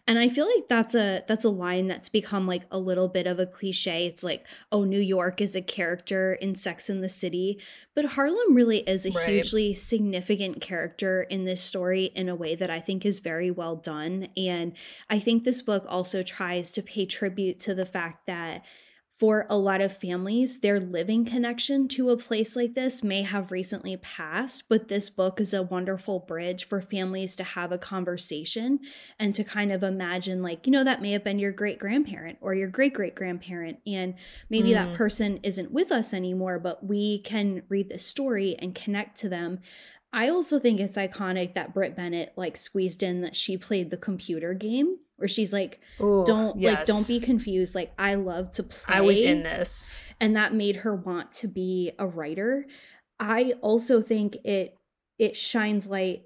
and 0.06 0.20
I 0.20 0.30
feel 0.30 0.46
like 0.46 0.68
that's 0.68 0.94
a 0.94 1.24
that's 1.28 1.46
a 1.46 1.50
line 1.50 1.88
that's 1.88 2.10
become 2.10 2.46
like 2.46 2.64
a 2.72 2.78
little 2.78 3.08
bit 3.08 3.26
of 3.26 3.40
a 3.40 3.48
cliche 3.48 4.06
it's 4.06 4.24
like 4.24 4.46
oh 4.72 4.84
New 4.84 5.00
York 5.00 5.42
is 5.42 5.56
a 5.56 5.62
character 5.62 6.34
in 6.34 6.56
Sex 6.56 6.90
in 6.90 7.02
the 7.02 7.10
City 7.10 7.60
but 7.96 8.06
Harlem 8.06 8.54
really 8.54 8.80
is 8.80 9.06
a 9.06 9.12
right. 9.12 9.28
hugely 9.28 9.74
significant 9.74 10.62
character 10.62 11.24
in 11.24 11.46
this 11.46 11.62
story 11.62 12.06
in 12.16 12.30
a 12.30 12.36
way 12.36 12.56
that 12.56 12.70
I 12.70 12.80
think 12.80 13.06
is 13.06 13.20
very 13.20 13.50
well 13.50 13.76
done 13.76 14.28
and 14.38 14.74
I 15.10 15.18
think 15.18 15.44
this 15.44 15.62
book 15.62 15.86
also 15.88 16.22
tries 16.22 16.72
to 16.74 16.84
pay 16.84 17.06
tribute 17.06 17.60
to 17.62 17.74
the 17.74 17.86
fact 17.86 18.28
that 18.28 18.64
for 19.14 19.46
a 19.48 19.56
lot 19.56 19.80
of 19.80 19.96
families, 19.96 20.62
their 20.62 20.80
living 20.80 21.24
connection 21.24 21.88
to 21.88 22.10
a 22.10 22.18
place 22.18 22.56
like 22.56 22.74
this 22.74 23.04
may 23.04 23.22
have 23.22 23.52
recently 23.52 23.96
passed, 23.96 24.64
but 24.68 24.88
this 24.88 25.08
book 25.12 25.40
is 25.40 25.54
a 25.54 25.62
wonderful 25.62 26.20
bridge 26.20 26.66
for 26.66 26.82
families 26.82 27.36
to 27.36 27.44
have 27.44 27.72
a 27.72 27.78
conversation 27.78 28.80
and 29.20 29.36
to 29.36 29.44
kind 29.44 29.72
of 29.72 29.84
imagine, 29.84 30.42
like, 30.42 30.66
you 30.66 30.72
know, 30.72 30.84
that 30.84 31.00
may 31.00 31.12
have 31.12 31.24
been 31.24 31.38
your 31.38 31.52
great 31.52 31.78
grandparent 31.78 32.40
or 32.42 32.56
your 32.56 32.68
great 32.68 32.96
great 32.96 33.14
grandparent. 33.14 33.78
And 33.86 34.16
maybe 34.50 34.70
mm. 34.70 34.74
that 34.74 34.96
person 34.98 35.38
isn't 35.44 35.72
with 35.72 35.92
us 35.92 36.12
anymore, 36.12 36.58
but 36.58 36.84
we 36.84 37.20
can 37.20 37.62
read 37.70 37.90
this 37.90 38.04
story 38.04 38.56
and 38.58 38.74
connect 38.74 39.20
to 39.20 39.30
them. 39.30 39.60
I 40.14 40.30
also 40.30 40.60
think 40.60 40.80
it's 40.80 40.96
iconic 40.96 41.56
that 41.56 41.74
Brit 41.74 41.96
Bennett 41.96 42.34
like 42.38 42.56
squeezed 42.56 43.02
in 43.02 43.22
that 43.22 43.36
she 43.36 43.58
played 43.58 43.90
the 43.90 43.98
computer 43.98 44.54
game 44.54 44.98
where 45.18 45.28
she's 45.28 45.52
like 45.52 45.80
Ooh, 46.00 46.24
don't 46.26 46.60
yes. 46.60 46.76
like 46.76 46.86
don't 46.86 47.08
be 47.08 47.20
confused. 47.20 47.74
Like 47.74 47.94
i 47.98 48.14
love 48.14 48.52
to 48.52 48.64
play 48.64 48.96
i 48.96 49.02
was 49.02 49.22
in 49.22 49.42
this. 49.42 49.92
And 50.22 50.36
that 50.36 50.54
made 50.54 50.78
her 50.78 50.96
want 50.96 51.32
to 51.34 51.48
be 51.48 51.92
a 51.98 52.06
writer. 52.06 52.66
I 53.20 53.56
also 53.62 54.02
think 54.02 54.38
it 54.44 54.78
it 55.18 55.36
shines 55.36 55.90
light. 55.90 56.24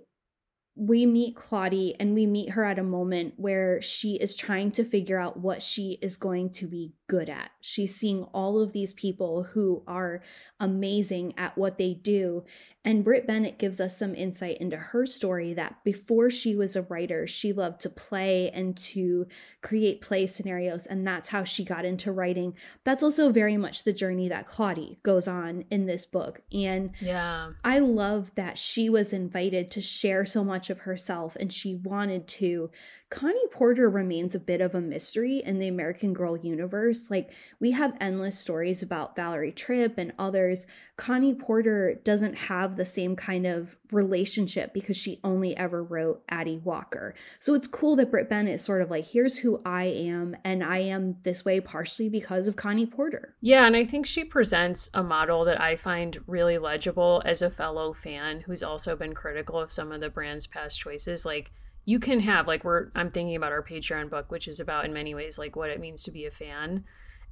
We 0.75 1.05
meet 1.05 1.35
claudie 1.35 1.95
and 1.99 2.13
we 2.13 2.25
meet 2.25 2.49
her 2.49 2.65
at 2.65 2.79
a 2.79 2.83
moment 2.83 3.35
where 3.37 3.81
she 3.81 4.15
is 4.15 4.35
trying 4.35 4.71
to 4.71 4.83
figure 4.83 5.17
out 5.17 5.39
what 5.39 5.63
she 5.63 5.97
is 6.01 6.17
going 6.17 6.51
to 6.51 6.67
be 6.67 6.93
good 7.07 7.29
at. 7.29 7.51
She's 7.61 7.95
seeing 7.95 8.23
all 8.33 8.61
of 8.61 8.73
these 8.73 8.93
people 8.93 9.43
who 9.43 9.83
are 9.87 10.21
amazing 10.59 11.33
at 11.37 11.57
what 11.57 11.77
they 11.77 11.93
do. 11.93 12.43
And 12.83 13.03
Brit 13.03 13.27
Bennett 13.27 13.59
gives 13.59 13.81
us 13.81 13.97
some 13.97 14.15
insight 14.15 14.57
into 14.59 14.77
her 14.77 15.05
story 15.05 15.53
that 15.53 15.83
before 15.83 16.29
she 16.29 16.55
was 16.55 16.75
a 16.75 16.83
writer, 16.83 17.27
she 17.27 17.51
loved 17.53 17.81
to 17.81 17.89
play 17.89 18.49
and 18.51 18.77
to 18.77 19.27
create 19.61 20.01
play 20.01 20.25
scenarios. 20.25 20.85
And 20.85 21.05
that's 21.05 21.29
how 21.29 21.43
she 21.43 21.65
got 21.65 21.85
into 21.85 22.11
writing. 22.11 22.53
That's 22.83 23.03
also 23.03 23.31
very 23.31 23.57
much 23.57 23.83
the 23.83 23.93
journey 23.93 24.29
that 24.29 24.47
Claudie 24.47 24.99
goes 25.03 25.27
on 25.27 25.65
in 25.69 25.85
this 25.85 26.05
book. 26.05 26.41
And 26.53 26.91
yeah, 27.01 27.51
I 27.63 27.79
love 27.79 28.31
that 28.35 28.57
she 28.57 28.89
was 28.89 29.13
invited 29.13 29.71
to 29.71 29.81
share 29.81 30.25
so 30.25 30.43
much 30.43 30.69
of 30.69 30.79
herself 30.79 31.35
and 31.37 31.51
she 31.51 31.75
wanted 31.75 32.27
to. 32.27 32.69
Connie 33.09 33.47
Porter 33.51 33.89
remains 33.89 34.35
a 34.35 34.39
bit 34.39 34.59
of 34.59 34.75
a 34.75 34.81
mystery 34.81 35.41
in 35.45 35.59
the 35.59 35.67
American 35.67 36.13
Girl 36.13 36.35
universe. 36.37 36.96
Like, 37.09 37.33
we 37.59 37.71
have 37.71 37.95
endless 38.01 38.37
stories 38.37 38.81
about 38.81 39.15
Valerie 39.15 39.51
Tripp 39.51 39.97
and 39.97 40.13
others. 40.17 40.67
Connie 40.95 41.33
Porter 41.33 41.99
doesn't 42.03 42.35
have 42.35 42.75
the 42.75 42.85
same 42.85 43.15
kind 43.15 43.45
of 43.45 43.77
relationship 43.91 44.73
because 44.73 44.97
she 44.97 45.19
only 45.23 45.55
ever 45.55 45.83
wrote 45.83 46.23
Addie 46.29 46.57
Walker. 46.57 47.13
So 47.39 47.53
it's 47.53 47.67
cool 47.67 47.95
that 47.97 48.11
Brit 48.11 48.29
Bennett 48.29 48.55
is 48.55 48.63
sort 48.63 48.81
of 48.81 48.89
like, 48.89 49.05
here's 49.05 49.37
who 49.37 49.61
I 49.65 49.85
am, 49.85 50.35
and 50.43 50.63
I 50.63 50.79
am 50.79 51.17
this 51.23 51.45
way 51.45 51.59
partially 51.59 52.09
because 52.09 52.47
of 52.47 52.55
Connie 52.55 52.85
Porter. 52.85 53.35
Yeah, 53.41 53.65
and 53.65 53.75
I 53.75 53.85
think 53.85 54.05
she 54.05 54.23
presents 54.23 54.89
a 54.93 55.03
model 55.03 55.45
that 55.45 55.61
I 55.61 55.75
find 55.75 56.17
really 56.27 56.57
legible 56.57 57.21
as 57.25 57.41
a 57.41 57.49
fellow 57.49 57.93
fan 57.93 58.41
who's 58.41 58.63
also 58.63 58.95
been 58.95 59.13
critical 59.13 59.59
of 59.59 59.71
some 59.71 59.91
of 59.91 60.01
the 60.01 60.09
brand's 60.09 60.47
past 60.47 60.79
choices. 60.79 61.25
Like, 61.25 61.51
you 61.87 62.01
can 62.01 62.19
have 62.19 62.47
like 62.47 62.65
we're 62.65 62.91
i'm 62.95 63.09
thinking 63.09 63.35
about 63.35 63.53
our 63.53 63.63
patreon 63.63 64.09
book 64.09 64.29
which 64.29 64.47
is 64.47 64.59
about 64.59 64.85
in 64.85 64.93
many 64.93 65.15
ways 65.15 65.39
like 65.39 65.55
what 65.55 65.69
it 65.71 65.79
means 65.79 66.03
to 66.03 66.11
be 66.11 66.25
a 66.25 66.31
fan. 66.31 66.83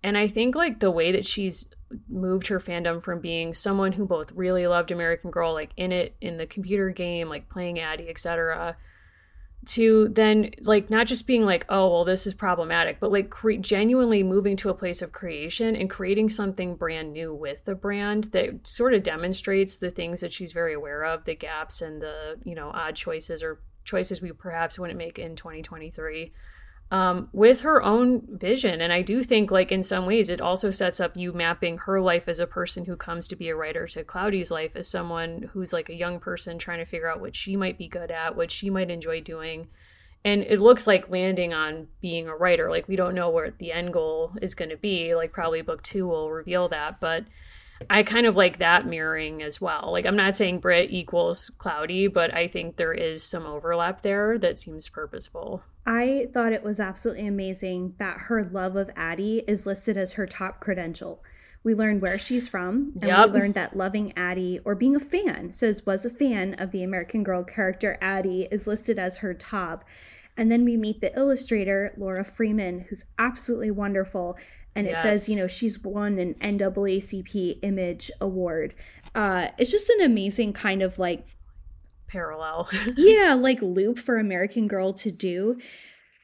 And 0.02 0.18
i 0.18 0.28
think 0.28 0.56
like 0.56 0.80
the 0.80 0.92
way 0.92 1.12
that 1.12 1.26
she's 1.26 1.68
moved 2.10 2.48
her 2.48 2.60
fandom 2.60 3.04
from 3.04 3.20
being 3.20 3.54
someone 3.54 3.92
who 3.92 4.06
both 4.06 4.32
really 4.32 4.66
loved 4.66 4.92
american 4.92 5.30
girl 5.30 5.54
like 5.54 5.72
in 5.78 5.92
it 5.92 6.16
in 6.22 6.38
the 6.38 6.48
computer 6.48 6.90
game 6.90 7.28
like 7.28 7.50
playing 7.50 7.80
addie 7.80 8.10
etc 8.10 8.78
to 9.66 10.10
then 10.10 10.52
like 10.62 10.90
not 10.90 11.08
just 11.08 11.26
being 11.26 11.44
like 11.44 11.66
oh 11.70 11.90
well 11.90 12.06
this 12.06 12.28
is 12.28 12.34
problematic 12.34 13.00
but 13.00 13.12
like 13.12 13.30
cre- 13.30 13.54
genuinely 13.54 14.22
moving 14.22 14.56
to 14.56 14.70
a 14.70 14.76
place 14.76 15.02
of 15.02 15.12
creation 15.12 15.76
and 15.76 15.90
creating 15.90 16.30
something 16.30 16.76
brand 16.76 17.12
new 17.12 17.34
with 17.34 17.66
the 17.66 17.76
brand 17.76 18.26
that 18.26 18.66
sort 18.66 18.94
of 18.94 19.02
demonstrates 19.02 19.78
the 19.78 19.90
things 19.90 20.22
that 20.22 20.32
she's 20.32 20.52
very 20.52 20.74
aware 20.74 21.04
of 21.04 21.26
the 21.26 21.36
gaps 21.36 21.82
and 21.82 22.02
the 22.02 22.38
you 22.44 22.54
know 22.54 22.70
odd 22.74 22.96
choices 22.96 23.42
or 23.42 23.60
choices 23.86 24.22
we 24.22 24.32
perhaps 24.34 24.78
wouldn't 24.78 24.98
make 24.98 25.18
in 25.18 25.36
2023 25.36 26.34
um, 26.92 27.30
with 27.34 27.62
her 27.62 27.82
own 27.82 28.22
vision. 28.38 28.82
And 28.82 28.94
I 28.94 29.02
do 29.02 29.24
think, 29.24 29.50
like, 29.50 29.72
in 29.72 29.82
some 29.82 30.06
ways, 30.06 30.30
it 30.30 30.42
also 30.42 30.70
sets 30.72 31.00
up 31.00 31.18
you 31.18 31.34
mapping 31.34 31.78
her 31.80 32.00
life 32.00 32.28
as 32.28 32.40
a 32.40 32.48
person 32.48 32.86
who 32.86 32.96
comes 32.96 33.28
to 33.28 33.36
be 33.36 33.50
a 33.50 33.56
writer 33.56 33.88
to 33.88 34.04
Claudie's 34.04 34.52
life 34.52 34.76
as 34.76 34.88
someone 34.88 35.50
who's 35.54 35.74
like 35.74 35.90
a 35.90 35.96
young 35.96 36.20
person 36.20 36.60
trying 36.60 36.80
to 36.80 36.86
figure 36.86 37.10
out 37.10 37.20
what 37.22 37.36
she 37.36 37.56
might 37.56 37.78
be 37.78 37.88
good 37.88 38.12
at, 38.12 38.36
what 38.36 38.52
she 38.52 38.70
might 38.70 38.92
enjoy 38.92 39.20
doing. 39.22 39.68
And 40.24 40.42
it 40.44 40.60
looks 40.60 40.88
like 40.88 41.10
landing 41.10 41.54
on 41.54 41.88
being 42.02 42.28
a 42.28 42.36
writer. 42.36 42.70
Like, 42.70 42.88
we 42.88 42.96
don't 42.96 43.16
know 43.16 43.30
where 43.30 43.52
the 43.52 43.72
end 43.72 43.94
goal 43.94 44.34
is 44.42 44.56
going 44.56 44.70
to 44.70 44.78
be. 44.78 45.16
Like, 45.16 45.32
probably 45.32 45.62
book 45.62 45.82
two 45.84 46.08
will 46.08 46.32
reveal 46.32 46.68
that. 46.70 47.00
But 47.00 47.26
I 47.90 48.04
kind 48.04 48.26
of 48.26 48.36
like 48.36 48.60
that 48.60 48.86
mirroring 48.86 49.44
as 49.44 49.60
well. 49.60 49.90
Like 49.92 50.06
I'm 50.06 50.16
not 50.16 50.36
saying 50.36 50.60
Brit 50.60 50.92
equals 50.92 51.52
Claudie, 51.58 52.08
but 52.08 52.34
I 52.34 52.48
think 52.48 52.78
there 52.78 52.94
is 52.94 53.24
some 53.24 53.46
overlap 53.46 54.02
there 54.02 54.38
that 54.40 54.60
seems 54.60 54.90
purposeful. 54.90 55.64
I 55.86 56.28
thought 56.34 56.54
it 56.54 56.64
was 56.64 56.80
absolutely 56.80 57.28
amazing 57.28 57.94
that 57.98 58.18
her 58.22 58.44
love 58.46 58.76
of 58.76 58.90
Addie 58.96 59.44
is 59.48 59.66
listed 59.66 59.98
as 59.98 60.14
her 60.14 60.26
top 60.26 60.60
credential. 60.60 61.24
We 61.64 61.76
learned 61.76 62.02
where 62.02 62.20
she's 62.20 62.48
from, 62.48 62.94
and 63.02 63.06
yep. 63.06 63.32
we 63.32 63.40
learned 63.40 63.56
that 63.56 63.76
loving 63.76 64.14
Addie 64.16 64.60
or 64.66 64.76
being 64.76 64.96
a 64.96 65.00
fan 65.00 65.52
says 65.52 65.86
was 65.86 66.06
a 66.06 66.10
fan 66.10 66.54
of 66.56 66.72
the 66.72 66.84
American 66.84 67.24
Girl 67.24 67.44
character 67.44 67.98
Addie 68.02 68.48
is 68.52 68.68
listed 68.68 69.00
as 69.00 69.18
her 69.18 69.34
top. 69.34 69.84
And 70.38 70.52
then 70.52 70.66
we 70.66 70.78
meet 70.78 71.02
the 71.02 71.18
illustrator, 71.18 71.94
Laura 71.98 72.24
Freeman, 72.24 72.82
who's 72.82 73.06
absolutely 73.18 73.72
wonderful 73.72 74.38
and 74.76 74.88
it 74.88 74.92
yes. 74.92 75.02
says 75.02 75.30
you 75.30 75.36
know 75.36 75.48
she's 75.48 75.80
won 75.80 76.20
an 76.20 76.36
NAACP 76.36 77.60
Image 77.62 78.12
Award. 78.22 78.76
Uh, 79.14 79.48
it's 79.58 79.72
just 79.72 79.90
an 79.90 80.02
amazing 80.02 80.54
kind 80.54 80.82
of 80.82 81.00
like 81.00 81.26
parallel, 82.08 82.70
yeah, 82.98 83.34
like 83.34 83.62
loop 83.62 84.00
for 84.00 84.18
American 84.18 84.68
Girl 84.68 84.94
to 84.94 85.12
do. 85.12 85.58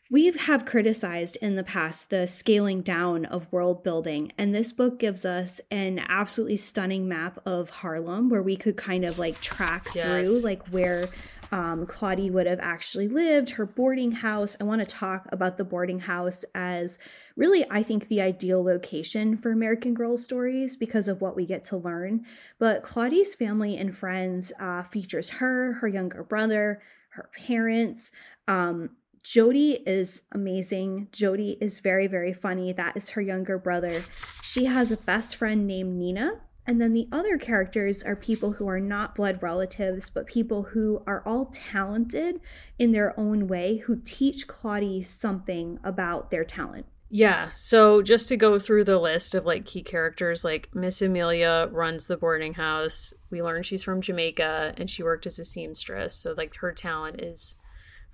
We 0.10 0.30
have 0.30 0.66
criticized 0.66 1.38
in 1.42 1.56
the 1.56 1.64
past 1.64 2.10
the 2.10 2.28
scaling 2.28 2.82
down 2.82 3.24
of 3.26 3.50
world 3.50 3.82
building, 3.82 4.34
and 4.38 4.54
this 4.54 4.74
book 4.74 5.00
gives 5.00 5.26
us 5.26 5.62
an 5.72 6.04
absolutely 6.10 6.58
stunning 6.58 7.08
map 7.08 7.40
of 7.46 7.70
Harlem 7.70 8.30
where 8.30 8.44
we 8.44 8.58
could 8.58 8.76
kind 8.76 9.06
of 9.06 9.18
like 9.18 9.40
track 9.40 9.88
yes. 9.96 10.28
through 10.28 10.42
like 10.42 10.68
where 10.68 11.08
um, 11.52 11.86
Claudie 11.86 12.30
would 12.30 12.48
have 12.48 12.60
actually 12.62 13.08
lived, 13.08 13.52
her 13.52 13.66
boarding 13.66 14.12
house. 14.12 14.56
I 14.60 14.64
want 14.64 14.80
to 14.80 14.86
talk 14.86 15.28
about 15.32 15.58
the 15.58 15.66
boarding 15.66 16.00
house 16.00 16.46
as 16.56 16.98
really, 17.36 17.66
I 17.70 17.84
think, 17.84 18.08
the 18.08 18.22
ideal 18.22 18.64
location 18.64 19.38
for 19.38 19.52
American 19.52 19.94
Girl 19.94 20.18
stories 20.18 20.78
because 20.78 21.08
of 21.08 21.22
what 21.22 21.36
we 21.36 21.46
get 21.46 21.66
to 21.66 21.78
learn. 21.78 22.26
But 22.58 22.84
Claudie's 22.84 23.36
family 23.36 23.76
and 23.76 23.96
friends 23.96 24.54
uh, 24.60 24.84
features 24.84 25.30
her, 25.30 25.74
her 25.74 25.88
younger 25.88 26.24
brother, 26.24 26.82
her 27.10 27.30
parents. 27.36 28.12
Um, 28.48 28.92
Jody 29.24 29.74
is 29.86 30.24
amazing. 30.32 31.10
Jody 31.12 31.58
is 31.62 31.80
very, 31.80 32.08
very 32.08 32.34
funny. 32.34 32.74
That 32.74 32.98
is 32.98 33.12
her 33.12 33.22
younger 33.22 33.58
brother. 33.58 34.02
She 34.42 34.66
has 34.66 34.90
a 34.92 34.98
best 34.98 35.36
friend 35.36 35.68
named 35.68 35.98
Nina, 35.98 36.42
and 36.66 36.80
then 36.80 36.94
the 36.94 37.08
other 37.12 37.38
characters 37.38 38.04
are 38.04 38.16
people 38.16 38.54
who 38.54 38.68
are 38.68 38.80
not 38.80 39.16
blood 39.16 39.42
relatives, 39.42 40.10
but 40.10 40.28
people 40.28 40.64
who 40.64 41.02
are 41.08 41.24
all 41.26 41.46
talented 41.46 42.40
in 42.78 42.92
their 42.92 43.20
own 43.20 43.48
way, 43.48 43.78
who 43.78 43.96
teach 43.96 44.48
Claudie 44.48 45.02
something 45.02 45.80
about 45.84 46.30
their 46.30 46.44
talent. 46.44 46.86
Yeah. 47.14 47.50
So 47.50 48.02
just 48.02 48.30
to 48.30 48.38
go 48.38 48.58
through 48.58 48.86
the 48.86 48.98
list 48.98 49.36
of 49.36 49.46
like 49.46 49.66
key 49.66 49.84
characters, 49.84 50.46
like 50.46 50.74
Miss 50.74 51.02
Amelia 51.02 51.68
runs 51.70 52.08
the 52.08 52.16
boarding 52.16 52.54
house. 52.54 53.14
We 53.30 53.44
learn 53.44 53.64
she's 53.64 53.84
from 53.84 54.00
Jamaica 54.00 54.76
and 54.78 54.90
she 54.90 55.04
worked 55.04 55.26
as 55.26 55.38
a 55.38 55.44
seamstress. 55.44 56.16
So 56.16 56.34
like 56.38 56.56
her 56.56 56.72
talent 56.72 57.22
is 57.22 57.58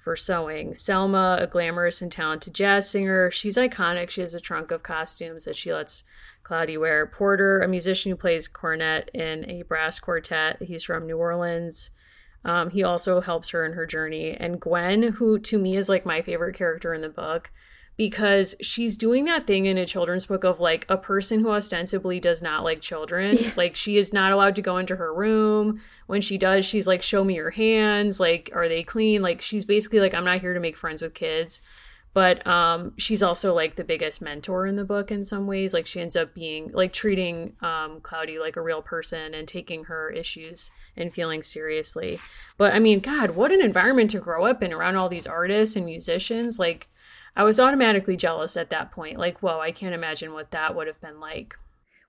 for 0.08 0.16
sewing. 0.16 0.74
Selma, 0.74 1.38
a 1.38 1.48
glamorous 1.48 2.02
and 2.02 2.10
talented 2.10 2.54
jazz 2.54 2.90
singer. 2.90 3.30
She's 3.30 3.58
iconic. 3.58 4.10
She 4.10 4.22
has 4.22 4.34
a 4.34 4.40
trunk 4.40 4.72
of 4.72 4.82
costumes 4.82 5.44
that 5.44 5.58
she 5.58 5.74
lets 5.74 6.06
Claudie 6.44 6.78
wear. 6.78 7.06
Porter, 7.06 7.60
a 7.60 7.68
musician 7.68 8.12
who 8.12 8.16
plays 8.16 8.48
cornet 8.48 9.12
in 9.14 9.44
a 9.50 9.64
brass 9.64 10.00
quartet. 10.00 10.62
He's 10.62 10.86
from 10.86 11.08
New 11.08 11.18
Orleans. 11.18 11.90
Um, 12.46 12.70
he 12.70 12.84
also 12.84 13.20
helps 13.20 13.50
her 13.50 13.66
in 13.66 13.74
her 13.74 13.86
journey. 13.86 14.32
And 14.32 14.62
Gwen, 14.62 15.04
who 15.04 15.40
to 15.40 15.60
me 15.60 15.76
is 15.76 15.90
like 15.90 16.06
my 16.06 16.22
favorite 16.22 16.56
character 16.56 16.94
in 16.94 17.02
the 17.02 17.10
book, 17.10 17.52
because 17.98 18.56
she's 18.62 18.96
doing 18.96 19.26
that 19.26 19.48
thing 19.48 19.66
in 19.66 19.78
a 19.78 19.86
children's 19.86 20.28
book 20.28 20.44
of 20.44 20.60
like 20.60 20.86
a 20.88 20.98
person 20.98 21.40
who 21.40 21.50
ostensibly 21.50 22.20
does 22.20 22.42
not 22.42 22.64
like 22.64 22.80
children. 22.80 23.38
Yeah. 23.38 23.52
Like 23.58 23.76
she 23.76 23.98
is 23.98 24.14
not 24.14 24.32
allowed 24.32 24.56
to 24.56 24.62
go 24.62 24.78
into 24.78 24.96
her 24.96 25.14
room. 25.14 25.82
When 26.06 26.22
she 26.22 26.38
does, 26.38 26.64
she's 26.64 26.88
like, 26.88 27.02
Show 27.02 27.24
me 27.24 27.36
your 27.36 27.50
hands. 27.50 28.20
Like, 28.20 28.52
are 28.54 28.70
they 28.70 28.84
clean? 28.84 29.22
Like, 29.22 29.42
she's 29.42 29.66
basically 29.66 30.00
like, 30.00 30.14
I'm 30.14 30.26
not 30.26 30.40
here 30.40 30.54
to 30.54 30.60
make 30.60 30.78
friends 30.78 31.02
with 31.02 31.14
kids 31.14 31.60
but 32.18 32.48
um, 32.48 32.94
she's 32.98 33.22
also 33.22 33.54
like 33.54 33.76
the 33.76 33.84
biggest 33.84 34.24
mentor 34.24 34.66
in 34.66 34.76
the 34.76 34.84
book 34.84 35.12
in 35.12 35.24
some 35.24 35.46
ways 35.46 35.72
like 35.72 35.86
she 35.86 36.02
ends 36.02 36.16
up 36.16 36.34
being 36.34 36.72
like 36.74 36.92
treating 36.92 37.54
um, 37.62 38.00
claudie 38.02 38.40
like 38.40 38.56
a 38.56 38.62
real 38.62 38.82
person 38.82 39.36
and 39.36 39.48
taking 39.48 39.84
her 39.84 40.10
issues 40.10 40.72
and 40.96 41.14
feelings 41.14 41.46
seriously 41.46 42.20
but 42.58 42.74
i 42.74 42.80
mean 42.80 43.00
god 43.00 43.36
what 43.36 43.52
an 43.52 43.62
environment 43.62 44.10
to 44.10 44.20
grow 44.20 44.46
up 44.46 44.64
in 44.64 44.74
around 44.74 44.96
all 44.96 45.08
these 45.08 45.28
artists 45.28 45.76
and 45.76 45.86
musicians 45.86 46.58
like 46.58 46.88
i 47.38 47.44
was 47.44 47.60
automatically 47.60 48.18
jealous 48.18 48.58
at 48.58 48.70
that 48.70 48.92
point 48.92 49.18
like 49.18 49.40
whoa 49.40 49.62
i 49.62 49.72
can't 49.72 49.96
imagine 49.96 50.34
what 50.34 50.52
that 50.52 50.76
would 50.76 50.88
have 50.88 51.00
been 51.00 51.22
like 51.22 51.56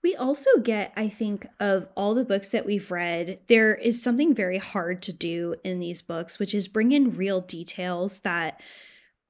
we 0.02 0.14
also 0.14 0.50
get, 0.62 0.92
I 0.96 1.08
think, 1.08 1.46
of 1.58 1.88
all 1.96 2.14
the 2.14 2.24
books 2.24 2.50
that 2.50 2.64
we've 2.64 2.90
read, 2.90 3.40
there 3.48 3.74
is 3.74 4.00
something 4.00 4.32
very 4.32 4.58
hard 4.58 5.02
to 5.02 5.12
do 5.12 5.56
in 5.64 5.80
these 5.80 6.02
books, 6.02 6.38
which 6.38 6.54
is 6.54 6.68
bring 6.68 6.92
in 6.92 7.16
real 7.16 7.40
details 7.40 8.20
that 8.20 8.60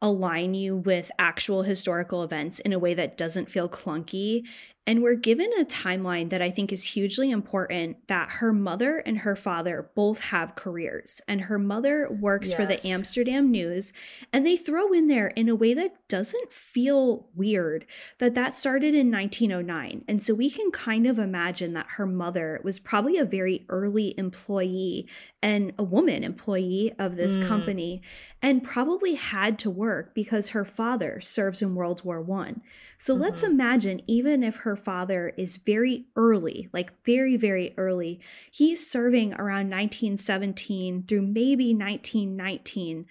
align 0.00 0.54
you 0.54 0.76
with 0.76 1.11
actual 1.18 1.62
historical 1.62 2.22
events 2.22 2.61
in 2.61 2.72
a 2.72 2.78
way 2.78 2.94
that 2.94 3.16
doesn't 3.16 3.50
feel 3.50 3.68
clunky. 3.68 4.44
And 4.88 5.03
we're 5.03 5.16
given 5.16 5.51
a 5.61 5.66
timeline 5.66 6.31
that 6.31 6.40
I 6.40 6.51
think 6.51 6.72
is 6.72 6.83
hugely 6.83 7.31
important 7.31 8.09
that 8.09 8.31
her 8.31 8.55
mother 8.55 8.96
and 8.96 9.18
her 9.18 9.37
father 9.37 9.90
both 9.94 10.18
have 10.18 10.55
careers. 10.55 11.20
And 11.29 11.42
her 11.42 11.59
mother 11.59 12.09
works 12.11 12.48
yes. 12.48 12.57
for 12.57 12.64
the 12.64 12.81
Amsterdam 12.88 13.51
News. 13.51 13.92
And 14.33 14.46
they 14.46 14.57
throw 14.57 14.94
in 14.94 15.09
there 15.09 15.27
in 15.27 15.51
a 15.51 15.55
way 15.55 15.74
that 15.74 16.09
doesn't 16.09 16.51
feel 16.51 17.27
weird 17.35 17.85
that 18.16 18.35
that 18.37 18.55
started 18.55 18.94
in 18.94 19.11
1909. 19.11 20.07
And 20.09 20.22
so 20.22 20.33
we 20.33 20.48
can 20.48 20.70
kind 20.70 21.07
of 21.07 21.18
imagine 21.18 21.74
that 21.74 21.88
her 21.96 22.07
mother 22.07 22.59
was 22.64 22.79
probably 22.79 23.18
a 23.18 23.27
very 23.27 23.66
early 23.68 24.14
employee 24.16 25.07
and 25.42 25.74
a 25.79 25.83
woman 25.83 26.24
employee 26.24 26.94
of 26.98 27.16
this 27.16 27.37
mm. 27.37 27.46
company 27.46 28.01
and 28.40 28.64
probably 28.64 29.16
had 29.16 29.59
to 29.59 29.68
work 29.68 30.14
because 30.14 30.48
her 30.48 30.64
father 30.64 31.20
serves 31.20 31.61
in 31.61 31.74
World 31.74 32.03
War 32.05 32.22
1. 32.22 32.62
So 32.98 33.14
mm-hmm. 33.14 33.22
let's 33.22 33.42
imagine 33.42 34.02
even 34.06 34.42
if 34.42 34.56
her 34.56 34.76
father 34.76 35.32
is 35.37 35.56
very 35.56 36.06
early, 36.16 36.68
like 36.72 36.92
very 37.04 37.37
very 37.37 37.74
early, 37.76 38.20
he's 38.50 38.90
serving 38.90 39.34
around 39.34 39.70
1917 39.70 41.04
through 41.08 41.22
maybe 41.22 41.74
1919, 41.74 43.06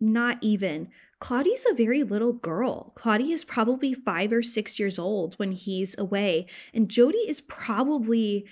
not 0.00 0.38
even 0.40 0.88
Claudia's 1.20 1.66
a 1.68 1.74
very 1.74 2.04
little 2.04 2.32
girl. 2.32 2.92
Claudia 2.94 3.34
is 3.34 3.44
probably 3.44 3.92
five 3.92 4.32
or 4.32 4.42
six 4.42 4.78
years 4.78 4.98
old 4.98 5.34
when 5.34 5.52
he's 5.52 5.98
away, 5.98 6.46
and 6.72 6.88
Jody 6.88 7.18
is 7.18 7.40
probably 7.40 8.46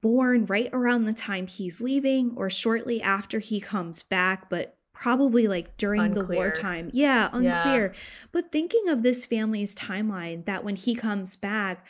born 0.00 0.46
right 0.46 0.68
around 0.72 1.04
the 1.04 1.12
time 1.12 1.46
he's 1.46 1.80
leaving 1.80 2.32
or 2.36 2.50
shortly 2.50 3.00
after 3.00 3.38
he 3.38 3.60
comes 3.60 4.02
back, 4.02 4.50
but 4.50 4.77
probably 5.00 5.46
like 5.46 5.76
during 5.76 6.00
unclear. 6.00 6.26
the 6.26 6.34
wartime. 6.34 6.90
Yeah, 6.92 7.28
unclear. 7.32 7.92
Yeah. 7.94 8.00
But 8.32 8.50
thinking 8.50 8.88
of 8.88 9.02
this 9.02 9.24
family's 9.24 9.74
timeline, 9.74 10.44
that 10.46 10.64
when 10.64 10.76
he 10.76 10.94
comes 10.94 11.36
back, 11.36 11.86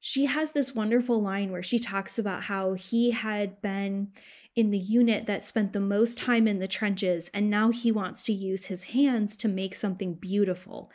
she 0.00 0.26
has 0.26 0.52
this 0.52 0.74
wonderful 0.74 1.22
line 1.22 1.52
where 1.52 1.62
she 1.62 1.78
talks 1.78 2.18
about 2.18 2.44
how 2.44 2.74
he 2.74 3.12
had 3.12 3.60
been 3.62 4.12
in 4.56 4.70
the 4.70 4.78
unit 4.78 5.26
that 5.26 5.44
spent 5.44 5.72
the 5.72 5.80
most 5.80 6.18
time 6.18 6.48
in 6.48 6.58
the 6.58 6.66
trenches 6.66 7.30
and 7.32 7.48
now 7.48 7.70
he 7.70 7.92
wants 7.92 8.24
to 8.24 8.32
use 8.32 8.66
his 8.66 8.84
hands 8.84 9.36
to 9.36 9.46
make 9.46 9.74
something 9.74 10.14
beautiful. 10.14 10.90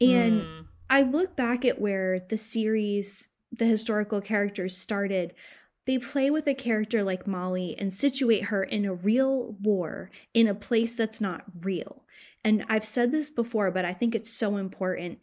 And 0.00 0.42
mm. 0.42 0.66
I 0.88 1.02
look 1.02 1.34
back 1.34 1.64
at 1.64 1.80
where 1.80 2.20
the 2.20 2.36
series, 2.36 3.26
the 3.50 3.64
historical 3.66 4.20
characters 4.20 4.76
started 4.76 5.34
they 5.90 5.98
play 5.98 6.30
with 6.30 6.46
a 6.46 6.54
character 6.54 7.02
like 7.02 7.26
Molly 7.26 7.74
and 7.76 7.92
situate 7.92 8.44
her 8.44 8.62
in 8.62 8.84
a 8.84 8.94
real 8.94 9.56
war 9.60 10.08
in 10.32 10.46
a 10.46 10.54
place 10.54 10.94
that's 10.94 11.20
not 11.20 11.42
real. 11.62 12.04
And 12.44 12.64
I've 12.68 12.84
said 12.84 13.10
this 13.10 13.28
before, 13.28 13.72
but 13.72 13.84
I 13.84 13.92
think 13.92 14.14
it's 14.14 14.32
so 14.32 14.56
important 14.56 15.18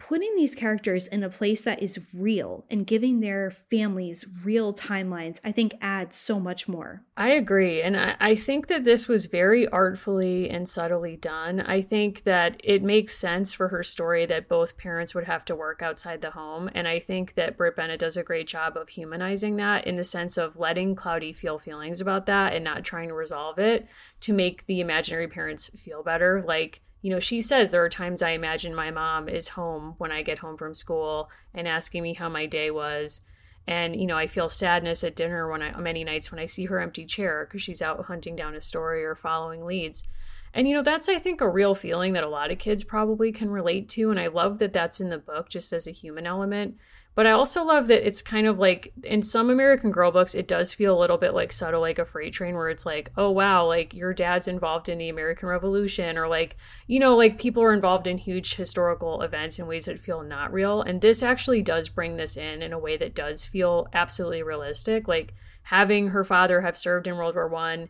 putting 0.00 0.34
these 0.34 0.54
characters 0.54 1.06
in 1.06 1.22
a 1.22 1.28
place 1.28 1.60
that 1.60 1.82
is 1.82 2.00
real 2.14 2.64
and 2.70 2.86
giving 2.86 3.20
their 3.20 3.50
families 3.50 4.24
real 4.44 4.72
timelines, 4.72 5.38
I 5.44 5.52
think 5.52 5.74
adds 5.80 6.16
so 6.16 6.40
much 6.40 6.66
more. 6.66 7.02
I 7.16 7.28
agree. 7.28 7.82
And 7.82 7.96
I, 7.96 8.16
I, 8.18 8.34
think 8.34 8.68
that 8.68 8.84
this 8.84 9.06
was 9.06 9.26
very 9.26 9.68
artfully 9.68 10.48
and 10.48 10.66
subtly 10.66 11.16
done. 11.16 11.60
I 11.60 11.82
think 11.82 12.24
that 12.24 12.60
it 12.64 12.82
makes 12.82 13.14
sense 13.14 13.52
for 13.52 13.68
her 13.68 13.82
story 13.82 14.24
that 14.26 14.48
both 14.48 14.78
parents 14.78 15.14
would 15.14 15.24
have 15.24 15.44
to 15.44 15.54
work 15.54 15.82
outside 15.82 16.22
the 16.22 16.30
home. 16.30 16.70
And 16.74 16.88
I 16.88 16.98
think 16.98 17.34
that 17.34 17.58
Brit 17.58 17.76
Bennett 17.76 18.00
does 18.00 18.16
a 18.16 18.22
great 18.22 18.48
job 18.48 18.78
of 18.78 18.88
humanizing 18.88 19.56
that 19.56 19.86
in 19.86 19.96
the 19.96 20.04
sense 20.04 20.38
of 20.38 20.56
letting 20.56 20.94
Claudie 20.94 21.34
feel 21.34 21.58
feelings 21.58 22.00
about 22.00 22.24
that 22.26 22.54
and 22.54 22.64
not 22.64 22.84
trying 22.84 23.08
to 23.08 23.14
resolve 23.14 23.58
it 23.58 23.86
to 24.20 24.32
make 24.32 24.64
the 24.66 24.80
imaginary 24.80 25.28
parents 25.28 25.68
feel 25.76 26.02
better. 26.02 26.42
Like, 26.46 26.80
you 27.02 27.10
know, 27.10 27.20
she 27.20 27.40
says 27.40 27.70
there 27.70 27.84
are 27.84 27.88
times 27.88 28.22
I 28.22 28.30
imagine 28.30 28.74
my 28.74 28.90
mom 28.90 29.28
is 29.28 29.48
home 29.48 29.94
when 29.98 30.12
I 30.12 30.22
get 30.22 30.38
home 30.38 30.56
from 30.56 30.74
school 30.74 31.30
and 31.54 31.66
asking 31.66 32.02
me 32.02 32.14
how 32.14 32.28
my 32.28 32.46
day 32.46 32.70
was. 32.70 33.22
And, 33.66 33.98
you 33.98 34.06
know, 34.06 34.16
I 34.16 34.26
feel 34.26 34.48
sadness 34.48 35.04
at 35.04 35.16
dinner 35.16 35.50
when 35.50 35.62
I, 35.62 35.78
many 35.78 36.04
nights 36.04 36.30
when 36.30 36.40
I 36.40 36.46
see 36.46 36.66
her 36.66 36.80
empty 36.80 37.06
chair 37.06 37.46
because 37.46 37.62
she's 37.62 37.82
out 37.82 38.04
hunting 38.06 38.36
down 38.36 38.54
a 38.54 38.60
story 38.60 39.04
or 39.04 39.14
following 39.14 39.64
leads. 39.64 40.04
And, 40.52 40.68
you 40.68 40.74
know, 40.74 40.82
that's, 40.82 41.08
I 41.08 41.18
think, 41.18 41.40
a 41.40 41.48
real 41.48 41.74
feeling 41.74 42.12
that 42.14 42.24
a 42.24 42.28
lot 42.28 42.50
of 42.50 42.58
kids 42.58 42.82
probably 42.82 43.30
can 43.30 43.50
relate 43.50 43.88
to. 43.90 44.10
And 44.10 44.18
I 44.18 44.26
love 44.26 44.58
that 44.58 44.72
that's 44.72 45.00
in 45.00 45.08
the 45.08 45.18
book 45.18 45.48
just 45.48 45.72
as 45.72 45.86
a 45.86 45.92
human 45.92 46.26
element 46.26 46.76
but 47.14 47.26
I 47.26 47.32
also 47.32 47.64
love 47.64 47.88
that 47.88 48.06
it's 48.06 48.22
kind 48.22 48.46
of 48.46 48.58
like 48.58 48.92
in 49.02 49.22
some 49.22 49.50
American 49.50 49.90
Girl 49.90 50.10
books, 50.10 50.34
it 50.34 50.46
does 50.46 50.72
feel 50.72 50.96
a 50.96 51.00
little 51.00 51.18
bit 51.18 51.34
like 51.34 51.52
subtle, 51.52 51.80
like 51.80 51.98
a 51.98 52.04
freight 52.04 52.32
train, 52.32 52.54
where 52.54 52.68
it's 52.68 52.86
like, 52.86 53.10
oh 53.16 53.30
wow, 53.30 53.66
like 53.66 53.92
your 53.92 54.14
dad's 54.14 54.48
involved 54.48 54.88
in 54.88 54.98
the 54.98 55.08
American 55.08 55.48
Revolution, 55.48 56.16
or 56.16 56.28
like, 56.28 56.56
you 56.86 57.00
know, 57.00 57.16
like 57.16 57.40
people 57.40 57.62
are 57.62 57.74
involved 57.74 58.06
in 58.06 58.16
huge 58.16 58.54
historical 58.54 59.22
events 59.22 59.58
in 59.58 59.66
ways 59.66 59.86
that 59.86 60.00
feel 60.00 60.22
not 60.22 60.52
real. 60.52 60.82
And 60.82 61.00
this 61.00 61.22
actually 61.22 61.62
does 61.62 61.88
bring 61.88 62.16
this 62.16 62.36
in 62.36 62.62
in 62.62 62.72
a 62.72 62.78
way 62.78 62.96
that 62.96 63.14
does 63.14 63.44
feel 63.44 63.88
absolutely 63.92 64.42
realistic. 64.42 65.08
Like 65.08 65.34
having 65.64 66.08
her 66.08 66.24
father 66.24 66.60
have 66.60 66.76
served 66.76 67.06
in 67.06 67.16
World 67.16 67.34
War 67.34 67.48
One 67.48 67.88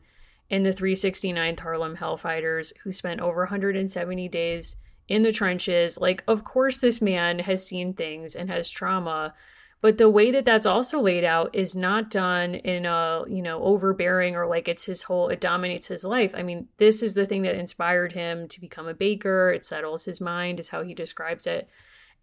in 0.49 0.65
the 0.65 0.73
369th 0.73 1.61
Harlem 1.61 1.97
Hellfighters, 1.97 2.73
who 2.83 2.91
spent 2.91 3.21
over 3.21 3.43
170 3.43 4.29
days 4.29 4.77
in 5.11 5.25
the 5.25 5.33
trenches. 5.33 5.99
Like, 5.99 6.23
of 6.29 6.45
course, 6.45 6.79
this 6.79 7.03
man 7.03 7.41
has 7.41 7.67
seen 7.67 7.93
things 7.93 8.37
and 8.37 8.49
has 8.49 8.71
trauma, 8.71 9.35
but 9.83 9.99
the 9.99 10.09
way 10.09 10.31
that 10.31 10.45
that's 10.45 10.67
also 10.67 11.01
laid 11.01 11.25
out 11.25 11.55
is 11.55 11.77
not 11.77 12.11
done 12.11 12.55
in 12.55 12.87
a, 12.87 13.25
you 13.29 13.43
know, 13.43 13.63
overbearing 13.63 14.37
or 14.37 14.47
like 14.47 14.69
it's 14.69 14.85
his 14.85 15.03
whole, 15.03 15.29
it 15.29 15.41
dominates 15.41 15.89
his 15.89 16.05
life. 16.05 16.33
I 16.35 16.43
mean, 16.43 16.69
this 16.77 17.03
is 17.03 17.15
the 17.15 17.27
thing 17.27 17.43
that 17.43 17.57
inspired 17.57 18.13
him 18.13 18.47
to 18.49 18.61
become 18.61 18.87
a 18.87 18.95
baker. 18.95 19.51
It 19.51 19.65
settles 19.65 20.05
his 20.05 20.21
mind, 20.21 20.61
is 20.61 20.69
how 20.69 20.85
he 20.85 20.95
describes 20.95 21.47
it. 21.47 21.69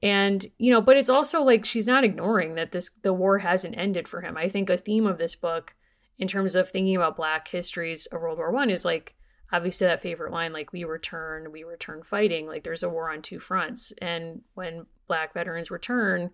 And, 0.02 0.45
you 0.58 0.71
know, 0.71 0.80
but 0.80 0.95
it's 0.95 1.10
also 1.10 1.41
like 1.41 1.65
she's 1.65 1.88
not 1.88 2.04
ignoring 2.04 2.56
that 2.56 2.71
this, 2.71 2.91
the 3.02 3.13
war 3.13 3.39
hasn't 3.39 3.78
ended 3.78 4.08
for 4.08 4.21
him. 4.21 4.38
I 4.38 4.47
think 4.47 4.69
a 4.69 4.78
theme 4.78 5.08
of 5.08 5.17
this 5.17 5.36
book, 5.36 5.73
in 6.19 6.28
terms 6.28 6.56
of 6.56 6.69
thinking 6.69 6.95
about 6.95 7.17
Black 7.17 7.47
histories 7.50 8.06
of 8.06 8.21
World 8.21 8.38
War 8.38 8.52
One, 8.52 8.69
is 8.69 8.86
like, 8.86 9.15
obviously 9.51 9.88
that 9.88 10.01
favorite 10.01 10.31
line 10.31 10.53
like 10.53 10.73
we 10.73 10.83
return 10.83 11.51
we 11.51 11.63
return 11.63 12.03
fighting 12.03 12.47
like 12.47 12.63
there's 12.63 12.83
a 12.83 12.89
war 12.89 13.12
on 13.12 13.21
two 13.21 13.39
fronts. 13.39 13.93
And 14.01 14.41
when 14.53 14.86
black 15.07 15.33
veterans 15.33 15.71
return 15.71 16.31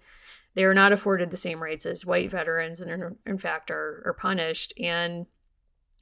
they 0.56 0.64
are 0.64 0.74
not 0.74 0.92
afforded 0.92 1.32
the 1.32 1.38
same 1.38 1.64
rights 1.64 1.86
as 1.86 2.06
white 2.06 2.30
veterans 2.30 2.80
and 2.80 3.18
in 3.26 3.38
fact 3.38 3.72
are, 3.72 4.04
are 4.06 4.14
punished. 4.14 4.74
And 4.80 5.26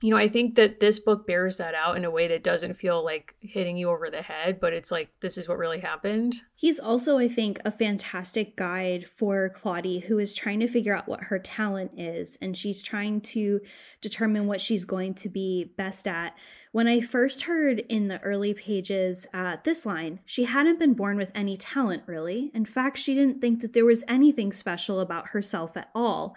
you 0.02 0.10
know, 0.10 0.18
I 0.18 0.28
think 0.28 0.56
that 0.56 0.80
this 0.80 0.98
book 0.98 1.28
bears 1.28 1.58
that 1.58 1.76
out 1.76 1.96
in 1.96 2.06
a 2.06 2.12
way 2.12 2.28
that 2.28 2.44
doesn't 2.44 2.74
feel 2.74 3.06
like 3.06 3.36
hitting 3.40 3.78
you 3.78 3.90
over 3.90 4.10
the 4.10 4.24
head, 4.24 4.60
but 4.60 4.74
it's 4.74 4.90
like, 4.90 5.10
this 5.20 5.38
is 5.38 5.48
what 5.48 5.60
really 5.60 5.80
happened. 5.80 6.42
He's 6.56 6.80
also, 6.80 7.20
I 7.20 7.28
think, 7.28 7.60
a 7.64 7.72
fantastic 7.72 8.56
guide 8.56 9.08
for 9.08 9.50
Claudie, 9.50 10.00
who 10.00 10.18
is 10.18 10.34
trying 10.34 10.60
to 10.62 10.68
figure 10.68 10.96
out 10.96 11.08
what 11.08 11.26
her 11.26 11.38
talent 11.38 11.92
is, 12.00 12.36
and 12.42 12.58
she's 12.58 12.82
trying 12.82 13.22
to 13.22 13.62
determine 14.02 14.48
what 14.48 14.60
she's 14.60 14.86
going 14.86 15.14
to 15.16 15.30
be 15.30 15.72
best 15.78 16.08
at. 16.08 16.36
When 16.72 16.88
I 16.88 17.02
first 17.02 17.44
heard 17.44 17.80
in 17.82 18.08
the 18.08 18.22
early 18.22 18.56
pages 18.56 19.28
uh, 19.36 19.58
this 19.64 19.86
line, 19.86 20.20
she 20.26 20.46
hadn't 20.46 20.80
been 20.80 20.94
born 20.96 21.18
with 21.18 21.32
any 21.36 21.58
talent, 21.58 22.04
really. 22.08 22.50
In 22.56 22.66
fact, 22.66 22.98
she 22.98 23.14
didn't 23.14 23.40
think 23.40 23.62
that 23.62 23.74
there 23.74 23.86
was 23.86 24.04
anything 24.08 24.52
special 24.52 25.00
about 25.00 25.28
herself 25.28 25.78
at 25.78 25.90
all. 25.94 26.36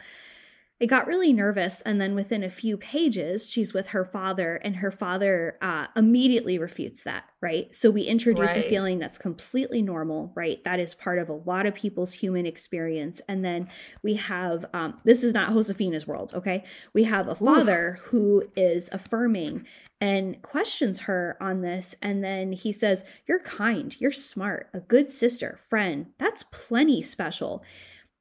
I 0.85 0.87
got 0.87 1.07
really 1.07 1.33
nervous, 1.33 1.81
and 1.81 1.99
then 1.99 2.15
within 2.15 2.45
a 2.45 2.51
few 2.51 2.77
pages, 2.77 3.49
she's 3.49 3.73
with 3.73 3.87
her 3.87 4.05
father, 4.05 4.57
and 4.57 4.77
her 4.77 4.91
father 4.91 5.57
uh, 5.63 5.87
immediately 5.97 6.59
refutes 6.59 7.05
that, 7.05 7.25
right? 7.41 7.75
So 7.75 7.91
we 7.91 8.03
introduce 8.03 8.51
right. 8.51 8.67
a 8.67 8.69
feeling 8.69 8.99
that's 8.99 9.17
completely 9.17 9.81
normal, 9.81 10.31
right? 10.35 10.63
That 10.65 10.81
is 10.81 10.95
part 10.95 11.19
of 11.19 11.31
a 11.31 11.37
lot 11.37 11.65
of 11.65 11.75
people's 11.75 12.13
human 12.13 12.45
experience. 12.45 13.23
And 13.27 13.43
then 13.43 13.71
we 14.03 14.17
have 14.17 14.67
um, 14.75 15.01
this 15.05 15.25
is 15.25 15.33
not 15.33 15.55
Josefina's 15.55 16.07
world, 16.07 16.33
okay? 16.35 16.65
We 16.93 17.05
have 17.05 17.29
a 17.29 17.35
father 17.35 17.99
Ooh. 17.99 18.09
who 18.11 18.45
is 18.55 18.91
affirming 18.93 19.65
and 20.03 20.43
questions 20.43 21.01
her 21.01 21.39
on 21.41 21.63
this. 21.63 21.95
And 22.03 22.23
then 22.23 22.53
he 22.53 22.73
says, 22.73 23.07
You're 23.27 23.41
kind, 23.41 23.99
you're 23.99 24.13
smart, 24.13 24.69
a 24.75 24.81
good 24.81 25.09
sister, 25.09 25.59
friend. 25.67 26.09
That's 26.19 26.43
plenty 26.43 27.01
special. 27.01 27.65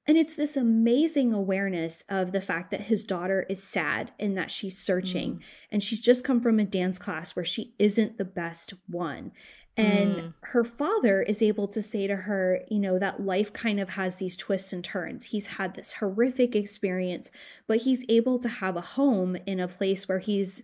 And 0.06 0.18
it's 0.18 0.36
this 0.36 0.58
amazing 0.58 1.32
awareness 1.32 2.04
of 2.10 2.34
the 2.34 2.42
fact 2.42 2.72
that 2.72 2.82
his 2.82 3.06
daughter 3.06 3.46
is 3.50 3.64
sad 3.64 4.12
and 4.20 4.38
that 4.38 4.52
she's 4.52 4.78
searching. 4.78 5.36
Mm. 5.36 5.42
And 5.72 5.84
she's 5.84 6.02
just 6.02 6.26
come 6.26 6.42
from 6.42 6.60
a 6.60 6.66
dance 6.66 7.00
class 7.00 7.36
where 7.36 7.46
she 7.46 7.74
isn't 7.80 8.18
the 8.18 8.26
best 8.26 8.74
one. 8.88 9.32
And 9.76 10.16
mm. 10.16 10.34
her 10.42 10.64
father 10.64 11.22
is 11.22 11.42
able 11.42 11.68
to 11.70 11.82
say 11.82 12.06
to 12.06 12.16
her, 12.16 12.62
you 12.70 12.80
know, 12.80 13.00
that 13.00 13.26
life 13.26 13.54
kind 13.54 13.80
of 13.80 13.90
has 13.90 14.18
these 14.18 14.38
twists 14.38 14.74
and 14.74 14.84
turns. 14.84 15.26
He's 15.26 15.48
had 15.48 15.74
this 15.74 15.94
horrific 15.94 16.56
experience, 16.56 17.32
but 17.66 17.78
he's 17.78 18.06
able 18.10 18.40
to 18.40 18.50
have 18.50 18.76
a 18.76 18.82
home 18.82 19.38
in 19.48 19.60
a 19.60 19.68
place 19.68 20.08
where 20.08 20.20
he's 20.20 20.62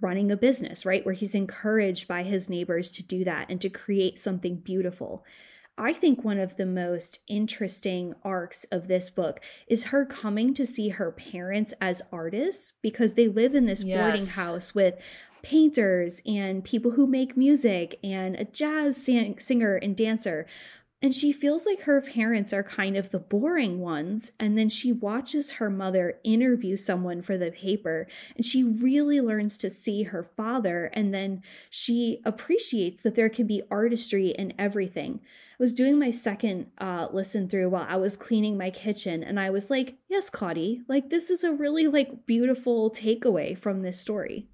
running 0.00 0.30
a 0.30 0.36
business, 0.36 0.86
right? 0.86 1.04
Where 1.04 1.14
he's 1.14 1.34
encouraged 1.34 2.08
by 2.08 2.22
his 2.22 2.48
neighbors 2.48 2.90
to 2.92 3.02
do 3.02 3.22
that 3.24 3.46
and 3.48 3.60
to 3.60 3.68
create 3.68 4.18
something 4.18 4.56
beautiful. 4.56 5.24
I 5.78 5.92
think 5.92 6.24
one 6.24 6.38
of 6.38 6.56
the 6.56 6.66
most 6.66 7.20
interesting 7.28 8.14
arcs 8.24 8.64
of 8.72 8.88
this 8.88 9.08
book 9.08 9.40
is 9.68 9.84
her 9.84 10.04
coming 10.04 10.52
to 10.54 10.66
see 10.66 10.88
her 10.88 11.12
parents 11.12 11.72
as 11.80 12.02
artists 12.12 12.72
because 12.82 13.14
they 13.14 13.28
live 13.28 13.54
in 13.54 13.66
this 13.66 13.84
yes. 13.84 13.98
boarding 13.98 14.26
house 14.26 14.74
with 14.74 15.00
painters 15.42 16.20
and 16.26 16.64
people 16.64 16.90
who 16.92 17.06
make 17.06 17.36
music 17.36 17.98
and 18.02 18.34
a 18.36 18.44
jazz 18.44 18.96
sang- 18.96 19.38
singer 19.38 19.76
and 19.76 19.96
dancer. 19.96 20.46
And 21.00 21.14
she 21.14 21.30
feels 21.30 21.64
like 21.64 21.82
her 21.82 22.00
parents 22.00 22.52
are 22.52 22.64
kind 22.64 22.96
of 22.96 23.10
the 23.10 23.20
boring 23.20 23.78
ones. 23.78 24.32
And 24.40 24.58
then 24.58 24.68
she 24.68 24.90
watches 24.90 25.52
her 25.52 25.70
mother 25.70 26.18
interview 26.24 26.76
someone 26.76 27.22
for 27.22 27.38
the 27.38 27.52
paper. 27.52 28.08
And 28.36 28.44
she 28.44 28.64
really 28.64 29.20
learns 29.20 29.56
to 29.58 29.70
see 29.70 30.04
her 30.04 30.24
father. 30.24 30.90
And 30.92 31.14
then 31.14 31.42
she 31.70 32.20
appreciates 32.24 33.02
that 33.02 33.14
there 33.14 33.28
can 33.28 33.46
be 33.46 33.62
artistry 33.70 34.30
in 34.30 34.54
everything. 34.58 35.20
I 35.22 35.62
was 35.62 35.72
doing 35.72 36.00
my 36.00 36.10
second 36.10 36.72
uh, 36.78 37.08
listen 37.12 37.48
through 37.48 37.70
while 37.70 37.86
I 37.88 37.96
was 37.96 38.16
cleaning 38.16 38.58
my 38.58 38.70
kitchen. 38.70 39.22
And 39.22 39.38
I 39.38 39.50
was 39.50 39.70
like, 39.70 39.98
yes, 40.08 40.30
Claudie, 40.30 40.82
like 40.88 41.10
this 41.10 41.30
is 41.30 41.44
a 41.44 41.52
really 41.52 41.86
like 41.86 42.26
beautiful 42.26 42.90
takeaway 42.90 43.56
from 43.56 43.82
this 43.82 44.00
story. 44.00 44.48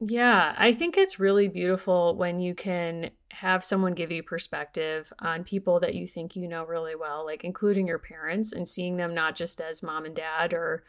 Yeah, 0.00 0.54
I 0.56 0.72
think 0.72 0.96
it's 0.96 1.18
really 1.18 1.48
beautiful 1.48 2.14
when 2.14 2.38
you 2.38 2.54
can 2.54 3.10
have 3.30 3.64
someone 3.64 3.94
give 3.94 4.12
you 4.12 4.22
perspective 4.22 5.12
on 5.18 5.42
people 5.44 5.80
that 5.80 5.94
you 5.94 6.06
think 6.06 6.36
you 6.36 6.46
know 6.46 6.64
really 6.64 6.94
well, 6.94 7.24
like 7.26 7.42
including 7.44 7.88
your 7.88 7.98
parents 7.98 8.52
and 8.52 8.66
seeing 8.66 8.96
them 8.96 9.12
not 9.12 9.34
just 9.34 9.60
as 9.60 9.82
mom 9.82 10.04
and 10.04 10.14
dad 10.14 10.52
or 10.54 10.84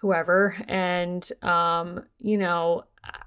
whoever. 0.00 0.56
And, 0.68 1.28
um, 1.42 2.04
you 2.18 2.38
know, 2.38 2.84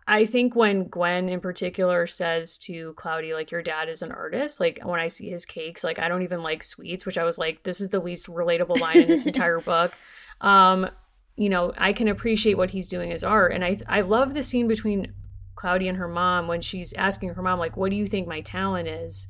I 0.08 0.26
think 0.26 0.56
when 0.56 0.86
Gwen 0.86 1.28
in 1.28 1.42
particular 1.42 2.08
says 2.08 2.58
to 2.60 2.94
Claudie, 2.94 3.34
like, 3.34 3.52
your 3.52 3.62
dad 3.62 3.90
is 3.90 4.02
an 4.02 4.12
artist, 4.14 4.62
like, 4.62 4.80
when 4.84 5.00
I 5.00 5.10
see 5.10 5.30
his 5.30 5.46
cakes, 5.46 5.84
like, 5.84 6.00
I 6.00 6.08
don't 6.08 6.24
even 6.24 6.42
like 6.44 6.64
sweets, 6.64 7.06
which 7.06 7.18
I 7.18 7.26
was 7.26 7.38
like, 7.38 7.64
this 7.64 7.82
is 7.82 7.90
the 7.90 8.00
least 8.00 8.28
relatable 8.28 8.80
line 8.80 9.02
in 9.02 9.08
this 9.08 9.26
entire 9.28 9.60
book. 9.60 9.94
Um, 10.40 10.90
you 11.36 11.50
know, 11.50 11.74
I 11.78 11.94
can 11.94 12.08
appreciate 12.08 12.58
what 12.58 12.72
he's 12.72 12.88
doing 12.88 13.12
as 13.12 13.24
art. 13.24 13.54
And 13.54 13.64
I 13.64 13.80
I 13.88 14.02
love 14.02 14.34
the 14.34 14.44
scene 14.44 14.68
between 14.68 15.14
Claudie 15.56 15.88
and 15.88 15.98
her 15.98 16.08
mom 16.08 16.48
when 16.48 16.62
she's 16.62 16.94
asking 16.94 17.30
her 17.30 17.42
mom, 17.42 17.60
like, 17.60 17.78
what 17.78 17.92
do 17.92 17.96
you 17.96 18.08
think 18.08 18.28
my 18.28 18.42
talent 18.42 18.88
is? 18.88 19.28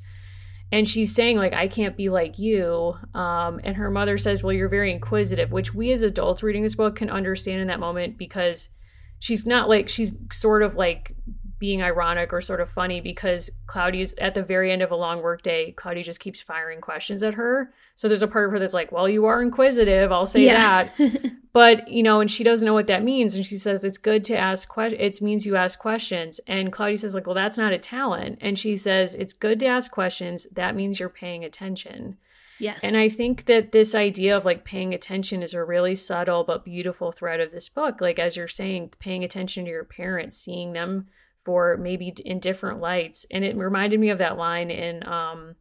And 0.72 0.88
she's 0.88 1.14
saying, 1.14 1.36
like, 1.36 1.52
I 1.52 1.68
can't 1.68 1.98
be 1.98 2.08
like 2.08 2.38
you. 2.38 2.94
Um, 3.14 3.60
and 3.62 3.76
her 3.76 3.90
mother 3.90 4.16
says, 4.16 4.42
Well, 4.42 4.54
you're 4.54 4.70
very 4.70 4.90
inquisitive, 4.90 5.52
which 5.52 5.74
we 5.74 5.92
as 5.92 6.02
adults 6.02 6.42
reading 6.42 6.62
this 6.62 6.74
book 6.74 6.96
can 6.96 7.10
understand 7.10 7.60
in 7.60 7.68
that 7.68 7.80
moment 7.80 8.16
because 8.16 8.70
she's 9.18 9.44
not 9.44 9.68
like 9.68 9.88
she's 9.88 10.12
sort 10.32 10.62
of 10.62 10.74
like 10.74 11.14
being 11.62 11.80
ironic 11.80 12.32
or 12.32 12.40
sort 12.40 12.60
of 12.60 12.68
funny 12.68 13.00
because 13.00 13.48
Claudie's 13.68 14.14
at 14.14 14.34
the 14.34 14.42
very 14.42 14.72
end 14.72 14.82
of 14.82 14.90
a 14.90 14.96
long 14.96 15.22
workday, 15.22 15.70
Claudie 15.70 16.02
just 16.02 16.18
keeps 16.18 16.40
firing 16.40 16.80
questions 16.80 17.22
at 17.22 17.34
her. 17.34 17.72
So 17.94 18.08
there's 18.08 18.20
a 18.20 18.26
part 18.26 18.46
of 18.46 18.50
her 18.50 18.58
that's 18.58 18.74
like, 18.74 18.90
well, 18.90 19.08
you 19.08 19.26
are 19.26 19.40
inquisitive. 19.40 20.10
I'll 20.10 20.26
say 20.26 20.44
yeah. 20.44 20.88
that. 20.98 21.32
but, 21.52 21.86
you 21.86 22.02
know, 22.02 22.18
and 22.18 22.28
she 22.28 22.42
doesn't 22.42 22.66
know 22.66 22.74
what 22.74 22.88
that 22.88 23.04
means. 23.04 23.36
And 23.36 23.46
she 23.46 23.58
says, 23.58 23.84
it's 23.84 23.96
good 23.96 24.24
to 24.24 24.36
ask 24.36 24.68
questions. 24.68 25.00
It 25.00 25.22
means 25.22 25.46
you 25.46 25.54
ask 25.54 25.78
questions. 25.78 26.40
And 26.48 26.72
Cloudy 26.72 26.96
says, 26.96 27.14
like, 27.14 27.28
well, 27.28 27.36
that's 27.36 27.58
not 27.58 27.72
a 27.72 27.78
talent. 27.78 28.38
And 28.40 28.58
she 28.58 28.76
says, 28.76 29.14
it's 29.14 29.32
good 29.32 29.60
to 29.60 29.66
ask 29.66 29.92
questions. 29.92 30.48
That 30.50 30.74
means 30.74 30.98
you're 30.98 31.08
paying 31.08 31.44
attention. 31.44 32.16
Yes. 32.58 32.82
And 32.82 32.96
I 32.96 33.08
think 33.08 33.44
that 33.44 33.70
this 33.70 33.94
idea 33.94 34.36
of 34.36 34.44
like 34.44 34.64
paying 34.64 34.94
attention 34.94 35.44
is 35.44 35.54
a 35.54 35.62
really 35.62 35.94
subtle 35.94 36.42
but 36.42 36.64
beautiful 36.64 37.12
thread 37.12 37.38
of 37.38 37.52
this 37.52 37.68
book. 37.68 38.00
Like, 38.00 38.18
as 38.18 38.36
you're 38.36 38.48
saying, 38.48 38.94
paying 38.98 39.22
attention 39.22 39.64
to 39.64 39.70
your 39.70 39.84
parents, 39.84 40.36
seeing 40.36 40.72
them 40.72 41.06
for 41.44 41.76
maybe 41.76 42.14
in 42.24 42.38
different 42.38 42.80
lights. 42.80 43.26
And 43.30 43.44
it 43.44 43.56
reminded 43.56 44.00
me 44.00 44.10
of 44.10 44.18
that 44.18 44.36
line 44.36 44.70
in 44.70 45.06
um, 45.06 45.56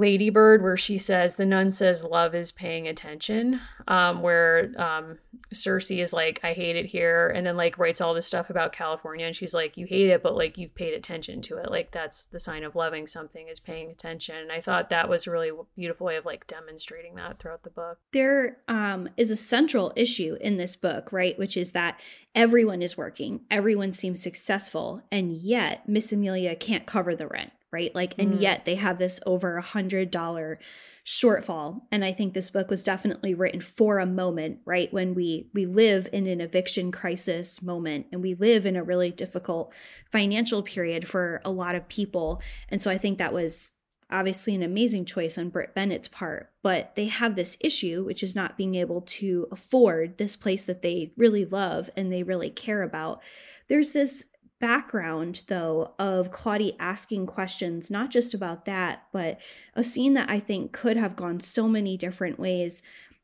Ladybird 0.00 0.62
where 0.62 0.78
she 0.78 0.96
says, 0.96 1.34
The 1.34 1.44
nun 1.44 1.70
says 1.70 2.02
love 2.02 2.34
is 2.34 2.50
paying 2.50 2.88
attention, 2.88 3.60
um, 3.86 4.22
where 4.22 4.72
um, 4.78 5.18
Saoirse 5.52 6.00
is 6.02 6.14
like, 6.14 6.40
I 6.42 6.54
hate 6.54 6.74
it 6.74 6.86
here. 6.86 7.28
And 7.28 7.46
then 7.46 7.56
like 7.56 7.78
writes 7.78 8.00
all 8.00 8.14
this 8.14 8.26
stuff 8.26 8.48
about 8.48 8.72
California. 8.72 9.26
And 9.26 9.36
she's 9.36 9.52
like, 9.52 9.76
You 9.76 9.86
hate 9.86 10.08
it, 10.08 10.22
but 10.22 10.34
like 10.34 10.56
you've 10.56 10.74
paid 10.74 10.94
attention 10.94 11.42
to 11.42 11.58
it. 11.58 11.70
Like 11.70 11.92
that's 11.92 12.24
the 12.24 12.38
sign 12.38 12.64
of 12.64 12.74
loving 12.74 13.06
something 13.06 13.46
is 13.46 13.60
paying 13.60 13.90
attention. 13.90 14.36
And 14.36 14.50
I 14.50 14.62
thought 14.62 14.88
that 14.88 15.08
was 15.08 15.26
a 15.26 15.30
really 15.30 15.50
beautiful 15.76 16.06
way 16.06 16.16
of 16.16 16.24
like 16.24 16.46
demonstrating 16.46 17.16
that 17.16 17.38
throughout 17.38 17.62
the 17.62 17.70
book. 17.70 17.98
There 18.12 18.56
um, 18.68 19.10
is 19.18 19.30
a 19.30 19.36
central 19.36 19.92
issue 19.94 20.36
in 20.40 20.56
this 20.56 20.76
book, 20.76 21.12
right? 21.12 21.38
Which 21.38 21.58
is 21.58 21.72
that 21.72 22.00
everyone 22.34 22.80
is 22.80 22.96
working, 22.96 23.42
everyone 23.50 23.92
seems 23.92 24.22
successful, 24.22 25.02
and 25.12 25.32
yet 25.32 25.86
Miss 25.86 26.10
Amelia 26.10 26.56
can't 26.56 26.86
cover 26.86 27.14
the 27.14 27.26
rent 27.26 27.52
right? 27.72 27.94
Like, 27.94 28.14
and 28.18 28.34
mm. 28.34 28.40
yet 28.40 28.64
they 28.64 28.74
have 28.76 28.98
this 28.98 29.20
over 29.26 29.56
a 29.56 29.62
hundred 29.62 30.10
dollar 30.10 30.58
shortfall. 31.04 31.82
And 31.90 32.04
I 32.04 32.12
think 32.12 32.34
this 32.34 32.50
book 32.50 32.70
was 32.70 32.84
definitely 32.84 33.34
written 33.34 33.60
for 33.60 33.98
a 33.98 34.06
moment, 34.06 34.58
right? 34.64 34.92
When 34.92 35.14
we 35.14 35.48
we 35.54 35.66
live 35.66 36.08
in 36.12 36.26
an 36.26 36.40
eviction 36.40 36.92
crisis 36.92 37.62
moment 37.62 38.06
and 38.12 38.22
we 38.22 38.34
live 38.34 38.66
in 38.66 38.76
a 38.76 38.82
really 38.82 39.10
difficult 39.10 39.72
financial 40.10 40.62
period 40.62 41.08
for 41.08 41.40
a 41.44 41.50
lot 41.50 41.74
of 41.74 41.88
people. 41.88 42.42
And 42.68 42.82
so 42.82 42.90
I 42.90 42.98
think 42.98 43.18
that 43.18 43.32
was 43.32 43.72
obviously 44.10 44.54
an 44.54 44.62
amazing 44.62 45.04
choice 45.04 45.38
on 45.38 45.50
Brit 45.50 45.74
Bennett's 45.74 46.08
part, 46.08 46.50
but 46.62 46.94
they 46.96 47.06
have 47.06 47.36
this 47.36 47.56
issue, 47.60 48.04
which 48.04 48.22
is 48.22 48.34
not 48.34 48.56
being 48.56 48.74
able 48.74 49.02
to 49.02 49.46
afford 49.52 50.18
this 50.18 50.36
place 50.36 50.64
that 50.64 50.82
they 50.82 51.12
really 51.16 51.44
love 51.44 51.88
and 51.96 52.12
they 52.12 52.22
really 52.22 52.50
care 52.50 52.82
about. 52.82 53.22
There's 53.68 53.92
this 53.92 54.24
background 54.60 55.42
though 55.48 55.94
of 55.98 56.30
Claudie 56.30 56.76
asking 56.78 57.26
questions 57.26 57.90
not 57.90 58.10
just 58.10 58.34
about 58.34 58.66
that 58.66 59.04
but 59.12 59.40
a 59.74 59.82
scene 59.82 60.14
that 60.14 60.30
I 60.30 60.38
think 60.38 60.72
could 60.72 60.96
have 60.96 61.16
gone 61.16 61.40
so 61.40 61.66
many 61.66 61.96
different 61.96 62.38
ways. 62.38 62.82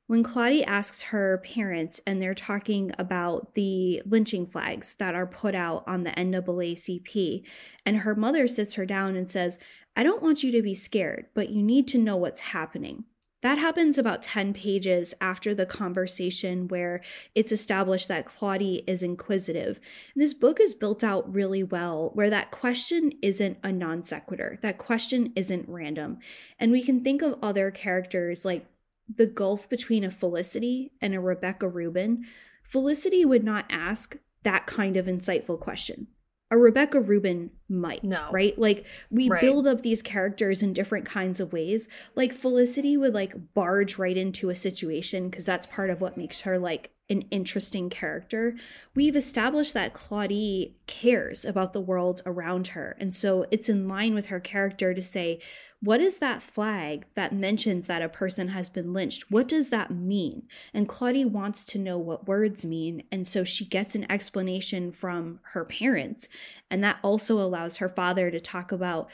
When 0.09 0.23
Claudie 0.23 0.65
asks 0.65 1.03
her 1.03 1.43
parents 1.45 2.01
and 2.07 2.23
they're 2.23 2.35
talking 2.35 2.93
about 2.99 3.55
the 3.55 4.03
lynching 4.07 4.47
flags 4.47 4.95
that 4.95 5.15
are 5.15 5.27
put 5.27 5.55
out 5.55 5.83
on 5.87 6.05
the 6.05 6.13
NAACP 6.13 7.43
and 7.85 7.99
her 7.99 8.15
mother 8.15 8.47
sits 8.47 8.75
her 8.75 8.87
down 8.87 9.17
and 9.17 9.29
says 9.29 9.59
I 9.97 10.03
don't 10.03 10.23
want 10.23 10.43
you 10.43 10.53
to 10.53 10.63
be 10.63 10.75
scared 10.75 11.27
but 11.35 11.51
you 11.51 11.63
need 11.63 11.87
to 11.89 11.99
know 11.99 12.17
what's 12.17 12.41
happening 12.41 13.05
that 13.47 13.59
happens 13.59 13.97
about 13.97 14.25
10 14.25 14.55
pages 14.55 15.15
after 15.21 15.55
the 15.55 15.67
conversation 15.67 16.67
where 16.67 17.01
it's 17.37 17.53
established 17.53 18.09
that 18.09 18.27
Claudie 18.27 18.83
is 18.89 19.05
inquisitive. 19.05 19.79
And 20.15 20.25
this 20.25 20.35
book 20.35 20.59
is 20.59 20.75
built 20.75 21.05
out 21.05 21.33
really 21.33 21.63
well, 21.63 22.11
where 22.15 22.29
that 22.29 22.51
question 22.51 23.13
isn't 23.23 23.59
a 23.63 23.71
non 23.71 24.03
sequitur, 24.03 24.59
that 24.63 24.79
question 24.79 25.33
isn't 25.37 25.69
random. 25.69 26.19
And 26.59 26.73
we 26.73 26.83
can 26.83 27.05
think 27.05 27.23
of 27.23 27.39
other 27.41 27.71
characters 27.71 28.45
like 28.45 28.67
the 29.15 29.27
gulf 29.27 29.69
between 29.69 30.03
a 30.03 30.11
Felicity 30.11 30.91
and 31.01 31.15
a 31.15 31.21
Rebecca 31.21 31.69
Rubin. 31.69 32.25
Felicity 32.65 33.25
would 33.25 33.45
not 33.45 33.67
ask 33.71 34.17
that 34.43 34.67
kind 34.67 34.97
of 34.97 35.07
insightful 35.07 35.61
question 35.61 36.09
a 36.51 36.57
Rebecca 36.57 37.01
Rubin 37.01 37.51
might. 37.69 38.05
No. 38.05 38.29
Right? 38.31 38.57
Like 38.59 38.87
we 39.11 39.29
right. 39.29 39.41
build 39.41 39.67
up 39.67 39.81
these 39.81 40.03
characters 40.03 40.63
in 40.63 40.73
different 40.73 41.05
kinds 41.05 41.41
of 41.41 41.53
ways. 41.53 41.89
Like 42.15 42.33
Felicity 42.33 42.97
would 42.97 43.15
like 43.15 43.55
barge 43.55 43.99
right 43.99 44.17
into 44.17 44.51
a 44.51 44.55
situation 44.55 45.29
because 45.29 45.45
that's 45.45 45.67
part 45.67 45.91
of 45.91 46.01
what 46.01 46.17
makes 46.17 46.43
her 46.43 46.59
like 46.59 46.91
an 47.09 47.23
interesting 47.31 47.89
character. 47.89 48.57
We've 48.95 49.15
established 49.15 49.75
that 49.75 49.93
Claudie 49.93 50.77
cares 50.87 51.45
about 51.45 51.73
the 51.73 51.81
world 51.81 52.21
around 52.27 52.69
her. 52.69 52.97
And 52.99 53.15
so 53.15 53.47
it's 53.51 53.69
in 53.69 53.87
line 53.87 54.15
with 54.15 54.27
her 54.27 54.41
character 54.41 54.93
to 54.93 55.03
say, 55.03 55.41
what 55.81 56.01
is 56.01 56.19
that 56.19 56.43
flag 56.43 57.05
that 57.15 57.33
mentions 57.33 57.87
that 57.87 58.03
a 58.03 58.09
person 58.09 58.49
has 58.49 58.69
been 58.69 58.93
lynched? 58.93 59.31
What 59.31 59.47
does 59.47 59.71
that 59.71 59.93
mean? 59.93 60.49
And 60.75 60.89
Claudie 60.89 61.25
wants 61.25 61.65
to 61.67 61.79
know 61.79 61.97
what 61.97 62.27
words 62.27 62.65
mean. 62.65 63.05
And 63.13 63.27
so 63.29 63.45
she 63.45 63.65
gets 63.65 63.95
an 63.95 64.11
explanation 64.11 64.91
from 64.91 65.39
her 65.53 65.65
parents. 65.65 66.29
And 66.71 66.83
that 66.83 66.99
also 67.03 67.41
allows 67.41 67.77
her 67.77 67.89
father 67.89 68.33
to 68.33 68.41
talk 68.41 68.73
about 68.73 69.09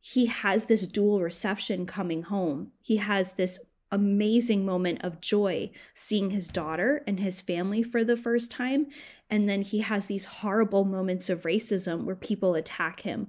he 0.00 0.26
has 0.26 0.66
this 0.66 0.86
dual 0.86 1.22
reception 1.22 1.86
coming 1.86 2.24
home. 2.24 2.72
He 2.82 2.98
has 2.98 3.32
this 3.32 3.58
amazing 3.94 4.66
moment 4.66 5.02
of 5.02 5.20
joy 5.20 5.70
seeing 5.94 6.30
his 6.30 6.48
daughter 6.48 7.02
and 7.06 7.20
his 7.20 7.40
family 7.40 7.82
for 7.82 8.04
the 8.04 8.16
first 8.16 8.50
time. 8.50 8.86
And 9.30 9.48
then 9.48 9.62
he 9.62 9.80
has 9.80 10.06
these 10.06 10.24
horrible 10.24 10.84
moments 10.84 11.30
of 11.30 11.42
racism 11.42 12.04
where 12.04 12.16
people 12.16 12.54
attack 12.54 13.00
him. 13.00 13.28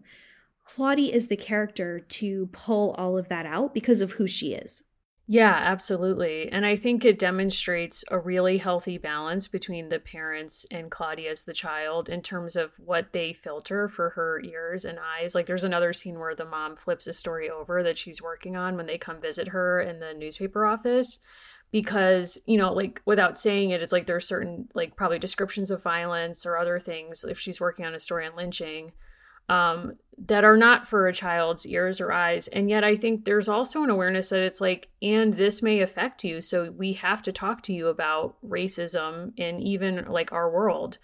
Claudie 0.64 1.14
is 1.14 1.28
the 1.28 1.38
character 1.38 2.00
to 2.00 2.48
pull 2.48 2.92
all 2.98 3.18
of 3.18 3.30
that 3.30 3.46
out 3.46 3.74
because 3.74 4.02
of 4.02 4.14
who 4.14 4.28
she 4.28 4.54
is. 4.54 4.82
Yeah, 5.28 5.54
absolutely. 5.60 6.52
And 6.52 6.68
I 6.68 6.76
think 6.76 7.04
it 7.04 7.18
demonstrates 7.18 8.06
a 8.12 8.20
really 8.20 8.60
healthy 8.60 9.00
balance 9.00 9.48
between 9.48 9.90
the 9.90 10.00
parents 10.00 10.68
and 10.70 10.92
Claudia 10.92 11.32
as 11.32 11.44
the 11.44 11.54
child 11.54 12.10
in 12.10 12.22
terms 12.22 12.56
of 12.56 12.74
what 12.78 13.12
they 13.12 13.34
filter 13.34 13.88
for 13.88 14.12
her 14.12 14.40
ears 14.44 14.86
and 14.86 15.00
eyes. 15.00 15.34
Like 15.34 15.48
there's 15.48 15.64
another 15.64 15.94
scene 15.94 16.20
where 16.20 16.36
the 16.36 16.46
mom 16.46 16.76
flips 16.76 17.08
a 17.08 17.14
story 17.14 17.50
over 17.50 17.82
that 17.82 17.98
she's 17.98 18.22
working 18.22 18.56
on 18.56 18.78
when 18.78 18.86
they 18.86 19.00
come 19.00 19.20
visit 19.20 19.48
her 19.48 19.82
in 19.82 20.00
the 20.00 20.14
newspaper 20.14 20.64
office 20.64 21.18
because 21.72 22.38
you 22.46 22.58
know 22.58 22.72
like 22.72 23.02
without 23.06 23.40
saying 23.40 23.72
it 23.72 23.82
it's 23.82 23.92
like 23.92 24.06
there's 24.06 24.28
certain 24.28 24.68
like 24.76 24.96
probably 24.96 25.18
descriptions 25.18 25.72
of 25.72 25.82
violence 25.82 26.46
or 26.46 26.58
other 26.58 26.80
things 26.80 27.26
if 27.28 27.40
she's 27.40 27.60
working 27.60 27.84
on 27.84 27.96
a 27.96 28.00
story 28.00 28.26
on 28.28 28.36
lynching 28.36 28.92
um, 29.50 29.94
that 30.18 30.44
are 30.44 30.58
not 30.58 30.88
for 30.88 31.08
a 31.08 31.14
child's 31.14 31.68
ears 31.68 32.00
or 32.00 32.12
eyes. 32.12 32.48
And 32.48 32.70
yet, 32.70 32.84
I 32.84 32.96
think 32.96 33.26
there's 33.26 33.50
also 33.50 33.84
an 33.84 33.90
awareness 33.90 34.30
that 34.30 34.42
it's 34.42 34.62
like, 34.62 34.90
and 35.02 35.34
this 35.34 35.62
may 35.62 35.82
affect 35.82 36.24
you. 36.24 36.42
So 36.42 36.72
we 36.72 36.94
have 36.94 37.22
to 37.24 37.32
talk 37.32 37.62
to 37.64 37.74
you 37.74 37.88
about 37.88 38.38
racism 38.44 39.34
in 39.38 39.60
even 39.60 40.06
like 40.06 40.32
our 40.32 40.50
world. 40.50 40.98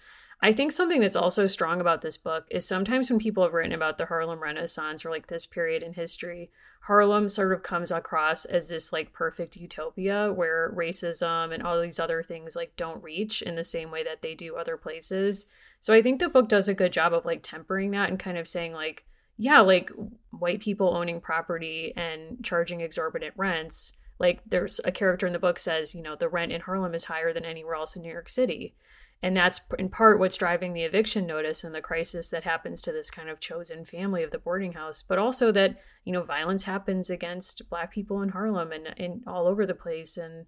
I 0.44 0.52
think 0.52 0.72
something 0.72 1.00
that's 1.00 1.14
also 1.14 1.46
strong 1.46 1.80
about 1.80 2.00
this 2.00 2.16
book 2.16 2.46
is 2.50 2.66
sometimes 2.66 3.08
when 3.08 3.20
people 3.20 3.44
have 3.44 3.52
written 3.52 3.72
about 3.72 3.96
the 3.96 4.06
Harlem 4.06 4.42
Renaissance 4.42 5.04
or 5.04 5.10
like 5.10 5.28
this 5.28 5.46
period 5.46 5.84
in 5.84 5.92
history, 5.92 6.50
Harlem 6.82 7.28
sort 7.28 7.52
of 7.52 7.62
comes 7.62 7.92
across 7.92 8.44
as 8.44 8.68
this 8.68 8.92
like 8.92 9.12
perfect 9.12 9.56
utopia 9.56 10.32
where 10.32 10.72
racism 10.76 11.54
and 11.54 11.62
all 11.62 11.80
these 11.80 12.00
other 12.00 12.24
things 12.24 12.56
like 12.56 12.74
don't 12.76 13.02
reach 13.02 13.40
in 13.40 13.54
the 13.54 13.62
same 13.62 13.90
way 13.90 14.02
that 14.02 14.20
they 14.20 14.34
do 14.34 14.56
other 14.56 14.76
places. 14.76 15.46
So 15.78 15.94
I 15.94 16.02
think 16.02 16.18
the 16.18 16.28
book 16.28 16.48
does 16.48 16.66
a 16.66 16.74
good 16.74 16.92
job 16.92 17.12
of 17.12 17.24
like 17.24 17.42
tempering 17.42 17.92
that 17.92 18.08
and 18.08 18.18
kind 18.18 18.36
of 18.36 18.48
saying 18.48 18.72
like, 18.72 19.04
yeah, 19.36 19.60
like 19.60 19.90
white 20.30 20.60
people 20.60 20.96
owning 20.96 21.20
property 21.20 21.92
and 21.96 22.42
charging 22.42 22.80
exorbitant 22.80 23.34
rents. 23.36 23.92
Like 24.18 24.40
there's 24.44 24.80
a 24.84 24.90
character 24.90 25.26
in 25.26 25.32
the 25.32 25.38
book 25.38 25.60
says, 25.60 25.94
you 25.94 26.02
know, 26.02 26.16
the 26.16 26.28
rent 26.28 26.50
in 26.50 26.62
Harlem 26.62 26.94
is 26.94 27.04
higher 27.04 27.32
than 27.32 27.44
anywhere 27.44 27.76
else 27.76 27.94
in 27.94 28.02
New 28.02 28.12
York 28.12 28.28
City. 28.28 28.74
And 29.22 29.36
that's 29.36 29.60
in 29.78 29.88
part 29.88 30.18
what's 30.18 30.36
driving 30.36 30.72
the 30.72 30.82
eviction 30.82 31.26
notice 31.26 31.62
and 31.62 31.74
the 31.74 31.80
crisis 31.80 32.28
that 32.30 32.42
happens 32.42 32.82
to 32.82 32.92
this 32.92 33.10
kind 33.10 33.28
of 33.28 33.38
chosen 33.38 33.84
family 33.84 34.24
of 34.24 34.32
the 34.32 34.38
boarding 34.38 34.72
house, 34.72 35.02
but 35.02 35.18
also 35.18 35.52
that, 35.52 35.76
you 36.04 36.12
know, 36.12 36.24
violence 36.24 36.64
happens 36.64 37.08
against 37.08 37.68
Black 37.70 37.92
people 37.92 38.20
in 38.22 38.30
Harlem 38.30 38.72
and, 38.72 38.92
and 38.98 39.22
all 39.26 39.46
over 39.46 39.64
the 39.64 39.74
place. 39.74 40.16
And 40.16 40.46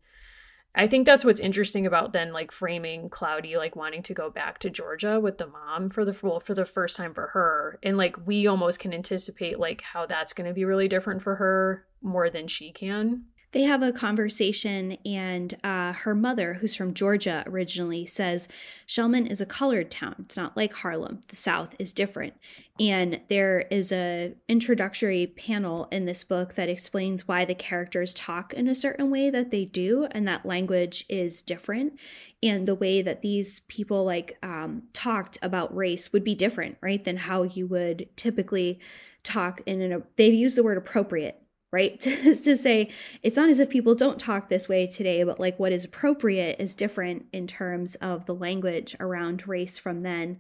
I 0.74 0.88
think 0.88 1.07
that's 1.07 1.24
what's 1.24 1.38
interesting 1.38 1.86
about 1.86 2.12
then 2.12 2.32
like 2.32 2.51
framing 2.51 3.09
Claudie 3.11 3.57
like 3.57 3.76
wanting 3.76 4.03
to 4.03 4.14
go 4.14 4.28
back 4.28 4.59
to 4.59 4.70
Georgia 4.70 5.20
with 5.20 5.38
the 5.38 5.46
mom 5.46 5.88
for 5.88 6.05
the 6.05 6.16
well, 6.20 6.40
for 6.40 6.55
the 6.55 6.64
first 6.64 6.96
time 6.96 7.14
for 7.14 7.28
her. 7.28 7.78
And 7.84 7.96
like 7.96 8.26
we 8.26 8.49
almost 8.49 8.80
can 8.80 8.92
anticipate 8.92 9.61
like 9.61 9.82
how 9.82 10.07
that's 10.07 10.32
going 10.32 10.49
to 10.49 10.55
be 10.55 10.64
really 10.64 10.88
different 10.88 11.22
for 11.22 11.36
her 11.36 11.86
more 12.03 12.28
than 12.28 12.49
she 12.49 12.72
can 12.72 13.26
they 13.55 13.62
have 13.62 13.84
a 13.84 13.92
conversation, 13.92 14.98
and 15.07 15.55
uh, 15.62 15.92
her 15.92 16.12
mother, 16.12 16.55
who's 16.55 16.74
from 16.74 16.92
Georgia 16.92 17.44
originally, 17.46 18.05
says 18.05 18.48
Shellman 18.84 19.30
is 19.30 19.40
a 19.40 19.46
colored 19.46 19.92
town. 19.92 20.16
It's 20.18 20.36
not 20.36 20.57
like 20.57 20.72
Harlem. 20.72 21.20
The 21.28 21.36
South 21.36 21.76
is 21.78 21.92
different. 21.92 22.34
And 22.80 23.20
there 23.28 23.61
is 23.70 23.92
a 23.92 24.34
introductory 24.48 25.28
panel 25.28 25.86
in 25.92 26.05
this 26.05 26.24
book 26.24 26.57
that 26.57 26.68
explains 26.68 27.28
why 27.28 27.44
the 27.44 27.55
characters 27.55 28.12
talk 28.12 28.52
in 28.52 28.66
a 28.66 28.74
certain 28.74 29.09
way 29.09 29.30
that 29.30 29.52
they 29.52 29.64
do, 29.64 30.09
and 30.11 30.26
that 30.26 30.44
language 30.44 31.07
is 31.09 31.40
different. 31.40 31.96
And 32.42 32.66
the 32.66 32.74
way 32.74 33.02
that 33.02 33.22
these 33.22 33.61
people 33.68 34.05
like 34.05 34.36
um, 34.42 34.82
talked 34.92 35.38
about 35.42 35.74
race 35.76 36.12
would 36.12 36.24
be 36.24 36.34
different, 36.34 36.76
right, 36.80 37.05
than 37.05 37.18
how 37.18 37.44
you 37.44 37.68
would 37.68 38.09
typically 38.16 38.80
talk 39.22 39.62
in 39.64 39.80
an. 39.80 40.02
They 40.16 40.30
use 40.30 40.57
the 40.57 40.64
word 40.64 40.76
appropriate 40.76 41.40
right? 41.75 41.99
to, 42.01 42.57
say 42.57 42.89
it's 43.22 43.37
not 43.37 43.49
as 43.49 43.59
if 43.59 43.68
people 43.68 43.97
don't 43.97 44.18
talk 44.18 44.49
this 44.49 44.68
way 44.68 44.87
today, 44.87 45.25
but 45.25 45.41
like 45.41 45.59
what 45.59 45.72
is 45.72 45.85
appropriate 45.85 46.57
is 46.61 46.75
different 46.75 47.27
in 47.33 47.49
terms 47.49 47.97
of 47.97 48.27
the 48.27 48.35
language 48.35 48.95
around 49.01 49.47
race 49.49 49.77
from 49.77 50.03
then. 50.03 50.39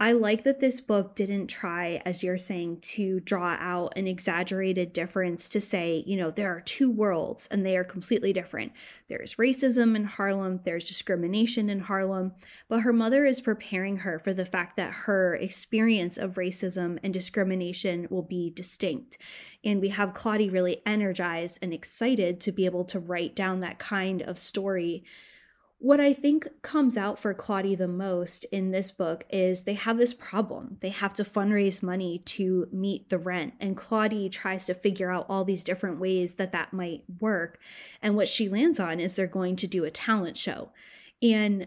I 0.00 0.10
like 0.10 0.42
that 0.42 0.58
this 0.58 0.80
book 0.80 1.14
didn't 1.14 1.46
try, 1.46 2.02
as 2.04 2.24
you're 2.24 2.36
saying, 2.36 2.80
to 2.80 3.20
draw 3.20 3.56
out 3.60 3.92
an 3.96 4.08
exaggerated 4.08 4.92
difference 4.92 5.48
to 5.50 5.60
say, 5.60 6.02
you 6.04 6.16
know, 6.16 6.32
there 6.32 6.50
are 6.50 6.60
two 6.60 6.90
worlds 6.90 7.46
and 7.48 7.64
they 7.64 7.76
are 7.76 7.84
completely 7.84 8.32
different. 8.32 8.72
There's 9.06 9.36
racism 9.36 9.94
in 9.94 10.04
Harlem, 10.04 10.60
there's 10.64 10.84
discrimination 10.84 11.70
in 11.70 11.78
Harlem, 11.78 12.32
but 12.68 12.80
her 12.80 12.92
mother 12.92 13.24
is 13.24 13.40
preparing 13.40 13.98
her 13.98 14.18
for 14.18 14.34
the 14.34 14.44
fact 14.44 14.76
that 14.76 14.92
her 14.92 15.36
experience 15.36 16.18
of 16.18 16.34
racism 16.34 16.98
and 17.04 17.12
discrimination 17.12 18.08
will 18.10 18.22
be 18.22 18.50
distinct. 18.50 19.16
And 19.64 19.80
we 19.80 19.90
have 19.90 20.12
Claudie 20.12 20.50
really 20.50 20.82
energized 20.84 21.60
and 21.62 21.72
excited 21.72 22.40
to 22.40 22.50
be 22.50 22.64
able 22.64 22.84
to 22.86 22.98
write 22.98 23.36
down 23.36 23.60
that 23.60 23.78
kind 23.78 24.22
of 24.22 24.38
story 24.38 25.04
what 25.84 26.00
I 26.00 26.14
think 26.14 26.48
comes 26.62 26.96
out 26.96 27.18
for 27.18 27.34
Claudie 27.34 27.74
the 27.74 27.86
most 27.86 28.44
in 28.44 28.70
this 28.70 28.90
book 28.90 29.26
is 29.28 29.64
they 29.64 29.74
have 29.74 29.98
this 29.98 30.14
problem. 30.14 30.78
They 30.80 30.88
have 30.88 31.12
to 31.12 31.24
fundraise 31.24 31.82
money 31.82 32.22
to 32.24 32.68
meet 32.72 33.10
the 33.10 33.18
rent. 33.18 33.52
And 33.60 33.76
Claudie 33.76 34.30
tries 34.30 34.64
to 34.64 34.72
figure 34.72 35.10
out 35.10 35.26
all 35.28 35.44
these 35.44 35.62
different 35.62 36.00
ways 36.00 36.36
that 36.36 36.52
that 36.52 36.72
might 36.72 37.02
work. 37.20 37.58
And 38.00 38.16
what 38.16 38.28
she 38.28 38.48
lands 38.48 38.80
on 38.80 38.98
is 38.98 39.12
they're 39.12 39.26
going 39.26 39.56
to 39.56 39.66
do 39.66 39.84
a 39.84 39.90
talent 39.90 40.38
show. 40.38 40.70
And 41.20 41.66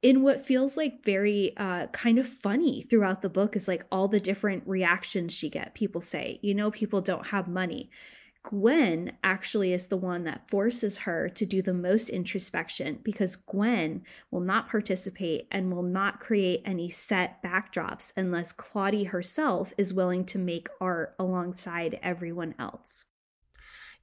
in 0.00 0.22
what 0.22 0.46
feels 0.46 0.76
like 0.76 1.04
very 1.04 1.52
uh, 1.56 1.88
kind 1.88 2.20
of 2.20 2.28
funny 2.28 2.82
throughout 2.82 3.20
the 3.20 3.28
book 3.28 3.56
is 3.56 3.66
like 3.66 3.84
all 3.90 4.06
the 4.06 4.20
different 4.20 4.62
reactions 4.64 5.32
she 5.32 5.50
get. 5.50 5.74
People 5.74 6.00
say, 6.00 6.38
you 6.40 6.54
know, 6.54 6.70
people 6.70 7.00
don't 7.00 7.26
have 7.26 7.48
money. 7.48 7.90
Gwen 8.48 9.12
actually 9.24 9.72
is 9.72 9.88
the 9.88 9.96
one 9.96 10.22
that 10.24 10.48
forces 10.48 10.98
her 10.98 11.28
to 11.30 11.44
do 11.44 11.62
the 11.62 11.74
most 11.74 12.08
introspection 12.08 13.00
because 13.02 13.34
Gwen 13.34 14.02
will 14.30 14.40
not 14.40 14.68
participate 14.68 15.48
and 15.50 15.72
will 15.72 15.82
not 15.82 16.20
create 16.20 16.62
any 16.64 16.88
set 16.88 17.42
backdrops 17.42 18.12
unless 18.16 18.52
Claudie 18.52 19.04
herself 19.04 19.72
is 19.76 19.92
willing 19.92 20.24
to 20.26 20.38
make 20.38 20.68
art 20.80 21.16
alongside 21.18 21.98
everyone 22.04 22.54
else. 22.56 23.04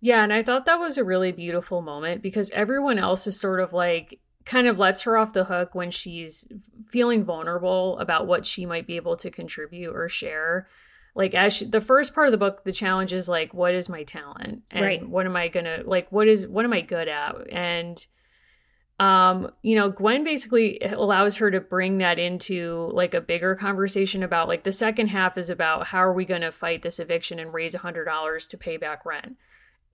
Yeah, 0.01 0.25
and 0.25 0.33
I 0.33 0.43
thought 0.43 0.65
that 0.65 0.79
was 0.79 0.97
a 0.97 1.05
really 1.05 1.31
beautiful 1.31 1.81
moment 1.81 2.21
because 2.21 2.51
everyone 2.51 2.99
else 2.99 3.25
is 3.25 3.39
sort 3.39 3.61
of 3.61 3.71
like 3.71 4.19
kind 4.43 4.67
of 4.67 4.77
lets 4.77 5.03
her 5.03 5.17
off 5.17 5.31
the 5.31 5.45
hook 5.45 5.73
when 5.73 5.89
she's 5.89 6.45
feeling 6.89 7.23
vulnerable 7.23 7.97
about 7.99 8.27
what 8.27 8.45
she 8.45 8.65
might 8.65 8.87
be 8.87 8.97
able 8.97 9.15
to 9.15 9.31
contribute 9.31 9.95
or 9.95 10.09
share 10.09 10.67
like 11.15 11.33
as 11.33 11.53
she, 11.53 11.65
the 11.65 11.81
first 11.81 12.13
part 12.13 12.27
of 12.27 12.31
the 12.31 12.37
book 12.37 12.63
the 12.63 12.71
challenge 12.71 13.13
is 13.13 13.29
like 13.29 13.53
what 13.53 13.73
is 13.73 13.89
my 13.89 14.03
talent 14.03 14.63
and 14.71 14.85
right. 14.85 15.07
what 15.07 15.25
am 15.25 15.35
i 15.35 15.47
gonna 15.47 15.81
like 15.85 16.11
what 16.11 16.27
is 16.27 16.47
what 16.47 16.65
am 16.65 16.73
i 16.73 16.81
good 16.81 17.07
at 17.07 17.35
and 17.51 18.05
um 18.99 19.51
you 19.61 19.75
know 19.75 19.89
gwen 19.89 20.23
basically 20.23 20.79
allows 20.79 21.37
her 21.37 21.49
to 21.49 21.59
bring 21.59 21.97
that 21.97 22.19
into 22.19 22.89
like 22.93 23.13
a 23.13 23.21
bigger 23.21 23.55
conversation 23.55 24.23
about 24.23 24.47
like 24.47 24.63
the 24.63 24.71
second 24.71 25.07
half 25.07 25.37
is 25.37 25.49
about 25.49 25.87
how 25.87 25.99
are 25.99 26.13
we 26.13 26.25
going 26.25 26.41
to 26.41 26.51
fight 26.51 26.81
this 26.81 26.99
eviction 26.99 27.39
and 27.39 27.53
raise 27.53 27.75
a 27.75 27.79
hundred 27.79 28.05
dollars 28.05 28.47
to 28.47 28.57
pay 28.57 28.77
back 28.77 29.05
rent 29.05 29.35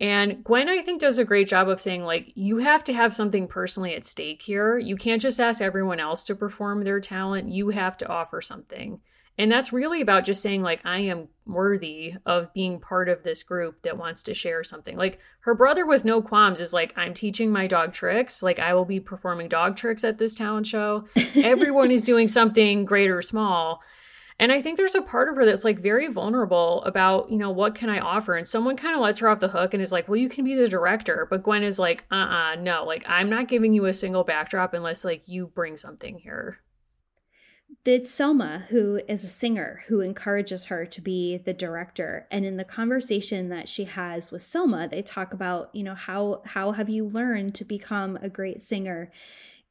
and 0.01 0.45
Gwen, 0.45 0.69
I 0.69 0.81
think, 0.81 1.01
does 1.01 1.17
a 1.17 1.25
great 1.25 1.49
job 1.49 1.67
of 1.67 1.81
saying, 1.81 2.03
like, 2.03 2.31
you 2.33 2.59
have 2.59 2.85
to 2.85 2.93
have 2.93 3.13
something 3.13 3.49
personally 3.49 3.93
at 3.95 4.05
stake 4.05 4.41
here. 4.41 4.77
You 4.77 4.95
can't 4.95 5.21
just 5.21 5.41
ask 5.41 5.61
everyone 5.61 5.99
else 5.99 6.23
to 6.25 6.35
perform 6.35 6.83
their 6.83 7.01
talent. 7.01 7.51
You 7.51 7.69
have 7.69 7.97
to 7.97 8.07
offer 8.07 8.41
something. 8.41 9.01
And 9.39 9.49
that's 9.49 9.71
really 9.71 10.01
about 10.01 10.25
just 10.25 10.43
saying, 10.43 10.63
like, 10.63 10.81
I 10.83 10.99
am 10.99 11.29
worthy 11.45 12.15
of 12.25 12.53
being 12.53 12.77
part 12.77 13.07
of 13.07 13.23
this 13.23 13.41
group 13.41 13.81
that 13.83 13.97
wants 13.97 14.21
to 14.23 14.33
share 14.33 14.65
something. 14.65 14.97
Like, 14.97 15.17
her 15.39 15.55
brother 15.55 15.85
with 15.85 16.03
no 16.03 16.21
qualms 16.21 16.59
is 16.59 16.73
like, 16.73 16.93
I'm 16.97 17.13
teaching 17.13 17.49
my 17.49 17.65
dog 17.65 17.93
tricks. 17.93 18.43
Like, 18.43 18.59
I 18.59 18.73
will 18.73 18.83
be 18.83 18.99
performing 18.99 19.47
dog 19.47 19.77
tricks 19.77 20.03
at 20.03 20.17
this 20.17 20.35
talent 20.35 20.67
show. 20.67 21.05
Everyone 21.35 21.89
is 21.89 22.03
doing 22.03 22.27
something 22.27 22.83
great 22.83 23.09
or 23.09 23.21
small. 23.21 23.81
And 24.39 24.51
I 24.51 24.61
think 24.61 24.75
there's 24.75 24.95
a 24.95 25.01
part 25.01 25.29
of 25.29 25.37
her 25.37 25.45
that's 25.45 25.65
like 25.65 25.79
very 25.79 26.07
vulnerable 26.07 26.83
about, 26.83 27.29
you 27.29 27.37
know, 27.37 27.49
what 27.51 27.75
can 27.75 27.89
I 27.89 27.99
offer? 27.99 28.35
And 28.35 28.47
someone 28.47 28.75
kind 28.75 28.95
of 28.95 29.01
lets 29.01 29.19
her 29.19 29.29
off 29.29 29.39
the 29.39 29.49
hook 29.49 29.73
and 29.73 29.81
is 29.83 29.91
like, 29.91 30.07
well, 30.07 30.17
you 30.17 30.29
can 30.29 30.43
be 30.45 30.55
the 30.55 30.67
director. 30.67 31.27
But 31.29 31.43
Gwen 31.43 31.63
is 31.63 31.77
like, 31.79 32.05
uh 32.11 32.15
uh-uh, 32.15 32.53
uh 32.53 32.55
no, 32.55 32.85
like, 32.85 33.03
I'm 33.05 33.29
not 33.29 33.49
giving 33.49 33.73
you 33.73 33.85
a 33.85 33.93
single 33.93 34.23
backdrop 34.23 34.73
unless 34.73 35.03
like 35.03 35.27
you 35.27 35.47
bring 35.47 35.75
something 35.75 36.19
here 36.19 36.59
it's 37.85 38.09
Selma, 38.09 38.65
who 38.69 38.99
is 39.07 39.23
a 39.23 39.27
singer, 39.27 39.83
who 39.87 40.01
encourages 40.01 40.65
her 40.65 40.85
to 40.85 41.01
be 41.01 41.37
the 41.37 41.53
director. 41.53 42.27
And 42.29 42.45
in 42.45 42.57
the 42.57 42.63
conversation 42.63 43.49
that 43.49 43.69
she 43.69 43.85
has 43.85 44.31
with 44.31 44.43
Selma, 44.43 44.87
they 44.87 45.01
talk 45.01 45.33
about, 45.33 45.73
you 45.73 45.83
know, 45.83 45.95
how 45.95 46.41
how 46.45 46.71
have 46.71 46.89
you 46.89 47.07
learned 47.07 47.55
to 47.55 47.65
become 47.65 48.17
a 48.21 48.29
great 48.29 48.61
singer? 48.61 49.11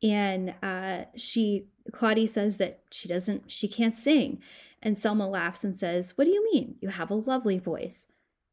And 0.02 0.54
uh, 0.62 1.04
she, 1.16 1.66
Claudie 1.92 2.26
says 2.26 2.58
that 2.58 2.80
she 2.90 3.08
doesn't, 3.08 3.50
she 3.50 3.66
can't 3.66 3.96
sing. 3.96 4.40
And 4.82 4.98
Selma 4.98 5.28
laughs 5.28 5.64
and 5.64 5.76
says, 5.76 6.12
What 6.16 6.24
do 6.24 6.30
you 6.30 6.44
mean? 6.52 6.76
You 6.80 6.88
have 6.88 7.10
a 7.10 7.14
lovely 7.14 7.58
voice. 7.58 8.06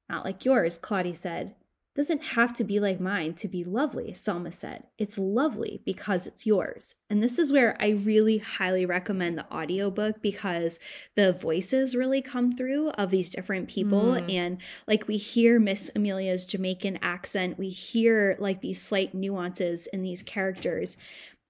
Not 0.09 0.25
like 0.25 0.45
yours, 0.45 0.77
Claudie 0.77 1.13
said 1.13 1.55
doesn't 1.95 2.23
have 2.23 2.53
to 2.53 2.63
be 2.63 2.79
like 2.79 2.99
mine 2.99 3.33
to 3.35 3.47
be 3.47 3.63
lovely, 3.63 4.11
Selma 4.11 4.51
said. 4.51 4.83
It's 4.97 5.17
lovely 5.17 5.81
because 5.85 6.27
it's 6.27 6.45
yours. 6.45 6.95
And 7.09 7.23
this 7.23 7.39
is 7.39 7.53
where 7.53 7.77
I 7.79 7.89
really 7.91 8.37
highly 8.37 8.85
recommend 8.85 9.37
the 9.37 9.51
audiobook 9.51 10.21
because 10.21 10.79
the 11.15 11.31
voices 11.31 11.95
really 11.95 12.21
come 12.21 12.51
through 12.51 12.89
of 12.91 13.11
these 13.11 13.29
different 13.29 13.69
people. 13.69 14.13
Mm. 14.13 14.33
And 14.33 14.57
like 14.87 15.07
we 15.07 15.15
hear 15.15 15.57
Miss 15.57 15.89
Amelia's 15.95 16.45
Jamaican 16.45 16.99
accent, 17.01 17.57
we 17.57 17.69
hear 17.69 18.35
like 18.39 18.61
these 18.61 18.81
slight 18.81 19.13
nuances 19.13 19.87
in 19.87 20.01
these 20.01 20.21
characters. 20.21 20.97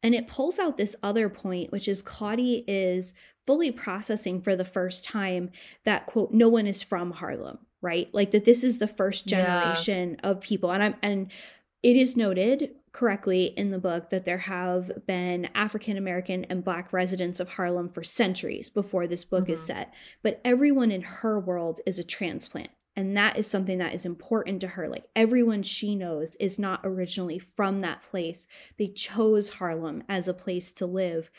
And 0.03 0.13
it 0.13 0.27
pulls 0.27 0.59
out 0.59 0.77
this 0.77 0.95
other 1.01 1.27
point, 1.27 1.71
which 1.71 1.87
is 1.87 2.03
Claudie 2.03 2.63
is 2.67 3.15
fully 3.47 3.71
processing 3.71 4.41
for 4.41 4.55
the 4.55 4.65
first 4.65 5.03
time 5.03 5.49
that 5.85 6.05
quote, 6.05 6.31
no 6.31 6.49
one 6.49 6.67
is 6.67 6.83
from 6.83 7.11
Harlem 7.11 7.57
right? 7.85 8.09
Like 8.13 8.31
that 8.31 8.45
this 8.45 8.63
is 8.63 8.79
the 8.79 8.87
first 8.87 9.27
generation 9.27 10.17
yeah. 10.21 10.29
of 10.29 10.41
people. 10.41 10.71
And 10.71 10.81
I'm 10.81 10.95
and 11.03 11.31
it 11.83 11.95
is 11.95 12.17
noted 12.17 12.71
correctly 12.91 13.53
in 13.57 13.69
the 13.69 13.77
book 13.77 14.09
that 14.09 14.25
there 14.25 14.39
have 14.39 15.05
been 15.05 15.47
African 15.53 15.97
American 15.97 16.45
and 16.45 16.63
Black 16.63 16.91
residents 16.91 17.39
of 17.39 17.49
Harlem 17.49 17.89
for 17.89 18.03
centuries 18.03 18.69
before 18.69 19.05
this 19.05 19.23
book 19.23 19.43
mm-hmm. 19.43 19.53
is 19.53 19.61
set. 19.61 19.93
But 20.23 20.41
everyone 20.43 20.91
in 20.91 21.03
her 21.03 21.39
world 21.39 21.79
is 21.85 21.99
a 21.99 22.03
transplant. 22.03 22.71
And 22.95 23.15
that 23.17 23.37
is 23.37 23.45
something 23.45 23.77
that 23.79 23.93
is 23.93 24.05
important 24.05 24.61
to 24.61 24.69
her. 24.69 24.87
Like 24.87 25.05
everyone 25.15 25.61
she 25.61 25.95
knows 25.95 26.35
is 26.37 26.57
not 26.57 26.79
originally 26.83 27.37
from 27.37 27.81
that 27.81 28.01
place. 28.01 28.47
They 28.79 28.87
chose 28.87 29.49
Harlem 29.49 30.03
as 30.09 30.27
a 30.27 30.33
place 30.33 30.71
to 30.73 30.85
live 30.85 31.29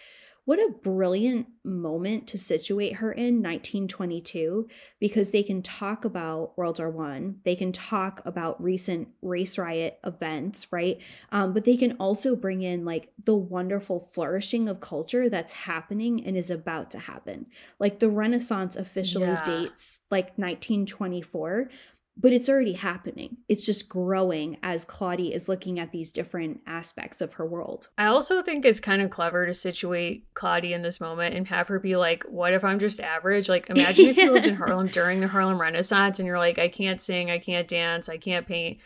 what 0.46 0.60
a 0.60 0.72
brilliant 0.82 1.48
moment 1.64 2.28
to 2.28 2.38
situate 2.38 2.94
her 2.94 3.10
in 3.10 3.42
1922 3.42 4.68
because 5.00 5.32
they 5.32 5.42
can 5.42 5.60
talk 5.60 6.04
about 6.04 6.56
World 6.56 6.78
War 6.78 6.88
One, 6.88 7.40
they 7.44 7.56
can 7.56 7.72
talk 7.72 8.22
about 8.24 8.62
recent 8.62 9.08
race 9.22 9.58
riot 9.58 9.98
events, 10.04 10.68
right? 10.70 10.98
Um, 11.32 11.52
but 11.52 11.64
they 11.64 11.76
can 11.76 11.96
also 11.98 12.36
bring 12.36 12.62
in 12.62 12.84
like 12.84 13.12
the 13.24 13.34
wonderful 13.34 13.98
flourishing 13.98 14.68
of 14.68 14.80
culture 14.80 15.28
that's 15.28 15.52
happening 15.52 16.24
and 16.24 16.36
is 16.36 16.52
about 16.52 16.92
to 16.92 17.00
happen. 17.00 17.46
Like 17.80 17.98
the 17.98 18.08
Renaissance 18.08 18.76
officially 18.76 19.26
yeah. 19.26 19.44
dates 19.44 19.98
like 20.12 20.26
1924, 20.38 21.70
but 22.18 22.32
it's 22.32 22.48
already 22.48 22.72
happening. 22.72 23.36
It's 23.48 23.66
just 23.66 23.90
growing 23.90 24.56
as 24.62 24.86
Claudie 24.86 25.34
is 25.34 25.50
looking 25.50 25.78
at 25.78 25.92
these 25.92 26.12
different 26.12 26.60
aspects 26.66 27.20
of 27.20 27.34
her 27.34 27.44
world. 27.44 27.88
I 27.98 28.06
also 28.06 28.40
think 28.40 28.64
it's 28.64 28.80
kind 28.80 29.02
of 29.02 29.10
clever 29.10 29.44
to 29.44 29.52
situate 29.52 30.32
Claudie 30.32 30.72
in 30.72 30.80
this 30.80 30.98
moment 30.98 31.34
and 31.34 31.46
have 31.48 31.68
her 31.68 31.78
be 31.78 31.96
like, 31.96 32.24
What 32.24 32.54
if 32.54 32.64
I'm 32.64 32.78
just 32.78 33.00
average? 33.00 33.48
Like, 33.50 33.68
imagine 33.68 34.06
if 34.06 34.16
you 34.16 34.32
lived 34.32 34.46
in 34.46 34.56
Harlem 34.56 34.88
during 34.88 35.20
the 35.20 35.28
Harlem 35.28 35.60
Renaissance 35.60 36.18
and 36.18 36.26
you're 36.26 36.38
like, 36.38 36.58
I 36.58 36.68
can't 36.68 37.00
sing, 37.00 37.30
I 37.30 37.38
can't 37.38 37.68
dance, 37.68 38.08
I 38.08 38.16
can't 38.16 38.46
paint. 38.46 38.78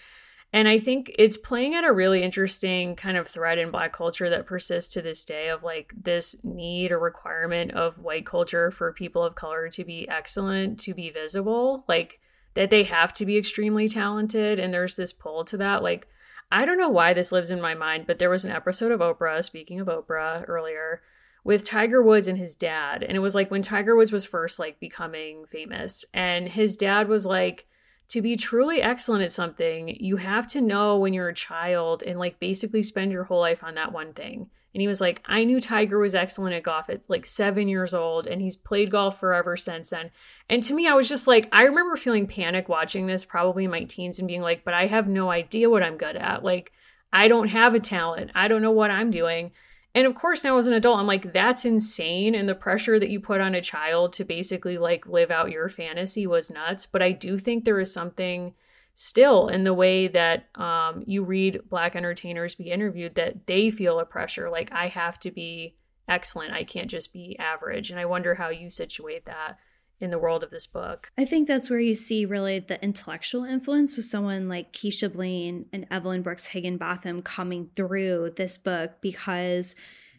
And 0.53 0.67
I 0.67 0.81
think 0.81 1.15
it's 1.17 1.37
playing 1.37 1.77
at 1.77 1.85
a 1.85 1.93
really 1.93 2.25
interesting 2.25 2.97
kind 2.97 3.17
of 3.17 3.29
thread 3.29 3.59
in 3.59 3.71
Black 3.71 3.93
culture 3.93 4.29
that 4.31 4.47
persists 4.47 4.93
to 4.95 5.03
this 5.03 5.25
day 5.25 5.49
of 5.51 5.63
like 5.63 5.93
this 5.97 6.37
need 6.43 6.91
or 6.91 6.99
requirement 6.99 7.71
of 7.71 8.01
white 8.01 8.27
culture 8.27 8.73
for 8.73 8.93
people 8.93 9.23
of 9.23 9.37
color 9.37 9.69
to 9.69 9.85
be 9.85 10.09
excellent, 10.09 10.81
to 10.81 10.95
be 10.95 11.11
visible. 11.11 11.85
Like, 11.87 12.19
that 12.55 12.71
they 12.71 12.83
have 12.83 13.13
to 13.15 13.27
be 13.27 13.37
extremely 13.37 13.89
talented 13.89 14.59
and 14.59 14.73
there's 14.73 14.97
this 14.97 15.13
pull 15.13 15.45
to 15.45 15.57
that. 15.57 15.83
Like 15.83 16.07
i 16.53 16.65
don't 16.65 16.79
know 16.79 16.89
why 16.89 17.13
this 17.13 17.31
lives 17.31 17.53
in 17.53 17.61
my 17.61 17.75
mind 17.75 18.07
but 18.09 18.19
there 18.19 18.29
was 18.29 18.45
an 18.45 18.51
episode 18.51 18.91
of 18.91 18.99
oprah 18.99 19.45
speaking 19.45 19.79
of 19.79 19.87
oprah 19.87 20.45
earlier 20.49 21.01
with 21.45 21.65
tiger 21.65 22.03
woods 22.03 22.29
and 22.29 22.39
his 22.39 22.55
dad. 22.55 23.03
And 23.03 23.17
it 23.17 23.21
was 23.21 23.35
like 23.35 23.51
when 23.51 23.63
tiger 23.63 23.97
woods 23.97 24.13
was 24.13 24.27
first 24.27 24.59
like 24.59 24.81
becoming 24.81 25.47
famous 25.47 26.05
and 26.13 26.49
his 26.49 26.77
dad 26.77 27.09
was 27.09 27.27
like 27.27 27.67
to 28.11 28.23
be 28.23 28.37
truly 28.37 28.83
excellent 28.83 29.25
at 29.25 29.33
something 29.33 29.89
you 30.01 30.17
have 30.17 30.47
to 30.47 30.61
know 30.61 30.99
when 30.99 31.13
you're 31.13 31.29
a 31.29 31.35
child 31.35 32.03
and 32.03 32.19
like 32.19 32.39
basically 32.39 32.83
spend 32.83 33.11
your 33.11 33.25
whole 33.25 33.41
life 33.41 33.65
on 33.65 33.75
that 33.75 33.93
one 33.93 34.13
thing 34.13 34.51
and 34.73 34.81
he 34.81 34.89
was 34.89 35.01
like, 35.01 35.21
I 35.27 35.45
knew 35.45 35.61
Tiger 35.61 35.99
was 35.99 36.15
excellent 36.15 36.55
at 36.55 36.63
golf 36.63 36.89
at 36.89 37.09
like 37.11 37.27
seven 37.27 37.67
years 37.67 37.93
old, 37.93 38.29
and 38.29 38.41
he's 38.41 38.57
played 38.57 38.91
golf 38.91 39.19
forever 39.19 39.57
since 39.57 39.91
then. 39.91 40.11
And 40.49 40.63
to 40.63 40.75
me, 40.75 40.87
I 40.87 40.95
was 40.95 41.09
just 41.09 41.27
like, 41.27 41.49
I 41.51 41.65
remember 41.65 41.97
feeling 41.97 42.29
panic 42.29 42.69
watching 42.69 43.07
this 43.07 43.25
probably 43.25 43.65
in 43.65 43.71
my 43.71 43.85
teens 43.85 44.21
and 44.21 44.29
being 44.29 44.43
like, 44.43 44.65
but 44.65 44.75
I 44.75 44.87
have 44.87 45.09
no 45.09 45.29
idea 45.31 45.69
what 45.69 45.83
I'm 45.83 45.97
good 45.97 46.15
at. 46.15 46.45
Like, 46.45 46.73
I 47.13 47.27
don't 47.27 47.49
have 47.49 47.75
a 47.75 47.81
talent. 47.81 48.31
I 48.37 48.47
don't 48.47 48.63
know 48.63 48.71
what 48.71 48.93
I'm 48.93 49.11
doing. 49.11 49.51
And 49.95 50.07
of 50.07 50.15
course, 50.15 50.45
now 50.45 50.57
as 50.57 50.67
an 50.67 50.73
adult, 50.73 50.99
I'm 50.99 51.07
like, 51.07 51.33
that's 51.33 51.65
insane. 51.65 52.35
And 52.35 52.49
the 52.49 52.55
pressure 52.55 52.99
that 53.01 53.11
you 53.11 53.19
put 53.19 53.41
on 53.41 53.55
a 53.55 53.61
child 53.61 54.13
to 54.15 54.25
basically 54.25 54.79
like 54.79 55.07
live 55.07 55.31
out 55.31 55.51
your 55.51 55.69
fantasy 55.69 56.27
was 56.27 56.51
nuts. 56.51 56.87
But 56.87 57.03
I 57.03 57.13
do 57.13 57.39
think 57.39 57.65
there 57.65 57.81
is 57.81 57.93
something 57.93 58.55
still 58.95 59.49
in 59.49 59.65
the 59.65 59.75
way 59.75 60.09
that 60.09 60.49
um, 60.57 61.03
you 61.07 61.25
read 61.25 61.61
black 61.69 61.97
entertainers 61.97 62.55
be 62.55 62.71
interviewed 62.71 63.15
that 63.15 63.47
they 63.47 63.71
feel 63.71 63.99
a 64.01 64.05
pressure 64.05 64.51
like 64.51 64.71
i 64.73 64.89
have 64.89 65.19
to 65.19 65.31
be 65.31 65.75
excellent 66.09 66.53
i 66.53 66.65
can't 66.65 66.91
just 66.91 67.13
be 67.13 67.37
average 67.39 67.91
and 67.91 68.01
i 68.01 68.05
wonder 68.05 68.35
how 68.35 68.49
you 68.49 68.69
situate 68.69 69.27
that 69.27 69.59
in 70.01 70.11
the 70.11 70.19
world 70.19 70.43
of 70.43 70.51
this 70.51 70.67
book 70.67 71.11
i 71.19 71.25
think 71.25 71.47
that's 71.47 71.71
where 71.71 71.81
you 71.81 71.95
see 71.95 72.25
really 72.25 72.59
the 72.59 72.83
intellectual 72.83 73.45
influence 73.45 73.97
of 73.99 74.05
someone 74.05 74.49
like 74.49 74.73
keisha 74.73 75.13
Blain 75.13 75.67
and 75.73 75.87
evelyn 75.91 76.23
brooks 76.23 76.47
higginbotham 76.47 77.23
coming 77.23 77.71
through 77.77 78.33
this 78.37 78.57
book 78.57 78.93
because 79.01 79.75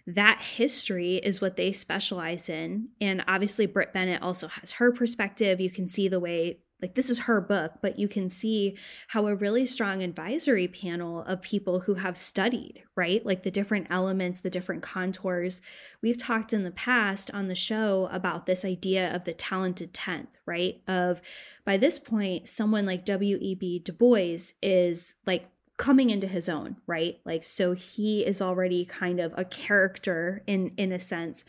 that 0.07 0.41
history 0.41 1.17
is 1.17 1.41
what 1.41 1.55
they 1.55 1.71
specialize 1.71 2.49
in. 2.49 2.89
And 2.99 3.23
obviously, 3.27 3.65
Brit 3.65 3.93
Bennett 3.93 4.21
also 4.21 4.47
has 4.47 4.73
her 4.73 4.91
perspective. 4.91 5.61
You 5.61 5.69
can 5.69 5.87
see 5.87 6.07
the 6.07 6.19
way 6.19 6.57
like 6.81 6.95
this 6.95 7.09
is 7.09 7.19
her 7.19 7.39
book, 7.39 7.73
but 7.81 7.99
you 7.99 8.07
can 8.07 8.27
see 8.29 8.75
how 9.09 9.27
a 9.27 9.35
really 9.35 9.65
strong 9.65 10.01
advisory 10.01 10.67
panel 10.67 11.21
of 11.23 11.41
people 11.41 11.81
who 11.81 11.95
have 11.95 12.17
studied, 12.17 12.83
right? 12.95 13.25
Like 13.25 13.43
the 13.43 13.51
different 13.51 13.87
elements, 13.89 14.39
the 14.39 14.49
different 14.49 14.81
contours. 14.81 15.61
We've 16.01 16.17
talked 16.17 16.53
in 16.53 16.63
the 16.63 16.71
past 16.71 17.29
on 17.31 17.47
the 17.47 17.55
show 17.55 18.09
about 18.11 18.45
this 18.45 18.65
idea 18.65 19.13
of 19.15 19.25
the 19.25 19.33
talented 19.33 19.93
10th, 19.93 20.27
right? 20.45 20.81
Of 20.87 21.21
by 21.65 21.77
this 21.77 21.99
point, 21.99 22.49
someone 22.49 22.85
like 22.85 23.05
W.E.B. 23.05 23.79
Du 23.79 23.93
Bois 23.93 24.51
is 24.61 25.15
like 25.25 25.45
coming 25.77 26.09
into 26.09 26.27
his 26.27 26.47
own, 26.47 26.77
right? 26.85 27.19
Like 27.25 27.43
so 27.43 27.73
he 27.73 28.25
is 28.25 28.41
already 28.41 28.85
kind 28.85 29.19
of 29.19 29.33
a 29.37 29.45
character 29.45 30.43
in 30.45 30.73
in 30.77 30.91
a 30.91 30.99
sense 30.99 31.43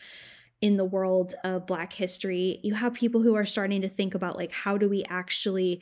in 0.63 0.77
the 0.77 0.85
world 0.85 1.35
of 1.43 1.67
Black 1.67 1.91
history. 1.91 2.61
You 2.63 2.73
have 2.75 2.93
people 2.93 3.21
who 3.21 3.35
are 3.35 3.45
starting 3.45 3.81
to 3.81 3.89
think 3.89 4.15
about, 4.15 4.37
like, 4.37 4.53
how 4.53 4.77
do 4.77 4.87
we 4.87 5.03
actually 5.09 5.81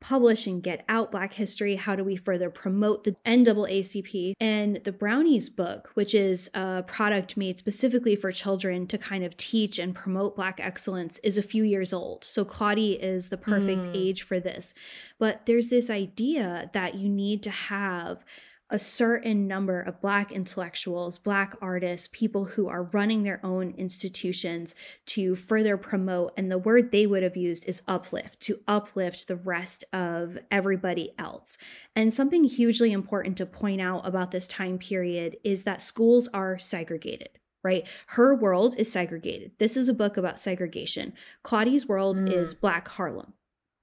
publish 0.00 0.46
and 0.46 0.62
get 0.62 0.84
out 0.86 1.10
Black 1.10 1.32
history? 1.32 1.76
How 1.76 1.96
do 1.96 2.04
we 2.04 2.14
further 2.14 2.50
promote 2.50 3.04
the 3.04 3.16
NAACP? 3.24 4.34
And 4.38 4.84
the 4.84 4.92
Brownies 4.92 5.48
book, 5.48 5.92
which 5.94 6.14
is 6.14 6.50
a 6.52 6.84
product 6.86 7.38
made 7.38 7.56
specifically 7.56 8.16
for 8.16 8.30
children 8.30 8.86
to 8.88 8.98
kind 8.98 9.24
of 9.24 9.34
teach 9.38 9.78
and 9.78 9.94
promote 9.94 10.36
Black 10.36 10.60
excellence, 10.62 11.18
is 11.20 11.38
a 11.38 11.42
few 11.42 11.64
years 11.64 11.94
old. 11.94 12.22
So 12.22 12.44
Claudie 12.44 13.00
is 13.00 13.30
the 13.30 13.38
perfect 13.38 13.86
mm. 13.86 13.96
age 13.96 14.20
for 14.20 14.38
this. 14.38 14.74
But 15.18 15.46
there's 15.46 15.70
this 15.70 15.88
idea 15.88 16.68
that 16.74 16.96
you 16.96 17.08
need 17.08 17.42
to 17.44 17.50
have 17.50 18.26
a 18.70 18.78
certain 18.78 19.46
number 19.46 19.80
of 19.80 20.00
Black 20.00 20.30
intellectuals, 20.30 21.18
Black 21.18 21.56
artists, 21.60 22.08
people 22.12 22.44
who 22.44 22.68
are 22.68 22.84
running 22.84 23.22
their 23.22 23.40
own 23.44 23.72
institutions 23.78 24.74
to 25.06 25.34
further 25.34 25.76
promote. 25.76 26.32
And 26.36 26.50
the 26.50 26.58
word 26.58 26.92
they 26.92 27.06
would 27.06 27.22
have 27.22 27.36
used 27.36 27.66
is 27.68 27.82
uplift, 27.88 28.40
to 28.40 28.60
uplift 28.68 29.26
the 29.26 29.36
rest 29.36 29.84
of 29.92 30.38
everybody 30.50 31.12
else. 31.18 31.56
And 31.96 32.12
something 32.12 32.44
hugely 32.44 32.92
important 32.92 33.38
to 33.38 33.46
point 33.46 33.80
out 33.80 34.06
about 34.06 34.32
this 34.32 34.46
time 34.46 34.78
period 34.78 35.38
is 35.44 35.64
that 35.64 35.82
schools 35.82 36.28
are 36.32 36.58
segregated 36.58 37.30
right? 37.64 37.88
Her 38.06 38.36
world 38.36 38.76
is 38.78 38.90
segregated. 38.90 39.50
This 39.58 39.76
is 39.76 39.88
a 39.88 39.92
book 39.92 40.16
about 40.16 40.38
segregation. 40.38 41.12
Claudie's 41.42 41.88
world 41.88 42.18
mm. 42.18 42.32
is 42.32 42.54
Black 42.54 42.86
Harlem. 42.86 43.34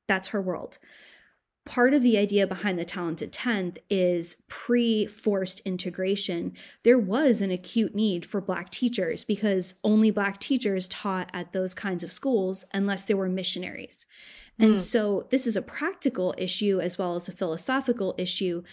That's 0.08 0.30
her 0.30 0.42
world 0.42 0.80
part 1.66 1.94
of 1.94 2.04
the 2.04 2.18
idea 2.18 2.46
behind 2.46 2.78
the 2.78 2.86
talented 2.86 3.34
10th 3.34 3.80
is 3.90 4.38
pre 4.48 5.08
forced 5.08 5.60
integration. 5.62 6.54
There 6.84 7.00
was 7.00 7.42
an 7.42 7.52
acute 7.52 7.96
need 7.96 8.26
for 8.26 8.40
Black 8.40 8.70
teachers 8.70 9.24
because 9.24 9.74
only 9.84 10.12
Black 10.12 10.40
teachers 10.40 10.88
taught 10.88 11.30
at 11.34 11.52
those 11.52 11.74
kinds 11.74 12.04
of 12.04 12.12
schools 12.12 12.66
unless 12.74 13.06
they 13.06 13.14
were 13.14 13.28
missionaries. 13.28 14.06
And 14.58 14.76
mm. 14.76 14.80
so, 14.80 15.28
this 15.32 15.46
is 15.46 15.58
a 15.58 15.62
practical 15.62 16.34
issue 16.38 16.80
as 16.80 16.98
well 16.98 17.16
as 17.16 17.28
a 17.28 17.34
philosophical 17.34 18.16
issue. 18.18 18.64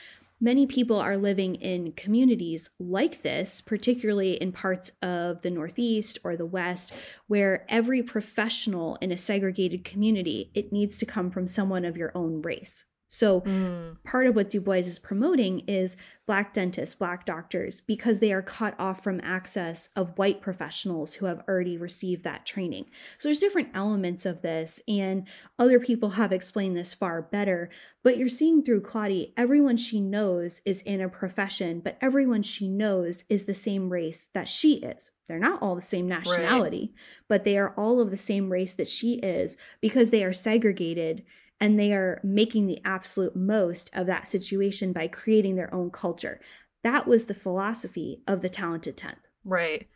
Many 0.45 0.67
people 0.67 0.97
are 0.97 1.17
living 1.17 1.55
in 1.55 1.93
communities 1.93 2.69
like 2.81 3.23
this, 3.23 3.61
particularly 3.61 4.33
in 4.33 4.51
parts 4.51 4.91
of 5.01 5.41
the 5.43 5.51
Northeast 5.51 6.19
or 6.25 6.37
the 6.37 6.45
West, 6.45 6.93
where 7.29 7.65
every 7.69 8.03
professional 8.03 8.99
in 9.01 9.13
a 9.13 9.17
segregated 9.17 9.85
community, 9.85 10.51
it 10.53 10.73
needs 10.73 10.99
to 10.99 11.07
come 11.07 11.31
from 11.31 11.47
someone 11.47 11.85
of 11.85 11.97
your 11.97 12.11
own 12.17 12.43
race. 12.43 12.85
So, 13.15 13.43
mm. 13.43 14.03
part 14.05 14.27
of 14.27 14.35
what 14.35 14.49
Du 14.49 14.59
Bois 14.59 14.77
is 14.77 14.99
promoting 14.99 15.61
is 15.69 15.99
Black 16.27 16.55
dentists, 16.55 16.95
Black 16.95 17.27
doctors, 17.27 17.83
because 17.83 18.21
they 18.21 18.33
are 18.33 18.41
cut 18.41 18.75
off 18.79 19.05
from 19.05 19.21
access 19.23 19.91
of 19.95 20.17
white 20.17 20.41
professionals 20.41 21.13
who 21.13 21.27
have 21.27 21.43
already 21.47 21.77
received 21.77 22.25
that 22.25 22.47
training. 22.47 22.87
So, 23.19 23.29
there's 23.29 23.39
different 23.39 23.69
elements 23.75 24.25
of 24.25 24.41
this, 24.41 24.81
and 24.89 25.29
other 25.59 25.79
people 25.79 26.11
have 26.11 26.33
explained 26.33 26.75
this 26.75 26.95
far 26.95 27.21
better. 27.21 27.69
But 28.03 28.17
you're 28.17 28.31
seeing 28.31 28.63
through 28.63 28.81
Claudie, 28.81 29.35
everyone 29.37 29.77
she 29.77 30.01
knows 30.01 30.63
is 30.65 30.81
in 30.81 31.03
a 31.03 31.11
profession, 31.11 31.81
but 31.81 31.99
everyone 32.01 32.41
she 32.41 32.67
knows 32.67 33.25
is 33.29 33.45
the 33.45 33.53
same 33.53 33.91
race 33.91 34.31
that 34.33 34.49
she 34.49 34.77
is. 34.77 35.11
They're 35.29 35.39
not 35.39 35.61
all 35.61 35.75
the 35.75 35.83
same 35.83 36.09
nationality, 36.09 36.93
right. 36.95 37.27
but 37.29 37.45
they 37.45 37.59
are 37.59 37.75
all 37.77 38.01
of 38.01 38.11
the 38.11 38.17
same 38.17 38.51
race 38.51 38.73
that 38.73 38.89
she 38.89 39.17
is 39.17 39.59
because 39.83 40.09
they 40.09 40.25
are 40.25 40.33
segregated 40.33 41.25
and 41.63 41.79
they 41.79 41.93
are 41.93 42.21
making 42.25 42.67
the 42.67 42.81
absolute 42.85 43.37
most 43.37 43.89
of 43.95 44.09
that 44.09 44.27
situation 44.27 44.93
by 44.93 45.07
creating 45.07 45.55
their 45.55 45.73
own 45.73 45.91
culture. 45.93 46.41
That 46.83 47.07
was 47.07 47.27
the 47.27 47.35
philosophy 47.35 48.21
of 48.27 48.43
the 48.43 48.49
talented 48.49 48.97
10th. 48.97 49.15
Right. 49.45 49.87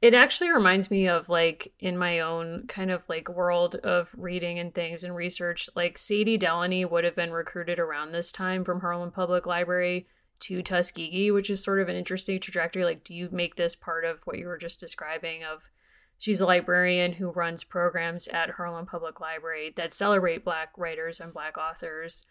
It 0.00 0.14
actually 0.14 0.50
reminds 0.50 0.90
me 0.90 1.06
of 1.06 1.28
like 1.28 1.72
in 1.78 1.96
my 1.96 2.18
own 2.18 2.66
kind 2.66 2.90
of 2.90 3.08
like 3.08 3.28
world 3.28 3.76
of 3.76 4.10
reading 4.16 4.58
and 4.58 4.74
things 4.74 5.04
and 5.04 5.14
research, 5.14 5.70
like 5.76 5.96
Sadie 5.96 6.38
Delaney 6.38 6.84
would 6.84 7.04
have 7.04 7.14
been 7.14 7.30
recruited 7.30 7.78
around 7.78 8.10
this 8.10 8.32
time 8.32 8.64
from 8.64 8.80
Harlem 8.80 9.12
Public 9.12 9.46
Library 9.46 10.08
to 10.40 10.60
Tuskegee, 10.60 11.30
which 11.30 11.50
is 11.50 11.62
sort 11.62 11.78
of 11.78 11.88
an 11.88 11.94
interesting 11.94 12.40
trajectory. 12.40 12.84
Like, 12.84 13.04
do 13.04 13.14
you 13.14 13.28
make 13.30 13.54
this 13.54 13.76
part 13.76 14.04
of 14.04 14.18
what 14.24 14.38
you 14.38 14.48
were 14.48 14.58
just 14.58 14.80
describing 14.80 15.44
of 15.44 15.62
She's 16.22 16.40
a 16.40 16.46
librarian 16.46 17.14
who 17.14 17.32
runs 17.32 17.64
programs 17.64 18.28
at 18.28 18.50
Harlem 18.50 18.86
Public 18.86 19.18
Library 19.18 19.72
that 19.74 19.92
celebrate 19.92 20.44
Black 20.44 20.68
writers 20.76 21.18
and 21.18 21.32
Black 21.32 21.58
authors. 21.58 22.24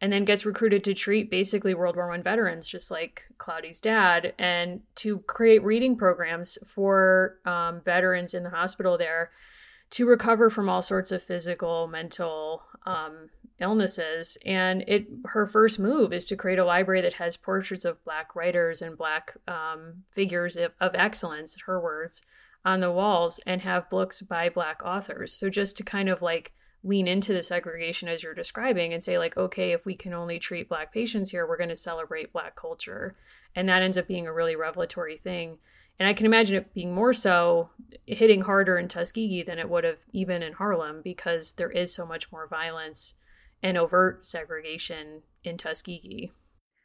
and 0.00 0.12
then 0.12 0.24
gets 0.24 0.46
recruited 0.46 0.84
to 0.84 0.94
treat 0.94 1.28
basically 1.28 1.74
World 1.74 1.96
War 1.96 2.08
One 2.08 2.22
veterans, 2.22 2.68
just 2.68 2.88
like 2.88 3.24
Claudie's 3.38 3.80
dad, 3.80 4.32
and 4.38 4.82
to 4.96 5.18
create 5.20 5.64
reading 5.64 5.96
programs 5.96 6.56
for 6.68 7.38
um, 7.44 7.80
veterans 7.80 8.32
in 8.32 8.44
the 8.44 8.50
hospital 8.50 8.96
there 8.96 9.32
to 9.90 10.06
recover 10.06 10.48
from 10.48 10.68
all 10.68 10.80
sorts 10.80 11.10
of 11.10 11.20
physical, 11.20 11.88
mental 11.88 12.62
um, 12.86 13.28
illnesses. 13.58 14.38
And 14.46 14.84
it 14.86 15.08
her 15.26 15.46
first 15.46 15.80
move 15.80 16.12
is 16.12 16.26
to 16.26 16.36
create 16.36 16.60
a 16.60 16.64
library 16.64 17.00
that 17.00 17.14
has 17.14 17.36
portraits 17.36 17.84
of 17.84 18.04
black 18.04 18.36
writers 18.36 18.82
and 18.82 18.96
black 18.96 19.34
um, 19.48 20.04
figures 20.12 20.56
of, 20.56 20.70
of 20.80 20.94
excellence, 20.94 21.56
her 21.66 21.80
words, 21.80 22.22
on 22.64 22.80
the 22.80 22.92
walls, 22.92 23.40
and 23.46 23.62
have 23.62 23.90
books 23.90 24.22
by 24.22 24.48
black 24.48 24.82
authors. 24.84 25.32
So 25.32 25.50
just 25.50 25.76
to 25.78 25.82
kind 25.82 26.08
of 26.08 26.22
like 26.22 26.52
lean 26.84 27.06
into 27.06 27.32
the 27.32 27.42
segregation 27.42 28.08
as 28.08 28.22
you're 28.22 28.34
describing 28.34 28.92
and 28.92 29.04
say 29.04 29.16
like 29.16 29.36
okay 29.36 29.70
if 29.70 29.86
we 29.86 29.94
can 29.94 30.12
only 30.12 30.40
treat 30.40 30.68
black 30.68 30.92
patients 30.92 31.30
here 31.30 31.46
we're 31.46 31.56
going 31.56 31.68
to 31.68 31.76
celebrate 31.76 32.32
black 32.32 32.56
culture. 32.56 33.14
And 33.54 33.68
that 33.68 33.82
ends 33.82 33.98
up 33.98 34.08
being 34.08 34.26
a 34.26 34.32
really 34.32 34.56
revelatory 34.56 35.18
thing. 35.18 35.58
And 35.98 36.08
i 36.08 36.14
can 36.14 36.26
imagine 36.26 36.56
it 36.56 36.74
being 36.74 36.94
more 36.94 37.12
so 37.12 37.70
hitting 38.06 38.42
harder 38.42 38.78
in 38.78 38.88
tuskegee 38.88 39.42
than 39.42 39.58
it 39.58 39.68
would 39.68 39.84
have 39.84 39.98
even 40.12 40.42
in 40.42 40.54
harlem 40.54 41.00
because 41.02 41.52
there 41.52 41.70
is 41.70 41.94
so 41.94 42.04
much 42.06 42.32
more 42.32 42.48
violence 42.48 43.14
and 43.62 43.76
overt 43.76 44.26
segregation 44.26 45.22
in 45.44 45.56
tuskegee 45.56 46.32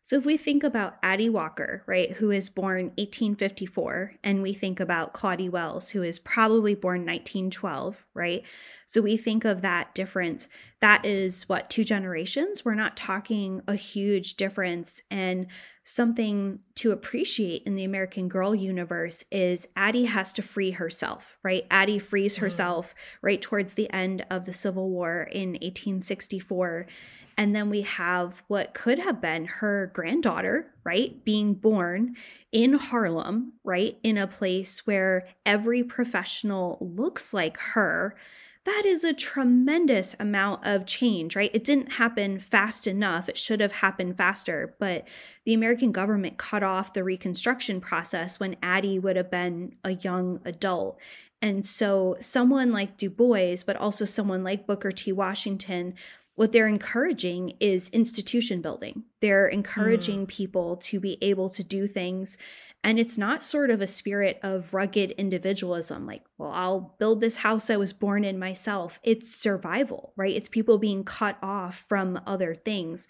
so 0.07 0.15
if 0.15 0.23
we 0.23 0.37
think 0.37 0.63
about 0.63 0.95
Addie 1.03 1.27
Walker, 1.27 1.83
right, 1.85 2.13
who 2.13 2.31
is 2.31 2.47
born 2.47 2.93
1854, 2.95 4.13
and 4.23 4.41
we 4.41 4.53
think 4.53 4.79
about 4.79 5.11
Claudie 5.11 5.49
Wells, 5.49 5.89
who 5.89 6.01
is 6.01 6.17
probably 6.17 6.75
born 6.75 7.01
1912, 7.01 8.05
right? 8.13 8.41
So 8.85 9.01
we 9.01 9.17
think 9.17 9.43
of 9.43 9.61
that 9.63 9.93
difference. 9.93 10.47
That 10.79 11.05
is 11.05 11.49
what 11.49 11.69
two 11.69 11.83
generations. 11.83 12.63
We're 12.63 12.73
not 12.73 12.95
talking 12.95 13.61
a 13.67 13.75
huge 13.75 14.35
difference. 14.35 15.01
And 15.11 15.47
something 15.83 16.59
to 16.75 16.91
appreciate 16.91 17.63
in 17.63 17.75
the 17.75 17.83
American 17.83 18.29
Girl 18.29 18.55
universe 18.55 19.25
is 19.29 19.67
Addie 19.75 20.05
has 20.05 20.31
to 20.33 20.41
free 20.41 20.71
herself, 20.71 21.37
right? 21.43 21.67
Addie 21.69 21.99
frees 21.99 22.35
mm-hmm. 22.35 22.45
herself 22.45 22.95
right 23.21 23.41
towards 23.41 23.73
the 23.73 23.91
end 23.91 24.25
of 24.29 24.45
the 24.45 24.53
Civil 24.53 24.89
War 24.89 25.23
in 25.23 25.49
1864 25.49 26.87
and 27.37 27.55
then 27.55 27.69
we 27.69 27.81
have 27.81 28.41
what 28.47 28.73
could 28.73 28.97
have 28.99 29.21
been 29.21 29.45
her 29.45 29.91
granddaughter, 29.93 30.73
right? 30.83 31.23
Being 31.23 31.53
born 31.53 32.15
in 32.51 32.73
Harlem, 32.73 33.53
right? 33.63 33.97
In 34.03 34.17
a 34.17 34.27
place 34.27 34.87
where 34.87 35.27
every 35.45 35.83
professional 35.83 36.77
looks 36.81 37.33
like 37.33 37.57
her. 37.57 38.15
That 38.65 38.83
is 38.85 39.05
a 39.05 39.13
tremendous 39.13 40.15
amount 40.19 40.65
of 40.65 40.85
change, 40.85 41.37
right? 41.37 41.51
It 41.53 41.63
didn't 41.63 41.93
happen 41.93 42.37
fast 42.39 42.85
enough. 42.85 43.29
It 43.29 43.37
should 43.37 43.61
have 43.61 43.71
happened 43.71 44.17
faster, 44.17 44.75
but 44.77 45.07
the 45.45 45.53
American 45.53 45.93
government 45.93 46.37
cut 46.37 46.63
off 46.63 46.91
the 46.91 47.03
Reconstruction 47.03 47.79
process 47.79 48.41
when 48.41 48.57
Addie 48.61 48.99
would 48.99 49.15
have 49.15 49.31
been 49.31 49.75
a 49.85 49.91
young 49.91 50.41
adult. 50.43 50.99
And 51.41 51.65
so, 51.65 52.17
someone 52.19 52.73
like 52.73 52.97
Du 52.97 53.09
Bois, 53.09 53.57
but 53.65 53.77
also 53.77 54.03
someone 54.03 54.43
like 54.43 54.67
Booker 54.67 54.91
T. 54.91 55.11
Washington, 55.11 55.93
what 56.37 56.51
they're 56.51 56.67
encouraging 56.67 57.53
is 57.59 57.89
institution 57.89 58.61
building. 58.61 59.03
They're 59.21 59.47
encouraging 59.47 60.25
mm. 60.25 60.29
people 60.29 60.77
to 60.77 60.99
be 60.99 61.17
able 61.19 61.49
to 61.49 61.63
do 61.63 61.87
things. 61.87 62.37
And 62.83 62.99
it's 62.99 63.17
not 63.17 63.43
sort 63.43 63.71
of 63.71 63.81
a 63.81 63.87
spirit 63.87 64.39
of 64.43 64.71
rugged 64.71 65.11
individualism, 65.11 66.05
like, 66.05 66.21
well, 66.37 66.51
I'll 66.51 66.95
build 66.99 67.21
this 67.21 67.37
house 67.37 67.71
I 67.71 67.77
was 67.77 67.91
born 67.91 68.23
in 68.23 68.37
myself. 68.37 68.99
It's 69.01 69.33
survival, 69.33 70.13
right? 70.15 70.35
It's 70.35 70.47
people 70.47 70.77
being 70.77 71.03
cut 71.03 71.39
off 71.41 71.83
from 71.89 72.21
other 72.27 72.53
things 72.53 73.07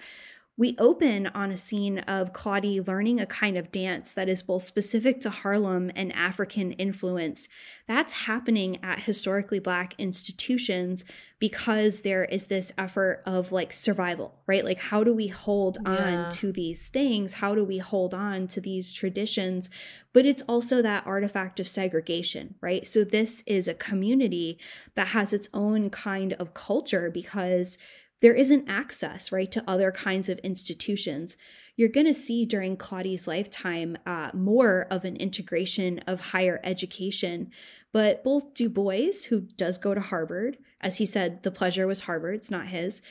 we 0.57 0.75
open 0.79 1.27
on 1.27 1.51
a 1.51 1.57
scene 1.57 1.99
of 1.99 2.33
Claudie 2.33 2.81
learning 2.81 3.19
a 3.19 3.27
kind 3.27 3.57
of 3.57 3.71
dance 3.71 4.11
that 4.13 4.27
is 4.27 4.41
both 4.41 4.65
specific 4.65 5.21
to 5.21 5.29
Harlem 5.29 5.91
and 5.95 6.11
African 6.13 6.71
influence. 6.73 7.47
That's 7.87 8.13
happening 8.13 8.83
at 8.83 8.99
historically 8.99 9.59
black 9.59 9.93
institutions 9.99 11.05
because 11.39 12.01
there 12.01 12.25
is 12.25 12.47
this 12.47 12.71
effort 12.75 13.21
of 13.27 13.51
like 13.51 13.71
survival, 13.71 14.33
right? 14.47 14.65
Like, 14.65 14.79
how 14.79 15.03
do 15.03 15.13
we 15.13 15.27
hold 15.27 15.77
yeah. 15.85 16.23
on 16.25 16.31
to 16.31 16.51
these 16.51 16.87
things? 16.87 17.33
How 17.33 17.53
do 17.53 17.63
we 17.63 17.77
hold 17.77 18.15
on 18.15 18.47
to 18.47 18.59
these 18.59 18.91
traditions? 18.91 19.69
But 20.11 20.25
it's 20.25 20.41
also 20.49 20.81
that 20.81 21.05
artifact 21.05 21.59
of 21.59 21.67
segregation, 21.67 22.55
right? 22.61 22.87
So, 22.87 23.03
this 23.03 23.43
is 23.45 23.67
a 23.67 23.75
community 23.75 24.57
that 24.95 25.09
has 25.09 25.33
its 25.33 25.49
own 25.53 25.91
kind 25.91 26.33
of 26.33 26.55
culture 26.55 27.11
because 27.11 27.77
there 28.19 28.33
isn't 28.33 28.67
access, 28.67 29.31
right, 29.31 29.51
to 29.51 29.63
other 29.67 29.91
kinds 29.91 30.29
of 30.29 30.39
institutions. 30.39 31.37
You're 31.75 31.89
going 31.89 32.07
to 32.07 32.13
see 32.13 32.45
during 32.45 32.75
Claudie's 32.75 33.27
lifetime 33.27 33.97
uh, 34.05 34.31
more 34.33 34.87
of 34.89 35.05
an 35.05 35.15
integration 35.17 35.99
of 36.07 36.19
higher 36.19 36.59
education. 36.63 37.51
But 37.91 38.23
both 38.23 38.53
Du 38.53 38.69
Bois, 38.69 39.13
who 39.29 39.41
does 39.41 39.77
go 39.77 39.93
to 39.93 40.01
Harvard, 40.01 40.57
as 40.81 40.97
he 40.97 41.05
said, 41.05 41.43
the 41.43 41.51
pleasure 41.51 41.85
was 41.85 42.01
Harvard's, 42.01 42.49
not 42.49 42.67
his. 42.67 43.01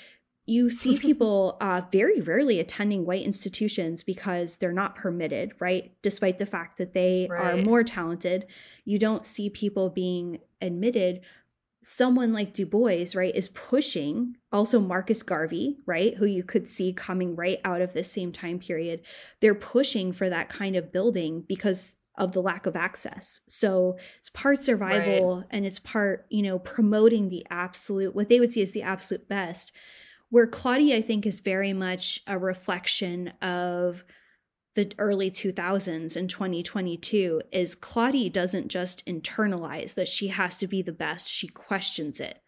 You 0.45 0.71
see 0.71 0.99
people 0.99 1.57
uh, 1.61 1.83
very 1.93 2.21
rarely 2.21 2.59
attending 2.59 3.07
white 3.07 3.25
institutions 3.25 4.03
because 4.03 4.57
they're 4.57 4.73
not 4.73 4.97
permitted, 4.97 5.53
right? 5.61 5.93
Despite 6.03 6.39
the 6.39 6.47
fact 6.47 6.79
that 6.79 6.95
they 6.95 7.29
right. 7.31 7.55
are 7.55 7.57
more 7.63 7.85
talented, 7.85 8.47
you 8.85 8.99
don't 8.99 9.25
see 9.25 9.51
people 9.51 9.89
being 9.89 10.41
admitted 10.61 11.21
someone 11.89 12.33
like 12.33 12.53
Du 12.53 12.67
Bois, 12.67 13.05
right, 13.15 13.35
is 13.37 13.49
pushing 13.51 14.37
also 14.51 14.81
Marcus 14.81 15.23
Garvey, 15.23 15.77
right, 15.87 16.17
who 16.17 16.27
you 16.27 16.43
could 16.43 16.69
see 16.69 16.93
coming 16.93 17.37
right 17.37 17.61
out 17.65 17.81
of 17.81 17.93
this 17.93 18.11
same 18.11 18.33
time 18.33 18.59
period. 18.59 19.03
They're 19.41 19.55
pushing 19.55 20.13
for 20.13 20.29
that 20.29 20.49
kind 20.49 20.75
of 20.75 20.91
building 20.91 21.45
because 21.47 21.97
of 22.19 22.33
the 22.33 22.43
lack 22.43 22.67
of 22.67 22.75
access. 22.75 23.41
So 23.47 23.99
it's 24.19 24.31
part 24.31 24.61
survival 24.61 25.37
right. 25.37 25.47
and 25.53 25.65
it's 25.65 25.79
part, 25.79 26.27
you 26.29 26.43
know, 26.43 26.59
promoting 26.59 27.29
the 27.29 27.47
absolute, 27.51 28.17
what 28.17 28.29
they 28.29 28.41
would 28.41 28.53
see 28.53 28.63
as 28.63 28.73
the 28.73 28.83
absolute 28.83 29.29
best. 29.29 29.71
Where 30.31 30.49
Claudia, 30.49 30.97
I 30.97 31.03
think, 31.03 31.25
is 31.25 31.39
very 31.39 31.73
much 31.73 32.21
a 32.27 32.37
reflection 32.37 33.29
of 33.41 34.03
the 34.77 34.93
early 34.99 35.31
2000s 35.31 36.17
and 36.17 36.31
2022 36.31 37.43
is 37.51 37.75
Claudie 37.75 38.29
doesn't 38.29 38.69
just 38.69 39.05
internalize 39.07 39.95
that 39.95 40.07
she 40.07 40.29
has 40.29 40.59
to 40.59 40.69
be 40.69 40.83
the 40.83 40.93
best, 40.93 41.29
she 41.29 41.49
questions 41.49 42.21
it. 42.21 42.41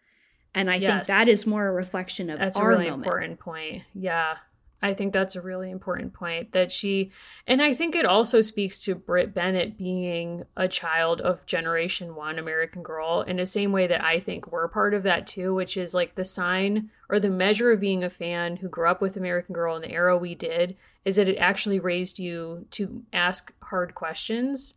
And 0.53 0.69
I 0.69 0.75
yes. 0.75 1.07
think 1.07 1.07
that 1.07 1.27
is 1.27 1.45
more 1.45 1.67
a 1.67 1.71
reflection 1.73 2.29
of 2.29 2.39
That's 2.39 2.57
our 2.57 2.71
a 2.71 2.77
really 2.77 2.89
moment. 2.89 3.05
important 3.07 3.39
point. 3.39 3.83
Yeah. 3.93 4.37
I 4.81 4.93
think 4.93 5.11
that's 5.11 5.35
a 5.35 5.41
really 5.41 5.69
important 5.69 6.13
point 6.13 6.53
that 6.53 6.71
she, 6.71 7.11
and 7.45 7.61
I 7.61 7.73
think 7.73 7.95
it 7.95 8.05
also 8.05 8.39
speaks 8.39 8.79
to 8.81 8.95
Brit 8.95 9.33
Bennett 9.33 9.77
being 9.77 10.45
a 10.55 10.69
child 10.69 11.19
of 11.19 11.45
Generation 11.45 12.15
One 12.15 12.39
American 12.39 12.81
Girl 12.81 13.21
in 13.21 13.37
the 13.37 13.45
same 13.45 13.73
way 13.73 13.87
that 13.87 14.03
I 14.03 14.21
think 14.21 14.51
we're 14.51 14.69
part 14.69 14.93
of 14.93 15.03
that 15.03 15.27
too, 15.27 15.53
which 15.53 15.75
is 15.75 15.93
like 15.93 16.15
the 16.15 16.23
sign 16.23 16.91
or 17.09 17.19
the 17.19 17.29
measure 17.29 17.71
of 17.71 17.81
being 17.81 18.03
a 18.03 18.09
fan 18.09 18.55
who 18.57 18.69
grew 18.69 18.87
up 18.87 19.01
with 19.01 19.17
American 19.17 19.53
Girl 19.53 19.75
in 19.75 19.81
the 19.81 19.91
era 19.91 20.17
we 20.17 20.33
did 20.33 20.77
is 21.05 21.15
that 21.15 21.29
it 21.29 21.37
actually 21.37 21.79
raised 21.79 22.19
you 22.19 22.65
to 22.71 23.03
ask 23.13 23.53
hard 23.61 23.95
questions. 23.95 24.75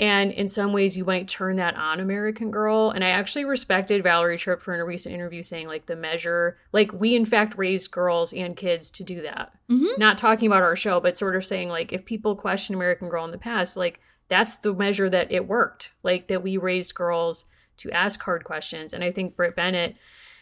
And 0.00 0.32
in 0.32 0.48
some 0.48 0.72
ways, 0.72 0.96
you 0.96 1.04
might 1.04 1.28
turn 1.28 1.54
that 1.56 1.76
on 1.76 2.00
American 2.00 2.50
Girl. 2.50 2.90
And 2.90 3.04
I 3.04 3.10
actually 3.10 3.44
respected 3.44 4.02
Valerie 4.02 4.36
Tripp 4.36 4.60
for 4.60 4.74
in 4.74 4.80
a 4.80 4.84
recent 4.84 5.14
interview 5.14 5.42
saying, 5.42 5.68
like, 5.68 5.86
the 5.86 5.94
measure, 5.94 6.58
like, 6.72 6.92
we 6.92 7.14
in 7.14 7.24
fact 7.24 7.56
raised 7.56 7.92
girls 7.92 8.32
and 8.32 8.56
kids 8.56 8.90
to 8.92 9.04
do 9.04 9.22
that. 9.22 9.52
Mm-hmm. 9.70 9.98
Not 9.98 10.18
talking 10.18 10.48
about 10.48 10.64
our 10.64 10.74
show, 10.74 10.98
but 10.98 11.16
sort 11.16 11.36
of 11.36 11.46
saying, 11.46 11.68
like, 11.68 11.92
if 11.92 12.04
people 12.04 12.34
question 12.34 12.74
American 12.74 13.08
Girl 13.08 13.24
in 13.24 13.30
the 13.30 13.38
past, 13.38 13.76
like, 13.76 14.00
that's 14.28 14.56
the 14.56 14.74
measure 14.74 15.08
that 15.10 15.30
it 15.30 15.46
worked. 15.46 15.92
Like, 16.02 16.26
that 16.26 16.42
we 16.42 16.56
raised 16.56 16.96
girls 16.96 17.44
to 17.76 17.92
ask 17.92 18.20
hard 18.20 18.42
questions. 18.42 18.94
And 18.94 19.04
I 19.04 19.12
think 19.12 19.36
Brit 19.36 19.54
Bennett 19.54 19.94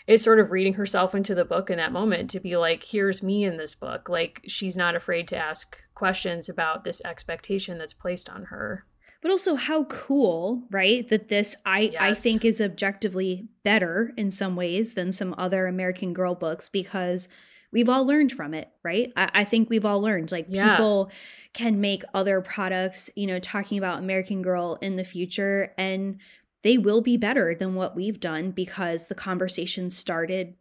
is 0.06 0.22
sort 0.22 0.40
of 0.40 0.50
reading 0.50 0.74
herself 0.74 1.14
into 1.14 1.34
the 1.34 1.44
book 1.44 1.70
in 1.70 1.78
that 1.78 1.92
moment 1.92 2.30
to 2.30 2.40
be 2.40 2.56
like, 2.56 2.82
here's 2.82 3.22
me 3.22 3.44
in 3.44 3.56
this 3.56 3.74
book. 3.74 4.08
Like 4.08 4.40
she's 4.46 4.76
not 4.76 4.96
afraid 4.96 5.28
to 5.28 5.36
ask 5.36 5.78
questions 5.94 6.48
about 6.48 6.84
this 6.84 7.02
expectation 7.04 7.78
that's 7.78 7.92
placed 7.92 8.28
on 8.28 8.44
her. 8.44 8.84
But 9.20 9.30
also 9.30 9.54
how 9.54 9.84
cool, 9.84 10.64
right? 10.70 11.08
That 11.08 11.28
this 11.28 11.54
I 11.64 11.92
yes. 11.92 12.02
I 12.02 12.14
think 12.14 12.44
is 12.44 12.60
objectively 12.60 13.46
better 13.62 14.12
in 14.16 14.32
some 14.32 14.56
ways 14.56 14.94
than 14.94 15.12
some 15.12 15.34
other 15.38 15.68
American 15.68 16.12
Girl 16.12 16.34
books 16.34 16.68
because 16.68 17.28
we've 17.70 17.88
all 17.88 18.04
learned 18.04 18.32
from 18.32 18.52
it, 18.52 18.68
right? 18.82 19.12
I, 19.16 19.30
I 19.32 19.44
think 19.44 19.70
we've 19.70 19.84
all 19.84 20.00
learned. 20.00 20.32
Like 20.32 20.46
yeah. 20.48 20.72
people 20.72 21.10
can 21.52 21.80
make 21.80 22.02
other 22.14 22.40
products, 22.40 23.10
you 23.14 23.28
know, 23.28 23.38
talking 23.38 23.78
about 23.78 24.00
American 24.00 24.42
Girl 24.42 24.76
in 24.80 24.96
the 24.96 25.04
future 25.04 25.72
and 25.78 26.18
they 26.62 26.78
will 26.78 27.00
be 27.00 27.16
better 27.16 27.54
than 27.54 27.74
what 27.74 27.96
we've 27.96 28.20
done 28.20 28.50
because 28.50 29.08
the 29.08 29.14
conversation 29.14 29.90
started 29.90 30.54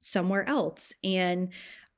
somewhere 0.00 0.48
else. 0.48 0.92
And 1.02 1.48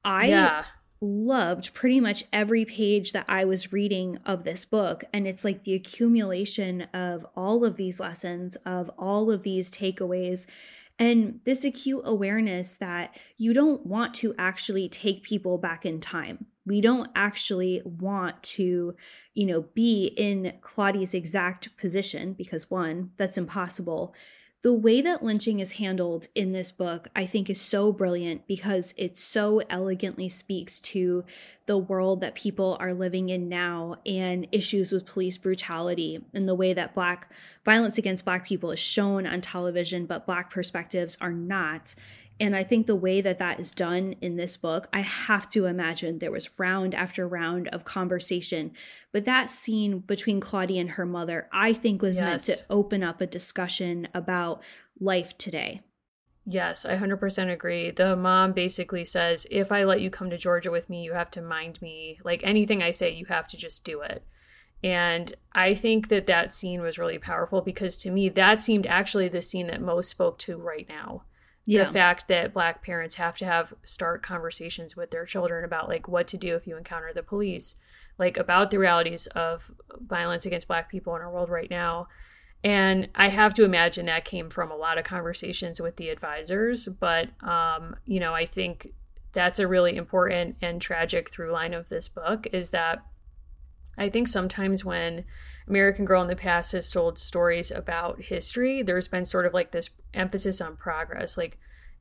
I 0.05 0.29
yeah. 0.29 0.65
loved 1.01 1.75
pretty 1.75 2.01
much 2.01 2.25
every 2.33 2.65
page 2.65 3.13
that 3.13 3.27
I 3.29 3.45
was 3.45 3.73
reading 3.73 4.19
of 4.25 4.45
this 4.45 4.65
book. 4.65 5.05
And 5.13 5.27
it's 5.27 5.45
like 5.45 5.65
the 5.65 5.75
accumulation 5.75 6.83
of 6.95 7.27
all 7.37 7.65
of 7.65 7.77
these 7.77 8.01
lessons, 8.01 8.57
of 8.65 8.91
all 8.99 9.31
of 9.31 9.43
these 9.43 9.71
takeaways. 9.71 10.47
And 10.99 11.41
this 11.45 11.65
acute 11.65 12.03
awareness 12.05 12.77
that 12.77 13.19
you 13.39 13.53
don't 13.53 13.87
want 13.87 14.15
to 14.17 14.35
actually 14.39 14.89
take 14.89 15.23
people 15.23 15.57
back 15.57 15.87
in 15.87 16.01
time. 16.01 16.47
We 16.67 16.81
don't 16.81 17.11
actually 17.15 17.83
want 17.85 18.43
to, 18.43 18.95
you 19.35 19.47
know, 19.47 19.63
be 19.75 20.07
in 20.17 20.55
Claudia's 20.61 21.15
exact 21.15 21.77
position 21.77 22.35
because 22.35 22.71
one, 22.71 23.13
that's 23.17 23.39
impossible 23.39 24.15
the 24.63 24.73
way 24.75 25.01
that 25.01 25.23
lynching 25.23 25.59
is 25.59 25.75
handled 25.75 26.27
in 26.35 26.53
this 26.53 26.71
book, 26.71 27.09
I 27.17 27.25
think, 27.25 27.49
is 27.49 27.59
so 27.59 27.93
brilliant 27.93 28.47
because 28.47 28.93
it 28.99 29.17
so 29.17 29.63
elegantly 29.71 30.29
speaks 30.29 30.81
to 30.83 31.25
the 31.65 31.79
world 31.79 32.21
that 32.21 32.35
people 32.35 32.77
are 32.79 32.93
living 32.93 33.31
in 33.31 33.49
now 33.49 33.97
and 34.05 34.47
issues 34.53 34.93
with 34.93 35.07
police 35.07 35.39
brutality 35.39 36.23
and 36.35 36.47
the 36.47 36.55
way 36.55 36.75
that 36.75 36.95
Black 36.95 37.33
violence 37.65 37.97
against 37.97 38.27
Black 38.27 38.47
people 38.47 38.71
is 38.71 38.79
shown 38.79 39.27
on 39.27 39.41
television, 39.41 40.05
but 40.05 40.27
Black 40.27 40.51
perspectives 40.51 41.17
are 41.23 41.33
not. 41.33 41.95
And 42.41 42.57
I 42.57 42.65
think 42.65 42.87
the 42.87 42.97
way 42.97 43.21
that 43.21 43.39
that 43.39 43.61
is 43.61 43.71
done 43.71 44.15
in 44.23 44.37
this 44.37 44.57
book, 44.57 44.89
I 44.95 45.01
have 45.01 45.51
to 45.51 45.67
imagine 45.67 46.19
there 46.19 46.31
was 46.31 46.59
round 46.59 46.95
after 46.95 47.29
round 47.29 47.69
of 47.69 47.85
conversation. 47.85 48.73
But 49.13 49.27
that 49.27 49.51
scene 49.51 49.99
between 49.99 50.41
Claudia 50.41 50.81
and 50.81 50.91
her 50.93 51.05
mother, 51.05 51.51
I 51.53 51.75
think 51.75 52.01
was 52.01 52.17
yes. 52.17 52.25
meant 52.25 52.43
to 52.45 52.65
open 52.71 53.03
up 53.03 53.21
a 53.21 53.27
discussion 53.27 54.09
about 54.15 54.63
life 54.99 55.37
today. 55.37 55.83
Yes, 56.47 56.87
I 56.87 56.97
100% 56.97 57.53
agree. 57.53 57.91
The 57.91 58.17
mom 58.17 58.53
basically 58.53 59.05
says, 59.05 59.47
if 59.51 59.71
I 59.71 59.85
let 59.85 60.01
you 60.01 60.09
come 60.09 60.31
to 60.31 60.39
Georgia 60.39 60.71
with 60.71 60.89
me, 60.89 61.03
you 61.03 61.13
have 61.13 61.31
to 61.33 61.43
mind 61.43 61.81
me. 61.83 62.19
Like 62.25 62.41
anything 62.43 62.83
I 62.83 62.91
say, 62.91 63.11
you 63.11 63.27
have 63.27 63.49
to 63.49 63.59
just 63.59 63.85
do 63.85 64.01
it. 64.01 64.25
And 64.83 65.35
I 65.53 65.75
think 65.75 66.09
that 66.09 66.27
that 66.27 66.53
scene 66.53 66.81
was 66.81 66.99
really 66.99 67.19
powerful 67.19 67.61
because 67.61 67.99
to 67.99 68.11
me, 68.11 68.31
that 68.31 68.63
seemed 68.63 68.87
actually 68.87 69.29
the 69.29 69.43
scene 69.43 69.67
that 69.67 69.83
most 69.83 70.09
spoke 70.09 70.39
to 70.39 70.57
right 70.57 70.89
now 70.89 71.25
yeah. 71.67 71.85
the 71.85 71.93
fact 71.93 72.29
that 72.29 72.55
black 72.55 72.83
parents 72.83 73.17
have 73.17 73.37
to 73.39 73.45
have 73.45 73.75
start 73.83 74.23
conversations 74.23 74.97
with 74.97 75.11
their 75.11 75.25
children 75.25 75.65
about 75.65 75.89
like 75.89 76.09
what 76.09 76.27
to 76.29 76.37
do 76.37 76.55
if 76.55 76.67
you 76.67 76.77
encounter 76.77 77.13
the 77.15 77.23
police 77.23 77.75
like 78.19 78.37
about 78.37 78.71
the 78.71 78.79
realities 78.79 79.27
of 79.29 79.71
violence 80.07 80.47
against 80.47 80.69
black 80.69 80.91
people 80.91 81.15
in 81.17 81.23
our 81.23 81.31
world 81.31 81.51
right 81.51 81.71
now 81.71 82.09
and 82.65 83.09
i 83.15 83.29
have 83.29 83.55
to 83.55 83.65
imagine 83.65 84.07
that 84.07 84.25
came 84.25 84.49
from 84.49 84.71
a 84.71 84.77
lot 84.77 84.99
of 84.99 85.05
conversations 85.05 85.81
with 85.81 85.97
the 85.97 86.09
advisors 86.09 86.87
but 86.87 87.29
um, 87.43 87.97
you 88.07 88.21
know 88.21 88.35
i 88.35 88.47
think 88.47 88.93
that's 89.33 89.59
a 89.59 89.69
really 89.69 89.97
important 89.97 90.57
and 90.61 90.81
tragic 90.81 91.31
through 91.31 91.53
line 91.53 91.75
of 91.75 91.89
this 91.89 92.09
book 92.09 92.47
is 92.53 92.71
that 92.71 93.05
i 93.99 94.09
think 94.09 94.27
sometimes 94.29 94.85
when 94.85 95.25
American 95.71 96.05
Girl 96.05 96.21
in 96.21 96.29
the 96.29 96.35
past 96.35 96.73
has 96.73 96.91
told 96.91 97.17
stories 97.17 97.71
about 97.71 98.21
history, 98.21 98.83
there's 98.83 99.07
been 99.07 99.25
sort 99.25 99.47
of 99.47 99.55
like 99.55 99.71
this 99.71 99.89
emphasis 100.15 100.61
on 100.61 100.77
progress, 100.77 101.37
like 101.37 101.59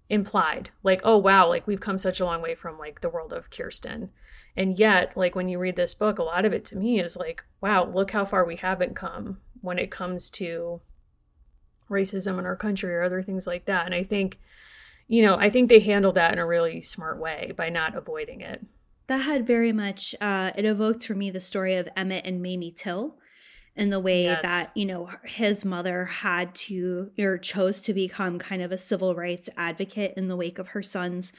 implied, 0.10 0.72
like, 0.84 1.02
oh 1.04 1.18
wow, 1.18 1.48
like 1.48 1.68
we've 1.68 1.80
come 1.80 1.98
such 1.98 2.20
a 2.20 2.26
long 2.26 2.42
way 2.42 2.56
from 2.56 2.78
like 2.78 3.02
the 3.02 3.10
world 3.10 3.34
of 3.34 3.50
Kirsten. 3.50 4.10
And 4.58 4.78
yet, 4.78 5.16
like 5.16 5.36
when 5.36 5.48
you 5.48 5.60
read 5.60 5.76
this 5.76 5.94
book, 5.94 6.20
a 6.20 6.24
lot 6.24 6.46
of 6.46 6.54
it 6.54 6.66
to 6.66 6.76
me 6.76 7.00
is 7.00 7.16
like, 7.16 7.44
wow, 7.62 7.86
look 7.86 8.12
how 8.12 8.26
far 8.26 8.44
we 8.44 8.56
haven't 8.56 8.96
come 8.96 9.38
when 9.62 9.78
it 9.78 9.92
comes 9.92 10.30
to 10.32 10.82
racism 11.90 12.40
in 12.40 12.46
our 12.46 12.56
country 12.56 12.94
or 12.94 13.04
other 13.04 13.22
things 13.22 13.48
like 13.48 13.66
that. 13.66 13.86
And 13.86 13.96
I 13.96 14.04
think, 14.04 14.40
you 15.08 15.22
know, 15.22 15.36
I 15.36 15.50
think 15.50 15.70
they 15.70 15.80
handled 15.80 16.16
that 16.16 16.34
in 16.34 16.40
a 16.40 16.46
really 16.46 16.82
smart 16.82 17.20
way 17.20 17.54
by 17.56 17.70
not 17.70 17.96
avoiding 17.96 18.42
it. 18.42 18.66
That 19.08 19.20
had 19.20 19.48
very 19.48 19.72
much, 19.72 20.14
uh, 20.22 20.52
it 20.56 20.66
evoked 20.66 21.06
for 21.06 21.16
me 21.16 21.32
the 21.32 21.40
story 21.40 21.76
of 21.76 21.90
Emmett 21.96 22.26
and 22.26 22.42
Mamie 22.42 22.72
Till 22.72 23.18
in 23.80 23.90
the 23.90 24.00
way 24.00 24.24
yes. 24.24 24.42
that 24.44 24.72
you 24.76 24.86
know 24.86 25.10
his 25.24 25.64
mother 25.64 26.06
had 26.06 26.54
to 26.54 27.12
or 27.18 27.38
chose 27.38 27.82
to 27.82 27.94
become 27.94 28.38
kind 28.38 28.62
of 28.62 28.72
a 28.72 28.78
civil 28.78 29.16
rights 29.16 29.50
advocate 29.58 30.14
in 30.18 30.28
the 30.28 30.36
wake 30.36 30.60
of 30.60 30.70
her 30.70 30.84
son's 30.84 31.32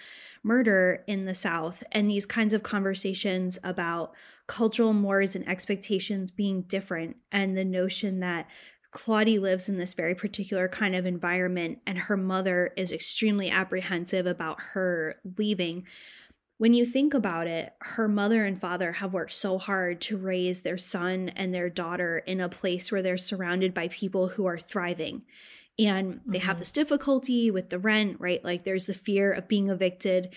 murder 0.43 1.05
in 1.07 1.27
the 1.27 1.35
south 1.35 1.85
and 1.93 2.09
these 2.09 2.25
kinds 2.25 2.55
of 2.55 2.63
conversations 2.63 3.59
about 3.63 4.13
cultural 4.47 4.95
mores 4.95 5.37
and 5.37 5.47
expectations 5.49 6.31
being 6.31 6.63
different 6.63 7.17
and 7.31 7.57
the 7.57 7.65
notion 7.65 8.21
that 8.21 8.49
Claudie 8.93 9.39
lives 9.39 9.69
in 9.69 9.79
this 9.79 9.95
very 9.95 10.17
particular 10.17 10.67
kind 10.67 10.97
of 10.97 11.07
environment, 11.07 11.79
and 11.87 11.97
her 11.97 12.17
mother 12.17 12.73
is 12.77 12.91
extremely 12.91 13.49
apprehensive 13.49 14.27
about 14.27 14.59
her 14.73 15.15
leaving 15.39 15.85
when 16.61 16.75
you 16.75 16.85
think 16.85 17.15
about 17.15 17.47
it, 17.47 17.73
her 17.79 18.07
mother 18.07 18.45
and 18.45 18.61
father 18.61 18.93
have 18.93 19.15
worked 19.15 19.33
so 19.33 19.57
hard 19.57 19.99
to 19.99 20.19
raise 20.19 20.61
their 20.61 20.77
son 20.77 21.31
and 21.31 21.55
their 21.55 21.71
daughter 21.71 22.19
in 22.19 22.39
a 22.39 22.51
place 22.51 22.93
where 22.93 23.01
they're 23.01 23.17
surrounded 23.17 23.73
by 23.73 23.89
people 23.89 24.29
who 24.29 24.45
are 24.45 24.59
thriving. 24.59 25.23
And 25.79 26.21
they 26.27 26.37
mm-hmm. 26.37 26.47
have 26.47 26.59
this 26.59 26.71
difficulty 26.71 27.51
with 27.51 27.71
the 27.71 27.79
rent, 27.79 28.19
right? 28.21 28.45
Like 28.45 28.65
there's 28.65 28.85
the 28.85 28.93
fear 28.93 29.33
of 29.33 29.49
being 29.49 29.71
evicted. 29.71 30.35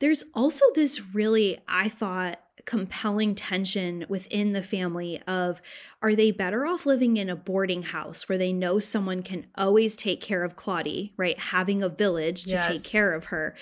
There's 0.00 0.24
also 0.32 0.64
this 0.74 1.14
really, 1.14 1.58
I 1.68 1.90
thought, 1.90 2.40
compelling 2.64 3.34
tension 3.34 4.06
within 4.08 4.52
the 4.52 4.62
family 4.62 5.20
of 5.26 5.60
are 6.00 6.14
they 6.14 6.30
better 6.30 6.66
off 6.66 6.86
living 6.86 7.18
in 7.18 7.28
a 7.28 7.36
boarding 7.36 7.82
house 7.82 8.30
where 8.30 8.38
they 8.38 8.52
know 8.52 8.78
someone 8.78 9.22
can 9.22 9.46
always 9.56 9.94
take 9.94 10.22
care 10.22 10.42
of 10.42 10.56
Claudie, 10.56 11.12
right? 11.18 11.38
Having 11.38 11.82
a 11.82 11.90
village 11.90 12.44
to 12.44 12.52
yes. 12.52 12.66
take 12.66 12.90
care 12.90 13.12
of 13.12 13.26
her 13.26 13.54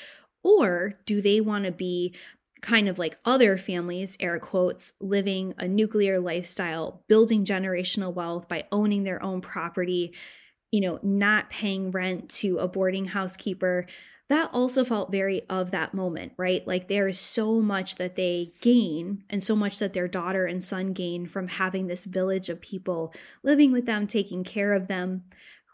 or 0.44 0.92
do 1.06 1.20
they 1.20 1.40
want 1.40 1.64
to 1.64 1.72
be 1.72 2.14
kind 2.64 2.88
of 2.88 2.98
like 2.98 3.18
other 3.24 3.58
families, 3.58 4.16
air 4.20 4.38
quotes, 4.38 4.92
living 5.00 5.54
a 5.58 5.66
nuclear 5.66 6.20
lifestyle, 6.20 7.02
building 7.08 7.44
generational 7.44 8.14
wealth 8.14 8.48
by 8.48 8.64
owning 8.70 9.02
their 9.02 9.22
own 9.22 9.40
property, 9.40 10.14
you 10.70 10.80
know, 10.80 10.98
not 11.02 11.50
paying 11.50 11.90
rent 11.90 12.30
to 12.30 12.58
a 12.58 12.68
boarding 12.68 13.06
housekeeper? 13.06 13.86
That 14.30 14.48
also 14.54 14.84
felt 14.84 15.12
very 15.12 15.42
of 15.50 15.72
that 15.72 15.92
moment, 15.92 16.32
right? 16.38 16.66
Like 16.66 16.88
there 16.88 17.06
is 17.06 17.20
so 17.20 17.60
much 17.60 17.96
that 17.96 18.16
they 18.16 18.54
gain 18.62 19.24
and 19.28 19.42
so 19.42 19.54
much 19.54 19.78
that 19.78 19.92
their 19.92 20.08
daughter 20.08 20.46
and 20.46 20.64
son 20.64 20.94
gain 20.94 21.26
from 21.26 21.48
having 21.48 21.86
this 21.86 22.06
village 22.06 22.48
of 22.48 22.62
people 22.62 23.12
living 23.42 23.72
with 23.72 23.84
them, 23.84 24.06
taking 24.06 24.42
care 24.42 24.72
of 24.72 24.88
them. 24.88 25.24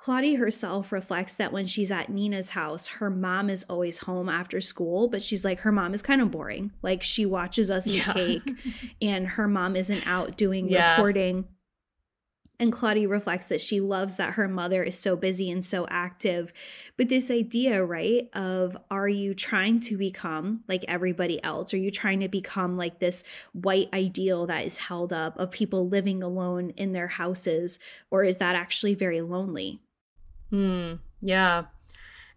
Claudie 0.00 0.36
herself 0.36 0.92
reflects 0.92 1.36
that 1.36 1.52
when 1.52 1.66
she's 1.66 1.90
at 1.90 2.08
Nina's 2.08 2.48
house, 2.50 2.86
her 2.86 3.10
mom 3.10 3.50
is 3.50 3.66
always 3.68 3.98
home 3.98 4.30
after 4.30 4.58
school, 4.58 5.08
but 5.08 5.22
she's 5.22 5.44
like, 5.44 5.60
her 5.60 5.70
mom 5.70 5.92
is 5.92 6.00
kind 6.00 6.22
of 6.22 6.30
boring. 6.30 6.72
Like 6.80 7.02
she 7.02 7.26
watches 7.26 7.70
us 7.70 7.86
eat 7.86 8.06
yeah. 8.06 8.12
cake 8.14 8.50
and 9.02 9.26
her 9.26 9.46
mom 9.46 9.76
isn't 9.76 10.06
out 10.06 10.38
doing 10.38 10.70
yeah. 10.70 10.92
reporting. 10.92 11.44
And 12.58 12.72
Claudie 12.72 13.06
reflects 13.06 13.48
that 13.48 13.60
she 13.60 13.78
loves 13.80 14.16
that 14.16 14.34
her 14.34 14.48
mother 14.48 14.82
is 14.82 14.98
so 14.98 15.16
busy 15.16 15.50
and 15.50 15.62
so 15.62 15.86
active. 15.90 16.54
But 16.96 17.10
this 17.10 17.30
idea, 17.30 17.84
right, 17.84 18.30
of 18.32 18.78
are 18.90 19.08
you 19.08 19.34
trying 19.34 19.80
to 19.80 19.98
become 19.98 20.64
like 20.66 20.84
everybody 20.88 21.44
else? 21.44 21.74
Are 21.74 21.78
you 21.78 21.90
trying 21.90 22.20
to 22.20 22.28
become 22.28 22.78
like 22.78 23.00
this 23.00 23.22
white 23.52 23.90
ideal 23.92 24.46
that 24.46 24.64
is 24.64 24.78
held 24.78 25.12
up 25.12 25.38
of 25.38 25.50
people 25.50 25.88
living 25.88 26.22
alone 26.22 26.70
in 26.70 26.92
their 26.92 27.08
houses? 27.08 27.78
Or 28.10 28.24
is 28.24 28.38
that 28.38 28.56
actually 28.56 28.94
very 28.94 29.20
lonely? 29.20 29.80
Hmm. 30.50 30.94
Yeah. 31.20 31.64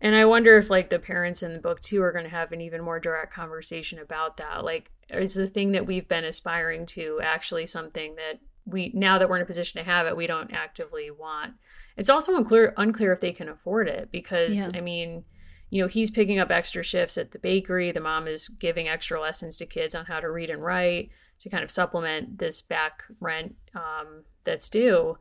And 0.02 0.16
I 0.16 0.26
wonder 0.26 0.58
if 0.58 0.70
like 0.70 0.90
the 0.90 1.00
parents 1.00 1.44
in 1.44 1.54
the 1.54 1.60
book 1.60 1.80
too 1.80 2.02
are 2.02 2.12
going 2.12 2.26
to 2.26 2.30
have 2.30 2.52
an 2.52 2.62
even 2.62 2.82
more 2.82 3.00
direct 3.00 3.34
conversation 3.34 4.00
about 4.00 4.38
that. 4.38 4.64
Like, 4.64 4.92
is 5.10 5.34
the 5.34 5.48
thing 5.48 5.72
that 5.72 5.86
we've 5.86 6.08
been 6.08 6.26
aspiring 6.26 6.86
to 6.88 7.20
actually 7.24 7.66
something 7.68 8.16
that 8.16 8.40
we 8.66 8.92
now 8.94 9.18
that 9.18 9.30
we're 9.30 9.38
in 9.38 9.42
a 9.42 9.46
position 9.46 9.80
to 9.80 9.90
have 9.90 10.06
it, 10.06 10.18
we 10.18 10.28
don't 10.28 10.52
actively 10.52 11.10
want. 11.10 11.54
It's 11.96 12.10
also 12.10 12.36
unclear 12.36 12.74
unclear 12.78 13.14
if 13.14 13.22
they 13.22 13.32
can 13.32 13.50
afford 13.50 13.88
it 13.88 14.12
because 14.12 14.68
yeah. 14.68 14.78
I 14.78 14.82
mean, 14.82 15.24
you 15.70 15.82
know, 15.82 15.88
he's 15.88 16.12
picking 16.12 16.40
up 16.40 16.52
extra 16.52 16.84
shifts 16.84 17.18
at 17.18 17.32
the 17.32 17.40
bakery. 17.40 17.92
The 17.92 18.00
mom 18.00 18.28
is 18.28 18.50
giving 18.50 18.88
extra 18.88 19.22
lessons 19.22 19.58
to 19.58 19.66
kids 19.66 19.96
on 19.96 20.06
how 20.06 20.20
to 20.20 20.30
read 20.30 20.50
and 20.50 20.64
write 20.64 21.10
to 21.42 21.50
kind 21.50 21.64
of 21.64 21.72
supplement 21.72 22.40
this 22.40 22.62
back 22.62 23.04
rent 23.20 23.56
um, 23.76 24.24
that's 24.44 24.70
due. 24.70 25.18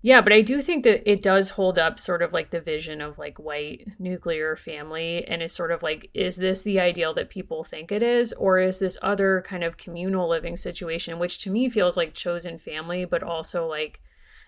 Yeah, 0.00 0.20
but 0.20 0.32
I 0.32 0.42
do 0.42 0.60
think 0.60 0.84
that 0.84 1.10
it 1.10 1.22
does 1.22 1.50
hold 1.50 1.76
up 1.76 1.98
sort 1.98 2.22
of 2.22 2.32
like 2.32 2.50
the 2.50 2.60
vision 2.60 3.00
of 3.00 3.18
like 3.18 3.38
white 3.38 3.88
nuclear 3.98 4.54
family 4.54 5.24
and 5.26 5.42
is 5.42 5.52
sort 5.52 5.72
of 5.72 5.82
like 5.82 6.08
is 6.14 6.36
this 6.36 6.62
the 6.62 6.78
ideal 6.78 7.12
that 7.14 7.30
people 7.30 7.64
think 7.64 7.90
it 7.90 8.02
is 8.02 8.32
or 8.34 8.60
is 8.60 8.78
this 8.78 8.96
other 9.02 9.42
kind 9.44 9.64
of 9.64 9.76
communal 9.76 10.28
living 10.28 10.56
situation 10.56 11.18
which 11.18 11.38
to 11.38 11.50
me 11.50 11.68
feels 11.68 11.96
like 11.96 12.14
chosen 12.14 12.58
family 12.58 13.04
but 13.04 13.24
also 13.24 13.66
like 13.66 14.00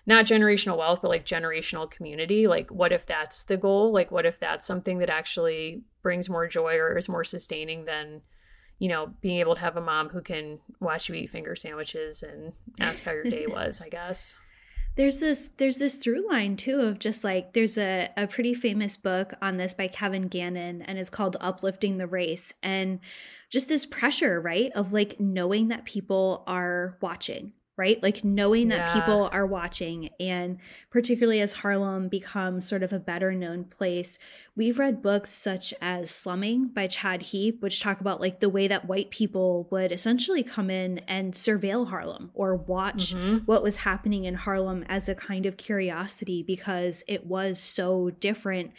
not 0.05 0.25
generational 0.25 0.77
wealth 0.77 1.01
but 1.01 1.09
like 1.09 1.25
generational 1.25 1.91
community? 1.91 2.47
Like 2.47 2.71
what 2.71 2.93
if 2.93 3.05
that's 3.05 3.43
the 3.43 3.57
goal? 3.57 3.91
Like 3.91 4.09
what 4.09 4.25
if 4.25 4.39
that's 4.39 4.65
something 4.65 4.99
that 4.99 5.09
actually 5.09 5.81
brings 6.01 6.29
more 6.29 6.47
joy 6.47 6.75
or 6.75 6.97
is 6.97 7.09
more 7.09 7.25
sustaining 7.25 7.83
than 7.83 8.21
you 8.79 8.87
know 8.87 9.13
being 9.19 9.39
able 9.39 9.55
to 9.55 9.61
have 9.61 9.75
a 9.75 9.81
mom 9.81 10.07
who 10.09 10.21
can 10.21 10.59
watch 10.79 11.09
you 11.09 11.15
eat 11.15 11.29
finger 11.29 11.55
sandwiches 11.55 12.23
and 12.23 12.53
ask 12.79 13.03
how 13.03 13.11
your 13.11 13.25
day 13.25 13.45
was 13.47 13.79
i 13.79 13.87
guess 13.87 14.37
there's 14.95 15.17
this 15.19 15.51
there's 15.57 15.77
this 15.77 15.95
through 15.95 16.27
line 16.29 16.55
too 16.55 16.81
of 16.81 16.99
just 16.99 17.23
like 17.23 17.53
there's 17.53 17.77
a, 17.77 18.09
a 18.17 18.27
pretty 18.27 18.53
famous 18.53 18.97
book 18.97 19.33
on 19.41 19.57
this 19.57 19.73
by 19.73 19.87
Kevin 19.87 20.27
Gaines 20.27 20.83
and 20.85 20.97
it's 20.97 21.09
called 21.09 21.37
uplifting 21.39 21.97
the 21.97 22.07
race 22.07 22.53
and 22.61 22.99
just 23.49 23.67
this 23.67 23.85
pressure 23.85 24.39
right 24.41 24.71
of 24.75 24.91
like 24.91 25.19
knowing 25.19 25.69
that 25.69 25.85
people 25.85 26.43
are 26.45 26.97
watching 27.01 27.53
right? 27.81 28.01
Like 28.03 28.23
knowing 28.23 28.67
that 28.67 28.77
Yeah. 28.77 28.93
people 29.01 29.27
are 29.33 29.45
watching, 29.45 30.09
and 30.19 30.59
particularly 30.91 31.41
as 31.41 31.53
Harlem 31.53 32.07
becomes 32.09 32.67
sort 32.67 32.83
of 32.83 32.93
a 32.93 32.99
better 32.99 33.33
known 33.33 33.63
place, 33.63 34.19
we've 34.55 34.77
read 34.77 35.01
books 35.01 35.31
such 35.31 35.73
as 35.81 36.11
Slumming 36.11 36.67
by 36.67 36.85
Chad 36.85 37.23
Heap, 37.23 37.61
which 37.61 37.79
talk 37.81 37.99
about 37.99 38.21
like 38.21 38.39
the 38.39 38.49
way 38.49 38.67
that 38.67 38.85
white 38.87 39.09
people 39.09 39.67
would 39.71 39.91
essentially 39.91 40.43
come 40.43 40.69
in 40.69 40.99
and 41.07 41.33
surveil 41.33 41.87
Harlem 41.89 42.29
or 42.35 42.55
watch 42.55 43.15
Mhm. 43.15 43.47
what 43.47 43.63
was 43.63 43.77
happening 43.77 44.25
in 44.25 44.35
Harlem 44.35 44.85
as 44.87 45.09
a 45.09 45.15
kind 45.15 45.45
of 45.47 45.57
curiosity 45.57 46.43
because 46.43 47.03
it 47.07 47.25
was 47.25 47.59
so 47.59 48.11
different. 48.19 48.71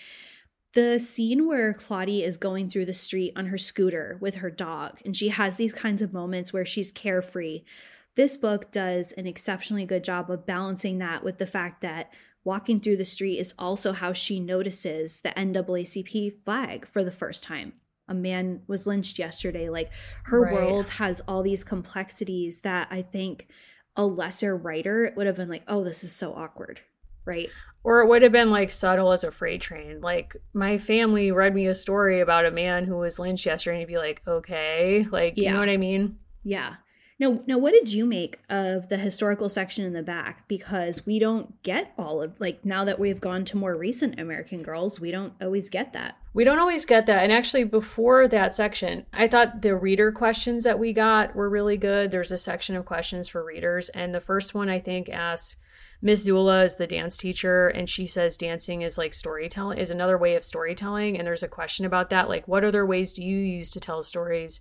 The 0.75 0.99
scene 1.01 1.47
where 1.47 1.75
Claudie 1.75 2.23
is 2.25 2.37
going 2.39 2.71
through 2.71 2.87
the 2.87 2.93
street 2.95 3.33
on 3.37 3.47
her 3.47 3.59
scooter 3.59 4.17
with 4.21 4.37
her 4.37 4.51
dog, 4.51 5.01
and 5.05 5.15
she 5.15 5.29
has 5.29 5.57
these 5.57 5.75
kinds 5.75 6.01
of 6.01 6.15
moments 6.15 6.53
where 6.53 6.65
she's 6.65 6.91
carefree. 6.93 7.63
This 8.15 8.37
book 8.37 8.71
does 8.71 9.13
an 9.13 9.27
exceptionally 9.27 9.85
good 9.87 10.05
job 10.05 10.31
of 10.31 10.47
balancing 10.47 10.99
that 10.99 11.25
with 11.25 11.39
the 11.39 11.47
fact 11.47 11.81
that 11.81 12.13
walking 12.45 12.81
through 12.81 12.97
the 12.97 13.05
street 13.05 13.39
is 13.39 13.55
also 13.59 13.93
how 13.93 14.13
she 14.13 14.39
notices 14.41 15.21
the 15.21 15.31
NAACP 15.31 16.45
flag 16.45 16.87
for 16.87 17.03
the 17.03 17.11
first 17.13 17.43
time. 17.43 17.73
A 18.09 18.15
man 18.15 18.63
was 18.67 18.87
lynched 18.87 19.19
yesterday. 19.19 19.69
Like 19.71 19.91
her 20.25 20.43
Right. 20.43 20.53
world 20.53 20.89
has 20.91 21.23
all 21.27 21.43
these 21.43 21.65
complexities 21.65 22.61
that 22.63 22.89
I 22.91 23.01
think 23.03 23.47
a 23.97 24.05
lesser 24.05 24.57
writer 24.57 25.13
would 25.17 25.27
have 25.27 25.37
been 25.37 25.49
like, 25.49 25.63
oh, 25.69 25.85
this 25.85 26.03
is 26.05 26.13
so 26.13 26.35
awkward. 26.35 26.81
Right. 27.25 27.49
Or 27.85 28.01
it 28.01 28.09
would 28.09 28.23
have 28.23 28.33
been 28.33 28.51
like 28.51 28.71
subtle 28.71 29.13
as 29.13 29.23
a 29.25 29.31
freight 29.31 29.61
train. 29.61 30.01
Like 30.01 30.37
my 30.53 30.77
family 30.77 31.31
read 31.33 31.55
me 31.55 31.67
a 31.69 31.75
story 31.75 32.21
about 32.21 32.45
a 32.45 32.51
man 32.51 32.85
who 32.85 32.97
was 32.97 33.19
lynched 33.19 33.47
yesterday, 33.47 33.79
and 33.79 33.89
be 33.89 33.99
like, 33.99 34.21
okay, 34.27 35.07
like 35.11 35.37
you 35.37 35.51
know 35.51 35.61
what 35.61 35.69
I 35.69 35.77
mean? 35.77 36.19
Yeah. 36.43 36.75
Now, 37.23 37.41
now, 37.47 37.57
what 37.57 37.73
did 37.73 37.93
you 37.93 38.05
make 38.05 38.41
of 38.51 38.89
the 38.89 38.97
historical 38.97 39.49
section 39.49 39.85
in 39.85 39.93
the 39.93 40.03
back? 40.03 40.49
Because 40.49 41.07
we 41.07 41.21
don't 41.21 41.63
get 41.63 41.93
all 41.97 42.21
of 42.21 42.41
like 42.41 42.65
now 42.65 42.85
that 42.85 42.99
we've 42.99 43.21
gone 43.21 43.45
to 43.45 43.57
more 43.57 43.77
recent 43.77 44.19
American 44.19 44.65
Girls, 44.65 44.99
we 44.99 45.13
don't 45.13 45.33
always 45.41 45.71
get 45.71 45.93
that. 45.93 46.17
We 46.35 46.43
don't 46.43 46.59
always 46.59 46.85
get 46.85 47.07
that. 47.07 47.23
And 47.23 47.31
actually, 47.31 47.63
before 47.63 48.27
that 48.27 48.57
section, 48.57 49.07
I 49.13 49.29
thought 49.29 49.63
the 49.63 49.77
reader 49.77 50.11
questions 50.11 50.65
that 50.65 50.81
we 50.81 50.93
got 50.93 51.37
were 51.37 51.49
really 51.49 51.77
good. 51.77 52.11
There's 52.11 52.33
a 52.33 52.39
section 52.39 52.75
of 52.75 52.87
questions 52.87 53.29
for 53.29 53.45
readers. 53.45 53.89
And 53.91 54.13
the 54.13 54.21
first 54.21 54.53
one, 54.53 54.69
I 54.69 54.81
think, 54.81 55.09
asks 55.09 55.55
Miss 56.05 56.25
Zula 56.25 56.65
is 56.65 56.75
the 56.75 56.89
dance 56.89 57.17
teacher, 57.17 57.69
and 57.69 57.89
she 57.89 58.09
says 58.09 58.37
dancing 58.37 58.83
is 58.83 58.99
like 58.99 59.15
storytelling, 59.15 59.79
is 59.79 59.91
another 59.91 60.19
way 60.19 60.35
of 60.35 60.45
storytelling. 60.45 61.17
And 61.17 61.25
there's 61.25 61.45
a 61.45 61.49
question 61.49 61.87
about 61.87 62.11
that. 62.11 62.29
Like, 62.29 62.49
what 62.49 62.65
other 62.65 62.85
ways 62.85 63.13
do 63.13 63.23
you 63.23 63.39
use 63.39 63.71
to 63.71 63.79
tell 63.79 64.03
stories? 64.03 64.61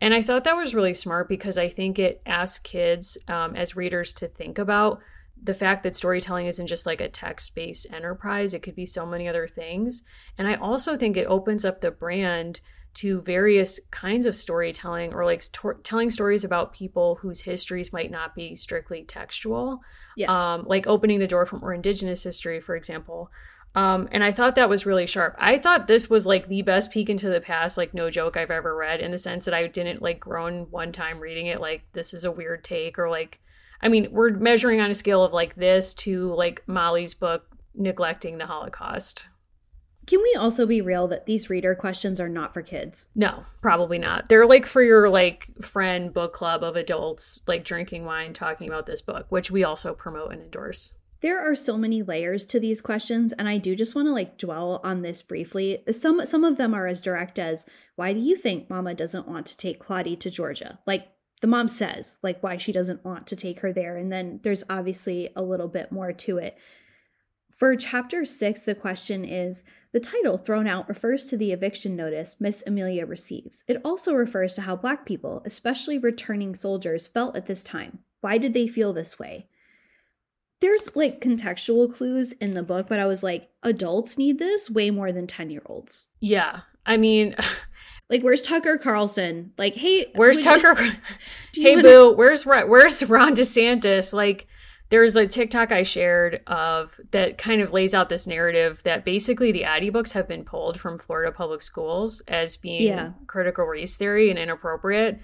And 0.00 0.12
I 0.12 0.22
thought 0.22 0.44
that 0.44 0.56
was 0.56 0.74
really 0.74 0.94
smart 0.94 1.28
because 1.28 1.58
I 1.58 1.68
think 1.68 1.98
it 1.98 2.22
asks 2.26 2.58
kids 2.58 3.18
um, 3.28 3.54
as 3.54 3.76
readers 3.76 4.14
to 4.14 4.28
think 4.28 4.58
about 4.58 5.00
the 5.42 5.54
fact 5.54 5.82
that 5.82 5.96
storytelling 5.96 6.46
isn't 6.46 6.68
just 6.68 6.86
like 6.86 7.00
a 7.00 7.08
text 7.08 7.54
based 7.54 7.86
enterprise, 7.92 8.54
it 8.54 8.62
could 8.62 8.76
be 8.76 8.86
so 8.86 9.04
many 9.04 9.28
other 9.28 9.48
things. 9.48 10.02
And 10.38 10.46
I 10.46 10.54
also 10.54 10.96
think 10.96 11.16
it 11.16 11.26
opens 11.26 11.64
up 11.64 11.80
the 11.80 11.90
brand 11.90 12.60
to 12.94 13.22
various 13.22 13.80
kinds 13.90 14.26
of 14.26 14.36
storytelling 14.36 15.14
or 15.14 15.24
like 15.24 15.42
sto- 15.42 15.78
telling 15.82 16.10
stories 16.10 16.44
about 16.44 16.74
people 16.74 17.16
whose 17.16 17.40
histories 17.40 17.92
might 17.92 18.10
not 18.10 18.34
be 18.34 18.54
strictly 18.54 19.02
textual. 19.02 19.80
Yes. 20.16 20.28
Um, 20.28 20.64
like 20.66 20.86
opening 20.86 21.18
the 21.18 21.26
door 21.26 21.46
for 21.46 21.58
more 21.58 21.72
indigenous 21.72 22.22
history, 22.22 22.60
for 22.60 22.76
example. 22.76 23.30
Um, 23.74 24.08
and 24.12 24.22
I 24.22 24.32
thought 24.32 24.54
that 24.56 24.68
was 24.68 24.84
really 24.84 25.06
sharp. 25.06 25.34
I 25.38 25.56
thought 25.56 25.86
this 25.86 26.10
was 26.10 26.26
like 26.26 26.48
the 26.48 26.62
best 26.62 26.90
peek 26.90 27.08
into 27.08 27.30
the 27.30 27.40
past, 27.40 27.78
like 27.78 27.94
no 27.94 28.10
joke 28.10 28.36
I've 28.36 28.50
ever 28.50 28.76
read, 28.76 29.00
in 29.00 29.10
the 29.10 29.18
sense 29.18 29.46
that 29.46 29.54
I 29.54 29.66
didn't 29.66 30.02
like 30.02 30.20
groan 30.20 30.66
one 30.70 30.92
time 30.92 31.20
reading 31.20 31.46
it, 31.46 31.60
like 31.60 31.82
this 31.94 32.12
is 32.12 32.24
a 32.24 32.30
weird 32.30 32.64
take, 32.64 32.98
or 32.98 33.08
like, 33.08 33.40
I 33.80 33.88
mean, 33.88 34.08
we're 34.10 34.30
measuring 34.30 34.80
on 34.80 34.90
a 34.90 34.94
scale 34.94 35.24
of 35.24 35.32
like 35.32 35.54
this 35.56 35.94
to 35.94 36.34
like 36.34 36.62
Molly's 36.66 37.14
book, 37.14 37.46
Neglecting 37.74 38.36
the 38.36 38.46
Holocaust. 38.46 39.26
Can 40.06 40.20
we 40.20 40.34
also 40.38 40.66
be 40.66 40.80
real 40.80 41.08
that 41.08 41.26
these 41.26 41.48
reader 41.48 41.74
questions 41.74 42.20
are 42.20 42.28
not 42.28 42.52
for 42.52 42.60
kids? 42.60 43.08
No, 43.14 43.44
probably 43.62 43.98
not. 43.98 44.28
They're 44.28 44.46
like 44.46 44.66
for 44.66 44.82
your 44.82 45.08
like 45.08 45.46
friend 45.62 46.12
book 46.12 46.34
club 46.34 46.62
of 46.62 46.76
adults, 46.76 47.42
like 47.46 47.64
drinking 47.64 48.04
wine, 48.04 48.34
talking 48.34 48.68
about 48.68 48.84
this 48.84 49.00
book, 49.00 49.26
which 49.30 49.50
we 49.50 49.64
also 49.64 49.94
promote 49.94 50.32
and 50.32 50.42
endorse. 50.42 50.94
There 51.22 51.38
are 51.38 51.54
so 51.54 51.78
many 51.78 52.02
layers 52.02 52.44
to 52.46 52.58
these 52.58 52.80
questions 52.80 53.32
and 53.32 53.48
I 53.48 53.56
do 53.56 53.76
just 53.76 53.94
want 53.94 54.08
to 54.08 54.12
like 54.12 54.38
dwell 54.38 54.80
on 54.82 55.02
this 55.02 55.22
briefly. 55.22 55.84
Some 55.92 56.26
some 56.26 56.42
of 56.42 56.56
them 56.56 56.74
are 56.74 56.88
as 56.88 57.00
direct 57.00 57.38
as 57.38 57.64
why 57.94 58.12
do 58.12 58.18
you 58.18 58.34
think 58.34 58.68
mama 58.68 58.92
doesn't 58.92 59.28
want 59.28 59.46
to 59.46 59.56
take 59.56 59.78
Claudie 59.78 60.16
to 60.16 60.30
Georgia? 60.30 60.80
Like 60.84 61.06
the 61.40 61.46
mom 61.46 61.68
says, 61.68 62.18
like 62.24 62.42
why 62.42 62.56
she 62.56 62.72
doesn't 62.72 63.04
want 63.04 63.28
to 63.28 63.36
take 63.36 63.60
her 63.60 63.72
there 63.72 63.96
and 63.96 64.10
then 64.10 64.40
there's 64.42 64.64
obviously 64.68 65.30
a 65.36 65.42
little 65.42 65.68
bit 65.68 65.92
more 65.92 66.12
to 66.12 66.38
it. 66.38 66.58
For 67.52 67.76
chapter 67.76 68.24
6 68.24 68.64
the 68.64 68.74
question 68.74 69.24
is 69.24 69.62
the 69.92 70.00
title 70.00 70.38
thrown 70.38 70.66
out 70.66 70.88
refers 70.88 71.26
to 71.26 71.36
the 71.36 71.52
eviction 71.52 71.94
notice 71.94 72.34
Miss 72.40 72.64
Amelia 72.66 73.06
receives. 73.06 73.62
It 73.68 73.80
also 73.84 74.12
refers 74.12 74.54
to 74.54 74.62
how 74.62 74.74
black 74.74 75.06
people, 75.06 75.42
especially 75.44 75.98
returning 75.98 76.56
soldiers, 76.56 77.06
felt 77.06 77.36
at 77.36 77.46
this 77.46 77.62
time. 77.62 78.00
Why 78.22 78.38
did 78.38 78.54
they 78.54 78.66
feel 78.66 78.92
this 78.92 79.20
way? 79.20 79.46
There's 80.62 80.88
like 80.96 81.20
contextual 81.20 81.92
clues 81.94 82.32
in 82.32 82.54
the 82.54 82.62
book, 82.62 82.86
but 82.88 82.98
I 82.98 83.04
was 83.04 83.22
like, 83.22 83.50
adults 83.62 84.16
need 84.16 84.38
this 84.38 84.70
way 84.70 84.90
more 84.90 85.12
than 85.12 85.26
10 85.26 85.50
year 85.50 85.62
olds. 85.66 86.06
Yeah. 86.20 86.60
I 86.86 86.96
mean, 86.96 87.36
Like, 88.10 88.22
where's 88.22 88.42
Tucker 88.42 88.76
Carlson? 88.76 89.52
Like, 89.56 89.74
hey, 89.74 90.12
where's 90.16 90.42
Tucker? 90.42 90.74
hey, 91.54 91.76
wanna- 91.76 91.82
boo, 91.82 92.14
where's 92.14 92.44
Ron- 92.44 92.68
where's 92.68 93.02
Ron 93.04 93.34
DeSantis? 93.34 94.12
Like, 94.12 94.46
there's 94.90 95.16
a 95.16 95.26
TikTok 95.26 95.72
I 95.72 95.82
shared 95.82 96.42
of 96.46 97.00
that 97.12 97.38
kind 97.38 97.62
of 97.62 97.72
lays 97.72 97.94
out 97.94 98.10
this 98.10 98.26
narrative 98.26 98.82
that 98.82 99.06
basically 99.06 99.50
the 99.50 99.64
Addie 99.64 99.88
books 99.88 100.12
have 100.12 100.28
been 100.28 100.44
pulled 100.44 100.78
from 100.78 100.98
Florida 100.98 101.32
public 101.32 101.62
schools 101.62 102.20
as 102.28 102.58
being 102.58 102.82
Yeah. 102.88 103.12
critical 103.26 103.64
race 103.64 103.96
theory 103.96 104.28
and 104.28 104.38
inappropriate. 104.38 105.18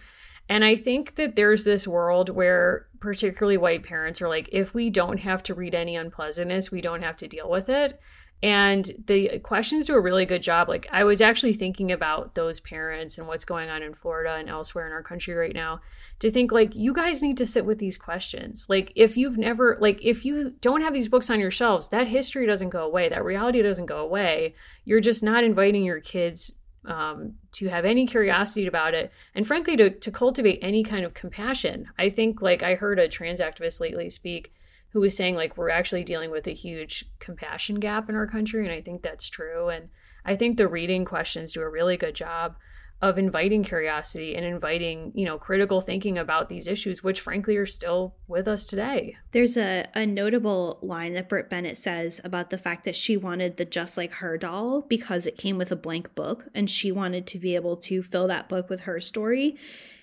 And 0.49 0.64
I 0.64 0.74
think 0.74 1.16
that 1.16 1.36
there's 1.36 1.64
this 1.64 1.86
world 1.86 2.30
where 2.30 2.86
particularly 3.01 3.57
white 3.57 3.82
parents 3.82 4.20
are 4.22 4.28
like, 4.28 4.49
if 4.53 4.74
we 4.74 4.90
don't 4.90 5.18
have 5.18 5.42
to 5.44 5.55
read 5.55 5.74
any 5.74 5.96
unpleasantness, 5.96 6.70
we 6.70 6.80
don't 6.80 7.03
have 7.03 7.16
to 7.18 7.28
deal 7.28 7.49
with 7.49 7.68
it. 7.68 8.01
And 8.40 8.88
the 9.07 9.40
questions 9.40 9.86
do 9.86 9.96
a 9.96 10.01
really 10.01 10.24
good 10.24 10.42
job. 10.42 10.68
Like, 10.68 10.86
I 10.92 11.03
was 11.03 11.20
actually 11.20 11.55
thinking 11.55 11.90
about 11.90 12.36
those 12.36 12.61
parents 12.61 13.18
and 13.18 13.26
what's 13.26 13.44
going 13.44 13.68
on 13.68 13.82
in 13.82 13.94
Florida 13.94 14.34
and 14.34 14.49
elsewhere 14.49 14.86
in 14.86 14.92
our 14.92 15.03
country 15.03 15.34
right 15.34 15.55
now 15.55 15.80
to 16.20 16.30
think, 16.30 16.53
like, 16.53 16.76
you 16.76 16.92
guys 16.92 17.20
need 17.20 17.36
to 17.38 17.46
sit 17.46 17.66
with 17.66 17.80
these 17.80 17.99
questions. 17.99 18.66
Like, 18.68 18.92
if 18.94 19.16
you've 19.16 19.38
never, 19.38 19.76
like, 19.80 19.99
if 20.05 20.24
you 20.24 20.55
don't 20.61 20.82
have 20.82 20.92
these 20.92 21.09
books 21.09 21.30
on 21.30 21.40
your 21.40 21.51
shelves, 21.51 21.88
that 21.88 22.07
history 22.07 22.46
doesn't 22.46 22.70
go 22.70 22.84
away. 22.84 23.09
That 23.09 23.24
reality 23.24 23.61
doesn't 23.61 23.86
go 23.86 23.99
away. 23.99 24.55
You're 24.84 25.01
just 25.01 25.20
not 25.20 25.42
inviting 25.42 25.82
your 25.82 26.01
kids 26.01 26.55
um, 26.85 27.35
to 27.53 27.68
have 27.68 27.85
any 27.85 28.07
curiosity 28.07 28.66
about 28.66 28.95
it 28.95 29.12
and 29.35 29.47
frankly 29.47 29.76
to, 29.76 29.91
to 29.91 30.11
cultivate 30.11 30.59
any 30.62 30.83
kind 30.83 31.05
of 31.05 31.14
compassion. 31.14 31.89
I 31.99 32.09
think 32.09 32.41
like 32.41 32.62
i 32.62 32.74
heard 32.74 32.99
a 32.99 33.09
trans 33.09 33.41
activist 33.41 33.81
lately 33.81 34.11
speak 34.11 34.53
who 34.91 35.01
was 35.01 35.16
saying 35.16 35.35
like 35.35 35.57
we're 35.57 35.70
actually 35.70 36.05
dealing 36.05 36.31
with 36.31 36.47
a 36.47 36.53
huge 36.53 37.05
compassion 37.18 37.76
gap 37.76 38.09
in 38.09 38.14
our 38.14 38.26
country 38.26 38.64
and 38.64 38.72
i 38.72 38.81
think 38.81 39.03
that's 39.03 39.29
true 39.29 39.68
and 39.68 39.89
i 40.24 40.35
think 40.35 40.57
the 40.57 40.68
reading 40.68 41.05
questions 41.05 41.53
do 41.53 41.61
a 41.61 41.68
really 41.68 41.97
good 41.97 42.14
job 42.14 42.57
of 43.01 43.16
inviting 43.16 43.62
curiosity 43.62 44.34
and 44.34 44.44
inviting 44.44 45.12
you 45.14 45.24
know 45.24 45.38
critical 45.38 45.80
thinking 45.80 46.18
about 46.18 46.49
these 46.49 46.66
issues 46.66 47.03
which 47.03 47.20
frankly 47.20 47.57
are 47.57 47.66
still 47.66 48.16
with 48.26 48.49
us 48.49 48.66
today 48.66 49.16
There's 49.30 49.57
a, 49.57 49.86
a 49.94 50.05
notable 50.05 50.78
line 50.82 51.14
that 51.14 51.28
Brit 51.28 51.49
Bennett 51.49 51.78
says 51.78 52.20
about 52.24 52.51
the 52.51 52.59
fact 52.59 52.84
that 52.84 52.96
she 52.96 53.16
wanted 53.16 53.57
the 53.57 53.64
Just 53.64 53.96
Like 53.96 54.12
Her 54.12 54.36
doll 54.36 54.82
because 54.82 55.26
it 55.26 55.36
came 55.38 55.59
with 55.59 55.70
a 55.70 55.76
blank 55.76 56.14
book 56.14 56.46
and 56.55 56.68
she 56.68 56.90
wanted 56.90 57.26
to 57.28 57.38
be 57.38 57.55
able 57.55 57.76
to 57.76 58.03
fill 58.03 58.26
that 58.28 58.49
book 58.49 58.68
with 58.68 58.80
her 58.80 59.01
story. 59.01 59.57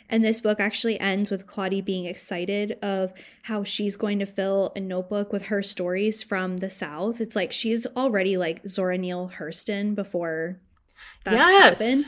And 0.08 0.24
this 0.24 0.40
book 0.40 0.60
actually 0.60 1.00
ends 1.00 1.32
with 1.32 1.48
Claudie 1.48 1.82
being 1.82 2.06
excited 2.06 2.78
of 2.84 3.12
how 3.42 3.64
she's 3.64 3.96
going 3.96 4.20
to 4.20 4.26
fill 4.28 4.72
a 4.76 4.80
notebook 4.80 5.34
with 5.34 5.46
her 5.46 5.64
stories 5.64 6.22
from 6.22 6.58
the 6.58 6.70
South. 6.70 7.20
It's 7.20 7.36
like 7.36 7.52
she's 7.52 7.88
already 7.98 8.38
like 8.38 8.68
Zora 8.68 9.00
Neale 9.00 9.32
Hurston 9.40 9.96
before 9.96 10.60
that's 11.24 11.36
Yes. 11.36 11.80
happened. 11.80 12.06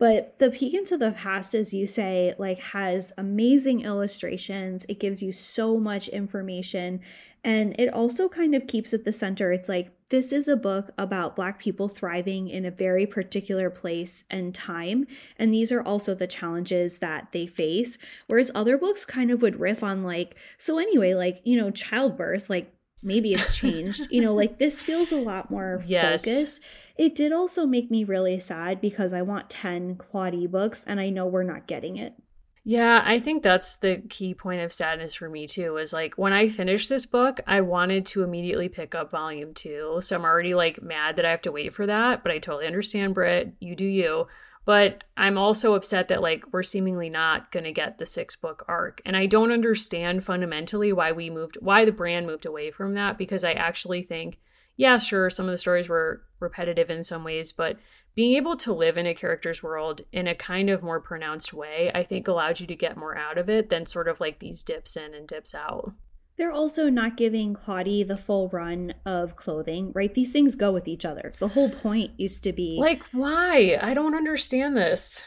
But 0.00 0.38
the 0.38 0.50
peek 0.50 0.72
into 0.72 0.96
the 0.96 1.12
past, 1.12 1.54
as 1.54 1.74
you 1.74 1.86
say, 1.86 2.34
like 2.38 2.58
has 2.58 3.12
amazing 3.18 3.82
illustrations. 3.82 4.86
It 4.88 4.98
gives 4.98 5.22
you 5.22 5.30
so 5.30 5.76
much 5.76 6.08
information. 6.08 7.02
And 7.44 7.78
it 7.78 7.92
also 7.92 8.26
kind 8.26 8.54
of 8.54 8.66
keeps 8.66 8.94
at 8.94 9.04
the 9.04 9.12
center. 9.12 9.52
It's 9.52 9.68
like 9.68 9.92
this 10.08 10.32
is 10.32 10.48
a 10.48 10.56
book 10.56 10.90
about 10.96 11.36
Black 11.36 11.58
people 11.58 11.86
thriving 11.88 12.48
in 12.48 12.64
a 12.64 12.70
very 12.70 13.06
particular 13.06 13.68
place 13.68 14.24
and 14.30 14.54
time. 14.54 15.06
And 15.38 15.52
these 15.52 15.70
are 15.70 15.82
also 15.82 16.14
the 16.14 16.26
challenges 16.26 16.98
that 16.98 17.32
they 17.32 17.44
face. 17.44 17.98
Whereas 18.26 18.50
other 18.54 18.78
books 18.78 19.04
kind 19.04 19.30
of 19.30 19.42
would 19.42 19.60
riff 19.60 19.82
on, 19.82 20.02
like, 20.02 20.34
so 20.56 20.78
anyway, 20.78 21.12
like, 21.12 21.42
you 21.44 21.58
know, 21.58 21.70
childbirth, 21.70 22.48
like 22.48 22.72
maybe 23.02 23.32
it's 23.34 23.56
changed. 23.56 24.08
you 24.10 24.20
know, 24.20 24.34
like 24.34 24.58
this 24.58 24.82
feels 24.82 25.12
a 25.12 25.20
lot 25.20 25.50
more 25.50 25.82
Yes. 25.86 26.24
focused. 26.24 26.60
It 26.96 27.14
did 27.14 27.32
also 27.32 27.66
make 27.66 27.90
me 27.90 28.04
really 28.04 28.38
sad 28.38 28.80
because 28.80 29.12
I 29.12 29.22
want 29.22 29.48
10 29.50 29.96
Claudie 29.96 30.46
books 30.46 30.84
and 30.86 31.00
I 31.00 31.08
know 31.10 31.26
we're 31.26 31.42
not 31.42 31.66
getting 31.66 31.96
it. 31.96 32.14
Yeah, 32.62 33.02
I 33.02 33.20
think 33.20 33.42
that's 33.42 33.78
the 33.78 34.02
key 34.10 34.34
point 34.34 34.60
of 34.60 34.70
sadness 34.72 35.14
for 35.14 35.30
me 35.30 35.46
too. 35.46 35.78
Is 35.78 35.94
like 35.94 36.18
when 36.18 36.34
I 36.34 36.50
finished 36.50 36.90
this 36.90 37.06
book, 37.06 37.40
I 37.46 37.62
wanted 37.62 38.04
to 38.06 38.22
immediately 38.22 38.68
pick 38.68 38.94
up 38.94 39.10
volume 39.10 39.54
two. 39.54 39.98
So 40.02 40.14
I'm 40.14 40.24
already 40.24 40.54
like 40.54 40.82
mad 40.82 41.16
that 41.16 41.24
I 41.24 41.30
have 41.30 41.40
to 41.42 41.52
wait 41.52 41.74
for 41.74 41.86
that, 41.86 42.22
but 42.22 42.32
I 42.32 42.38
totally 42.38 42.66
understand, 42.66 43.14
Brit. 43.14 43.54
You 43.60 43.74
do 43.74 43.86
you. 43.86 44.26
But 44.64 45.04
I'm 45.16 45.38
also 45.38 45.74
upset 45.74 46.08
that 46.08 46.22
like 46.22 46.44
we're 46.52 46.62
seemingly 46.62 47.08
not 47.08 47.50
going 47.50 47.64
to 47.64 47.72
get 47.72 47.98
the 47.98 48.06
six 48.06 48.36
book 48.36 48.64
arc. 48.68 49.00
And 49.04 49.16
I 49.16 49.26
don't 49.26 49.52
understand 49.52 50.24
fundamentally 50.24 50.92
why 50.92 51.12
we 51.12 51.30
moved 51.30 51.58
why 51.60 51.84
the 51.84 51.92
brand 51.92 52.26
moved 52.26 52.46
away 52.46 52.70
from 52.70 52.94
that 52.94 53.18
because 53.18 53.44
I 53.44 53.52
actually 53.52 54.02
think 54.02 54.38
yeah, 54.80 54.96
sure, 54.96 55.28
some 55.28 55.44
of 55.44 55.50
the 55.50 55.58
stories 55.58 55.90
were 55.90 56.22
repetitive 56.38 56.88
in 56.88 57.04
some 57.04 57.22
ways, 57.22 57.52
but 57.52 57.76
being 58.14 58.34
able 58.36 58.56
to 58.56 58.72
live 58.72 58.96
in 58.96 59.06
a 59.06 59.14
character's 59.14 59.62
world 59.62 60.00
in 60.10 60.26
a 60.26 60.34
kind 60.34 60.70
of 60.70 60.82
more 60.82 61.00
pronounced 61.00 61.52
way, 61.52 61.90
I 61.94 62.02
think 62.02 62.26
allowed 62.26 62.60
you 62.60 62.66
to 62.66 62.74
get 62.74 62.96
more 62.96 63.14
out 63.14 63.36
of 63.36 63.50
it 63.50 63.68
than 63.68 63.84
sort 63.84 64.08
of 64.08 64.20
like 64.20 64.38
these 64.38 64.62
dips 64.62 64.96
in 64.96 65.12
and 65.12 65.28
dips 65.28 65.54
out. 65.54 65.92
They're 66.40 66.50
also 66.50 66.88
not 66.88 67.18
giving 67.18 67.52
Claudie 67.52 68.02
the 68.02 68.16
full 68.16 68.48
run 68.48 68.94
of 69.04 69.36
clothing, 69.36 69.92
right? 69.94 70.14
These 70.14 70.32
things 70.32 70.54
go 70.54 70.72
with 70.72 70.88
each 70.88 71.04
other. 71.04 71.34
The 71.38 71.48
whole 71.48 71.68
point 71.68 72.12
used 72.16 72.44
to 72.44 72.54
be 72.54 72.78
like, 72.80 73.02
why? 73.12 73.78
I 73.78 73.92
don't 73.92 74.14
understand 74.14 74.74
this. 74.74 75.22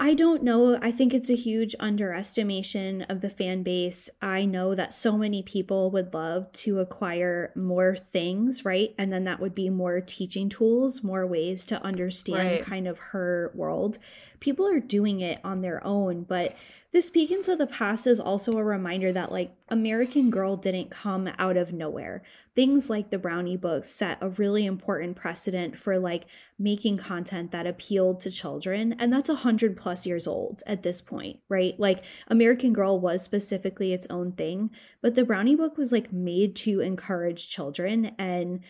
I 0.00 0.14
don't 0.14 0.42
know. 0.42 0.76
I 0.82 0.90
think 0.90 1.14
it's 1.14 1.30
a 1.30 1.36
huge 1.36 1.76
underestimation 1.78 3.02
of 3.02 3.20
the 3.20 3.30
fan 3.30 3.62
base. 3.62 4.10
I 4.20 4.46
know 4.46 4.74
that 4.74 4.92
so 4.92 5.16
many 5.16 5.44
people 5.44 5.92
would 5.92 6.12
love 6.12 6.50
to 6.54 6.80
acquire 6.80 7.52
more 7.54 7.94
things, 7.94 8.64
right? 8.64 8.96
And 8.98 9.12
then 9.12 9.22
that 9.24 9.38
would 9.38 9.54
be 9.54 9.70
more 9.70 10.00
teaching 10.00 10.48
tools, 10.48 11.04
more 11.04 11.24
ways 11.24 11.66
to 11.66 11.80
understand 11.84 12.48
right. 12.48 12.64
kind 12.64 12.88
of 12.88 12.98
her 12.98 13.52
world. 13.54 13.98
People 14.40 14.66
are 14.66 14.80
doing 14.80 15.20
it 15.20 15.38
on 15.44 15.60
their 15.60 15.84
own, 15.86 16.24
but 16.24 16.56
this 16.90 17.10
peek 17.10 17.30
into 17.30 17.54
the 17.54 17.66
past 17.66 18.06
is 18.06 18.18
also 18.18 18.52
a 18.56 18.64
reminder 18.64 19.12
that 19.12 19.30
like 19.30 19.54
American 19.68 20.30
Girl 20.30 20.56
didn't 20.56 20.90
come 20.90 21.28
out 21.38 21.58
of 21.58 21.72
nowhere. 21.72 22.22
Things 22.54 22.88
like 22.88 23.10
the 23.10 23.18
Brownie 23.18 23.58
books 23.58 23.90
set 23.90 24.16
a 24.22 24.30
really 24.30 24.64
important 24.64 25.14
precedent 25.14 25.76
for 25.76 25.98
like 25.98 26.24
making 26.58 26.96
content 26.96 27.52
that 27.52 27.66
appealed 27.66 28.20
to 28.20 28.30
children 28.30 28.94
and 28.98 29.12
that's 29.12 29.28
a 29.28 29.34
100 29.34 29.76
plus 29.76 30.06
years 30.06 30.26
old 30.26 30.62
at 30.66 30.82
this 30.82 31.02
point, 31.02 31.40
right? 31.50 31.78
Like 31.78 32.04
American 32.28 32.72
Girl 32.72 32.98
was 32.98 33.22
specifically 33.22 33.92
its 33.92 34.06
own 34.08 34.32
thing, 34.32 34.70
but 35.02 35.14
the 35.14 35.24
Brownie 35.24 35.56
book 35.56 35.76
was 35.76 35.92
like 35.92 36.10
made 36.10 36.56
to 36.56 36.80
encourage 36.80 37.48
children 37.48 38.12
and 38.18 38.60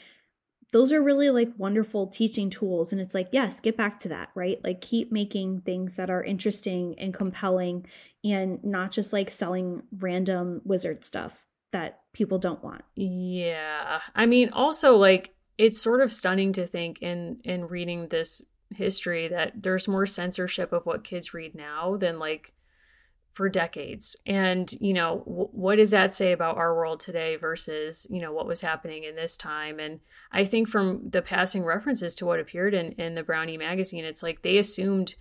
those 0.72 0.92
are 0.92 1.02
really 1.02 1.30
like 1.30 1.50
wonderful 1.56 2.06
teaching 2.06 2.50
tools 2.50 2.92
and 2.92 3.00
it's 3.00 3.14
like 3.14 3.28
yes 3.32 3.60
get 3.60 3.76
back 3.76 3.98
to 3.98 4.08
that 4.08 4.30
right? 4.34 4.60
Like 4.62 4.80
keep 4.80 5.10
making 5.12 5.62
things 5.62 5.96
that 5.96 6.10
are 6.10 6.22
interesting 6.22 6.94
and 6.98 7.14
compelling 7.14 7.86
and 8.24 8.62
not 8.64 8.90
just 8.90 9.12
like 9.12 9.30
selling 9.30 9.82
random 9.98 10.60
wizard 10.64 11.04
stuff 11.04 11.46
that 11.72 12.00
people 12.12 12.38
don't 12.38 12.62
want. 12.62 12.82
Yeah. 12.96 14.00
I 14.14 14.26
mean 14.26 14.50
also 14.50 14.96
like 14.96 15.34
it's 15.56 15.80
sort 15.80 16.00
of 16.00 16.12
stunning 16.12 16.52
to 16.52 16.66
think 16.66 17.02
in 17.02 17.38
in 17.44 17.66
reading 17.66 18.08
this 18.08 18.42
history 18.74 19.28
that 19.28 19.62
there's 19.62 19.88
more 19.88 20.06
censorship 20.06 20.72
of 20.72 20.84
what 20.84 21.04
kids 21.04 21.32
read 21.32 21.54
now 21.54 21.96
than 21.96 22.18
like 22.18 22.52
for 23.38 23.48
decades. 23.48 24.16
And, 24.26 24.68
you 24.80 24.92
know, 24.92 25.22
w- 25.24 25.48
what 25.52 25.76
does 25.76 25.92
that 25.92 26.12
say 26.12 26.32
about 26.32 26.56
our 26.56 26.74
world 26.74 26.98
today 26.98 27.36
versus, 27.36 28.04
you 28.10 28.20
know, 28.20 28.32
what 28.32 28.48
was 28.48 28.62
happening 28.62 29.04
in 29.04 29.14
this 29.14 29.36
time? 29.36 29.78
And 29.78 30.00
I 30.32 30.44
think 30.44 30.68
from 30.68 31.08
the 31.08 31.22
passing 31.22 31.62
references 31.62 32.16
to 32.16 32.26
what 32.26 32.40
appeared 32.40 32.74
in, 32.74 32.94
in 32.94 33.14
the 33.14 33.22
Brownie 33.22 33.56
magazine, 33.56 34.04
it's 34.04 34.24
like 34.24 34.42
they 34.42 34.58
assumed, 34.58 35.14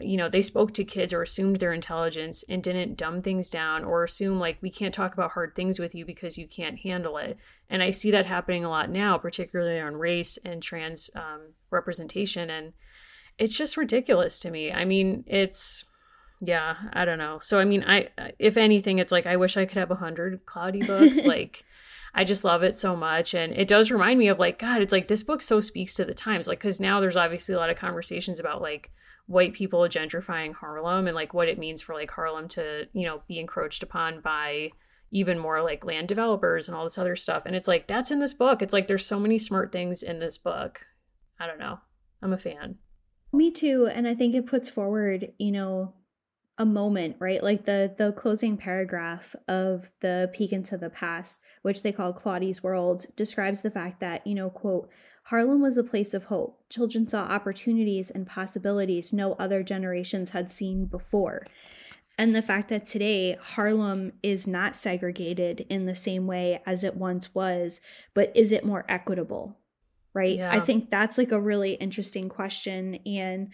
you 0.00 0.16
know, 0.16 0.30
they 0.30 0.40
spoke 0.40 0.72
to 0.72 0.84
kids 0.84 1.12
or 1.12 1.20
assumed 1.20 1.56
their 1.56 1.74
intelligence 1.74 2.46
and 2.48 2.62
didn't 2.62 2.96
dumb 2.96 3.20
things 3.20 3.50
down 3.50 3.84
or 3.84 4.04
assume 4.04 4.38
like 4.38 4.56
we 4.62 4.70
can't 4.70 4.94
talk 4.94 5.12
about 5.12 5.32
hard 5.32 5.54
things 5.54 5.78
with 5.78 5.94
you 5.94 6.06
because 6.06 6.38
you 6.38 6.48
can't 6.48 6.78
handle 6.78 7.18
it. 7.18 7.36
And 7.68 7.82
I 7.82 7.90
see 7.90 8.10
that 8.12 8.24
happening 8.24 8.64
a 8.64 8.70
lot 8.70 8.88
now, 8.88 9.18
particularly 9.18 9.80
on 9.80 9.96
race 9.96 10.38
and 10.46 10.62
trans 10.62 11.10
um, 11.14 11.52
representation. 11.68 12.48
And 12.48 12.72
it's 13.36 13.58
just 13.58 13.76
ridiculous 13.76 14.38
to 14.38 14.50
me. 14.50 14.72
I 14.72 14.86
mean, 14.86 15.24
it's 15.26 15.84
yeah 16.40 16.76
i 16.92 17.04
don't 17.04 17.18
know. 17.18 17.38
So 17.40 17.58
i 17.58 17.64
mean 17.64 17.84
i 17.84 18.08
if 18.38 18.56
anything 18.56 18.98
it's 18.98 19.12
like 19.12 19.26
i 19.26 19.36
wish 19.36 19.56
i 19.56 19.66
could 19.66 19.78
have 19.78 19.90
a 19.90 19.96
hundred 19.96 20.44
Claudie 20.46 20.82
books 20.86 21.24
like 21.24 21.64
i 22.14 22.24
just 22.24 22.44
love 22.44 22.62
it 22.62 22.76
so 22.76 22.96
much. 22.96 23.34
And 23.34 23.52
it 23.52 23.68
does 23.68 23.90
remind 23.90 24.18
me 24.18 24.28
of 24.28 24.38
like 24.38 24.58
god 24.58 24.82
it's 24.82 24.92
like 24.92 25.08
this 25.08 25.22
book 25.22 25.42
so 25.42 25.60
speaks 25.60 25.94
to 25.94 26.04
the 26.04 26.14
times 26.14 26.48
like 26.48 26.58
because 26.58 26.80
now 26.80 27.00
there's 27.00 27.16
obviously 27.16 27.54
a 27.54 27.58
lot 27.58 27.70
of 27.70 27.76
conversations 27.76 28.40
about 28.40 28.62
like 28.62 28.90
white 29.26 29.54
people 29.54 29.80
gentrifying 29.82 30.52
harlem 30.52 31.06
and 31.06 31.14
like 31.14 31.32
what 31.32 31.46
it 31.46 31.58
means 31.58 31.80
for 31.80 31.94
like 31.94 32.10
harlem 32.10 32.48
to 32.48 32.88
you 32.92 33.06
know 33.06 33.22
be 33.28 33.38
encroached 33.38 33.82
upon 33.82 34.20
by 34.20 34.70
even 35.12 35.38
more 35.38 35.62
like 35.62 35.84
land 35.84 36.08
developers 36.08 36.68
and 36.68 36.76
all 36.76 36.84
this 36.84 36.98
other 36.98 37.16
stuff. 37.16 37.42
And 37.46 37.56
it's 37.56 37.68
like 37.68 37.86
that's 37.86 38.10
in 38.10 38.20
this 38.20 38.34
book. 38.34 38.62
It's 38.62 38.72
like 38.72 38.86
there's 38.86 39.06
so 39.06 39.18
many 39.18 39.38
smart 39.38 39.72
things 39.72 40.02
in 40.02 40.20
this 40.20 40.38
book. 40.38 40.86
I 41.38 41.46
don't 41.46 41.58
know. 41.58 41.78
I'm 42.22 42.32
a 42.32 42.38
fan. 42.38 42.76
Me 43.32 43.50
too. 43.50 43.88
And 43.92 44.06
i 44.08 44.14
think 44.14 44.34
it 44.34 44.46
puts 44.46 44.68
forward 44.68 45.32
you 45.38 45.52
know 45.52 45.94
a 46.60 46.66
moment, 46.66 47.16
right? 47.18 47.42
Like 47.42 47.64
the 47.64 47.92
the 47.96 48.12
closing 48.12 48.58
paragraph 48.58 49.34
of 49.48 49.90
the 50.00 50.30
peek 50.34 50.52
into 50.52 50.76
the 50.76 50.90
past, 50.90 51.40
which 51.62 51.82
they 51.82 51.90
call 51.90 52.12
Claudie's 52.12 52.62
World, 52.62 53.06
describes 53.16 53.62
the 53.62 53.70
fact 53.70 53.98
that, 54.00 54.26
you 54.26 54.34
know, 54.34 54.50
quote, 54.50 54.90
Harlem 55.24 55.62
was 55.62 55.78
a 55.78 55.82
place 55.82 56.12
of 56.12 56.24
hope. 56.24 56.62
Children 56.68 57.08
saw 57.08 57.22
opportunities 57.22 58.10
and 58.10 58.26
possibilities 58.26 59.10
no 59.10 59.32
other 59.34 59.62
generations 59.62 60.30
had 60.30 60.50
seen 60.50 60.84
before. 60.84 61.46
And 62.18 62.34
the 62.34 62.42
fact 62.42 62.68
that 62.68 62.84
today 62.84 63.38
Harlem 63.40 64.12
is 64.22 64.46
not 64.46 64.76
segregated 64.76 65.64
in 65.70 65.86
the 65.86 65.96
same 65.96 66.26
way 66.26 66.60
as 66.66 66.84
it 66.84 66.94
once 66.94 67.34
was, 67.34 67.80
but 68.12 68.36
is 68.36 68.52
it 68.52 68.66
more 68.66 68.84
equitable? 68.86 69.56
Right? 70.12 70.36
Yeah. 70.36 70.52
I 70.52 70.60
think 70.60 70.90
that's 70.90 71.16
like 71.16 71.32
a 71.32 71.40
really 71.40 71.74
interesting 71.74 72.28
question. 72.28 72.96
And 73.06 73.48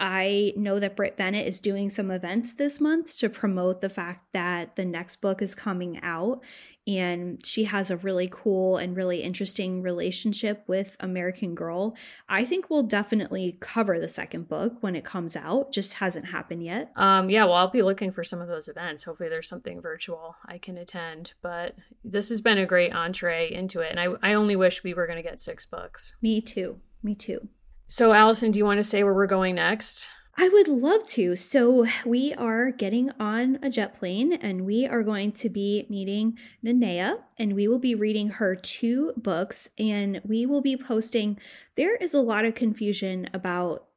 I 0.00 0.52
know 0.56 0.78
that 0.78 0.94
Brit 0.94 1.16
Bennett 1.16 1.48
is 1.48 1.60
doing 1.60 1.90
some 1.90 2.10
events 2.10 2.52
this 2.52 2.80
month 2.80 3.16
to 3.18 3.28
promote 3.28 3.80
the 3.80 3.88
fact 3.88 4.26
that 4.32 4.76
the 4.76 4.84
next 4.84 5.16
book 5.20 5.42
is 5.42 5.56
coming 5.56 6.00
out. 6.02 6.40
And 6.86 7.44
she 7.44 7.64
has 7.64 7.90
a 7.90 7.96
really 7.96 8.28
cool 8.30 8.76
and 8.76 8.96
really 8.96 9.22
interesting 9.22 9.82
relationship 9.82 10.62
with 10.66 10.96
American 11.00 11.54
Girl. 11.54 11.96
I 12.28 12.44
think 12.44 12.70
we'll 12.70 12.84
definitely 12.84 13.58
cover 13.60 13.98
the 13.98 14.08
second 14.08 14.48
book 14.48 14.74
when 14.80 14.94
it 14.96 15.04
comes 15.04 15.36
out. 15.36 15.72
Just 15.72 15.94
hasn't 15.94 16.26
happened 16.26 16.64
yet. 16.64 16.92
Um, 16.96 17.28
yeah, 17.28 17.44
well, 17.44 17.54
I'll 17.54 17.68
be 17.68 17.82
looking 17.82 18.12
for 18.12 18.24
some 18.24 18.40
of 18.40 18.48
those 18.48 18.68
events. 18.68 19.02
Hopefully, 19.02 19.28
there's 19.28 19.48
something 19.48 19.82
virtual 19.82 20.36
I 20.46 20.58
can 20.58 20.78
attend. 20.78 21.34
But 21.42 21.74
this 22.04 22.30
has 22.30 22.40
been 22.40 22.58
a 22.58 22.66
great 22.66 22.94
entree 22.94 23.52
into 23.52 23.80
it. 23.80 23.90
And 23.90 24.00
I, 24.00 24.30
I 24.30 24.34
only 24.34 24.56
wish 24.56 24.82
we 24.82 24.94
were 24.94 25.06
going 25.06 25.22
to 25.22 25.28
get 25.28 25.40
six 25.40 25.66
books. 25.66 26.14
Me 26.22 26.40
too. 26.40 26.80
Me 27.02 27.14
too. 27.14 27.48
So, 27.90 28.12
Allison, 28.12 28.50
do 28.50 28.58
you 28.58 28.66
want 28.66 28.76
to 28.76 28.84
say 28.84 29.02
where 29.02 29.14
we're 29.14 29.26
going 29.26 29.54
next? 29.54 30.10
I 30.36 30.50
would 30.50 30.68
love 30.68 31.06
to. 31.06 31.34
So, 31.36 31.86
we 32.04 32.34
are 32.34 32.70
getting 32.70 33.10
on 33.18 33.58
a 33.62 33.70
jet 33.70 33.94
plane 33.94 34.34
and 34.34 34.66
we 34.66 34.86
are 34.86 35.02
going 35.02 35.32
to 35.32 35.48
be 35.48 35.86
meeting 35.88 36.36
Nanea 36.62 37.20
and 37.38 37.54
we 37.54 37.66
will 37.66 37.78
be 37.78 37.94
reading 37.94 38.28
her 38.28 38.54
two 38.54 39.14
books 39.16 39.70
and 39.78 40.20
we 40.22 40.44
will 40.44 40.60
be 40.60 40.76
posting. 40.76 41.38
There 41.76 41.96
is 41.96 42.12
a 42.12 42.20
lot 42.20 42.44
of 42.44 42.54
confusion 42.54 43.30
about 43.32 43.87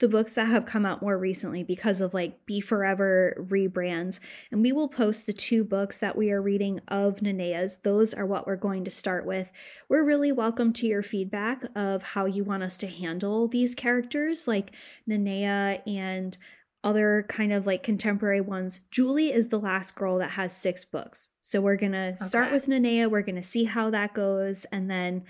the 0.00 0.08
books 0.08 0.34
that 0.34 0.48
have 0.48 0.64
come 0.64 0.84
out 0.84 1.02
more 1.02 1.16
recently 1.16 1.62
because 1.62 2.00
of 2.00 2.14
like 2.14 2.44
Be 2.46 2.60
Forever 2.60 3.36
rebrands. 3.38 4.18
And 4.50 4.62
we 4.62 4.72
will 4.72 4.88
post 4.88 5.26
the 5.26 5.32
two 5.32 5.62
books 5.62 6.00
that 6.00 6.16
we 6.16 6.30
are 6.32 6.42
reading 6.42 6.80
of 6.88 7.16
Nanea's. 7.16 7.76
Those 7.78 8.12
are 8.14 8.26
what 8.26 8.46
we're 8.46 8.56
going 8.56 8.84
to 8.84 8.90
start 8.90 9.26
with. 9.26 9.52
We're 9.88 10.04
really 10.04 10.32
welcome 10.32 10.72
to 10.74 10.86
your 10.86 11.02
feedback 11.02 11.64
of 11.76 12.02
how 12.02 12.24
you 12.24 12.44
want 12.44 12.62
us 12.62 12.78
to 12.78 12.86
handle 12.86 13.46
these 13.46 13.74
characters, 13.74 14.48
like 14.48 14.72
Nanea 15.08 15.86
and 15.86 16.36
other 16.82 17.26
kind 17.28 17.52
of 17.52 17.66
like 17.66 17.82
contemporary 17.82 18.40
ones. 18.40 18.80
Julie 18.90 19.30
is 19.30 19.48
the 19.48 19.60
last 19.60 19.94
girl 19.94 20.16
that 20.16 20.30
has 20.30 20.56
six 20.56 20.82
books. 20.82 21.28
So 21.42 21.60
we're 21.60 21.76
going 21.76 21.92
to 21.92 22.16
okay. 22.16 22.24
start 22.24 22.52
with 22.52 22.66
Nanea. 22.66 23.10
We're 23.10 23.20
going 23.20 23.34
to 23.36 23.42
see 23.42 23.64
how 23.64 23.90
that 23.90 24.14
goes. 24.14 24.64
And 24.72 24.90
then 24.90 25.24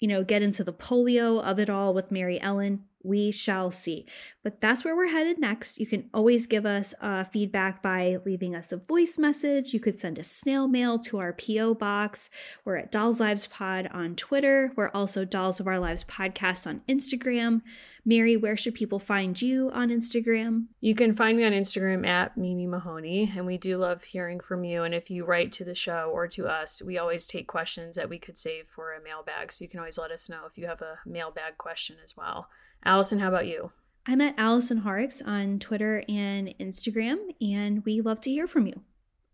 you 0.00 0.08
know, 0.08 0.22
get 0.22 0.42
into 0.42 0.62
the 0.62 0.72
polio 0.72 1.42
of 1.42 1.58
it 1.58 1.70
all 1.70 1.94
with 1.94 2.10
Maryellen 2.10 2.80
we 3.06 3.30
shall 3.30 3.70
see. 3.70 4.06
But 4.42 4.60
that's 4.60 4.84
where 4.84 4.94
we're 4.94 5.08
headed 5.08 5.38
next. 5.38 5.78
You 5.78 5.86
can 5.86 6.08
always 6.14 6.46
give 6.46 6.66
us 6.66 6.94
uh, 7.00 7.24
feedback 7.24 7.82
by 7.82 8.18
leaving 8.24 8.54
us 8.54 8.72
a 8.72 8.76
voice 8.76 9.18
message. 9.18 9.72
You 9.74 9.80
could 9.80 9.98
send 9.98 10.18
a 10.18 10.22
snail 10.22 10.68
mail 10.68 10.98
to 11.00 11.18
our 11.18 11.32
P.O. 11.32 11.74
box. 11.74 12.30
We're 12.64 12.76
at 12.76 12.92
Dolls 12.92 13.18
Lives 13.18 13.46
Pod 13.46 13.88
on 13.92 14.14
Twitter. 14.14 14.72
We're 14.76 14.90
also 14.90 15.24
Dolls 15.24 15.58
of 15.58 15.66
Our 15.66 15.80
Lives 15.80 16.04
podcast 16.04 16.66
on 16.66 16.82
Instagram. 16.88 17.62
Mary, 18.04 18.36
where 18.36 18.56
should 18.56 18.74
people 18.74 19.00
find 19.00 19.42
you 19.42 19.68
on 19.72 19.88
Instagram? 19.88 20.66
You 20.80 20.94
can 20.94 21.12
find 21.12 21.36
me 21.36 21.44
on 21.44 21.50
Instagram 21.50 22.06
at 22.06 22.36
Mimi 22.36 22.68
Mahoney, 22.68 23.32
and 23.36 23.46
we 23.46 23.58
do 23.58 23.78
love 23.78 24.04
hearing 24.04 24.38
from 24.38 24.62
you. 24.62 24.84
And 24.84 24.94
if 24.94 25.10
you 25.10 25.24
write 25.24 25.50
to 25.52 25.64
the 25.64 25.74
show 25.74 26.10
or 26.12 26.28
to 26.28 26.46
us, 26.46 26.80
we 26.80 26.98
always 26.98 27.26
take 27.26 27.48
questions 27.48 27.96
that 27.96 28.08
we 28.08 28.20
could 28.20 28.38
save 28.38 28.68
for 28.68 28.92
a 28.92 29.02
mailbag. 29.02 29.50
So 29.50 29.64
you 29.64 29.68
can 29.68 29.80
always 29.80 29.98
let 29.98 30.12
us 30.12 30.28
know 30.28 30.42
if 30.48 30.56
you 30.56 30.68
have 30.68 30.82
a 30.82 31.00
mailbag 31.04 31.58
question 31.58 31.96
as 32.04 32.16
well. 32.16 32.48
Allison, 32.86 33.18
how 33.18 33.28
about 33.28 33.48
you? 33.48 33.72
I'm 34.06 34.20
at 34.20 34.36
Allison 34.38 34.78
Horrocks 34.78 35.20
on 35.20 35.58
Twitter 35.58 36.04
and 36.08 36.54
Instagram, 36.60 37.16
and 37.40 37.84
we 37.84 38.00
love 38.00 38.20
to 38.20 38.30
hear 38.30 38.46
from 38.46 38.68
you. 38.68 38.80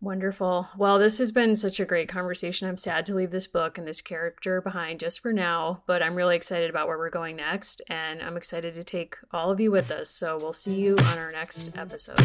Wonderful. 0.01 0.67
Well, 0.75 0.97
this 0.97 1.19
has 1.19 1.31
been 1.31 1.55
such 1.55 1.79
a 1.79 1.85
great 1.85 2.09
conversation. 2.09 2.67
I'm 2.67 2.77
sad 2.77 3.05
to 3.05 3.13
leave 3.13 3.29
this 3.29 3.45
book 3.45 3.77
and 3.77 3.87
this 3.87 4.01
character 4.01 4.59
behind 4.59 4.99
just 4.99 5.19
for 5.19 5.31
now, 5.31 5.83
but 5.85 6.01
I'm 6.01 6.15
really 6.15 6.35
excited 6.35 6.71
about 6.71 6.87
where 6.87 6.97
we're 6.97 7.11
going 7.11 7.35
next, 7.35 7.83
and 7.89 8.23
I'm 8.23 8.37
excited 8.37 8.73
to 8.73 8.83
take 8.83 9.15
all 9.31 9.51
of 9.51 9.59
you 9.59 9.69
with 9.69 9.91
us. 9.91 10.09
So 10.09 10.35
we'll 10.41 10.51
see 10.51 10.75
you 10.75 10.95
on 10.97 11.19
our 11.19 11.29
next 11.29 11.77
episode. 11.77 12.19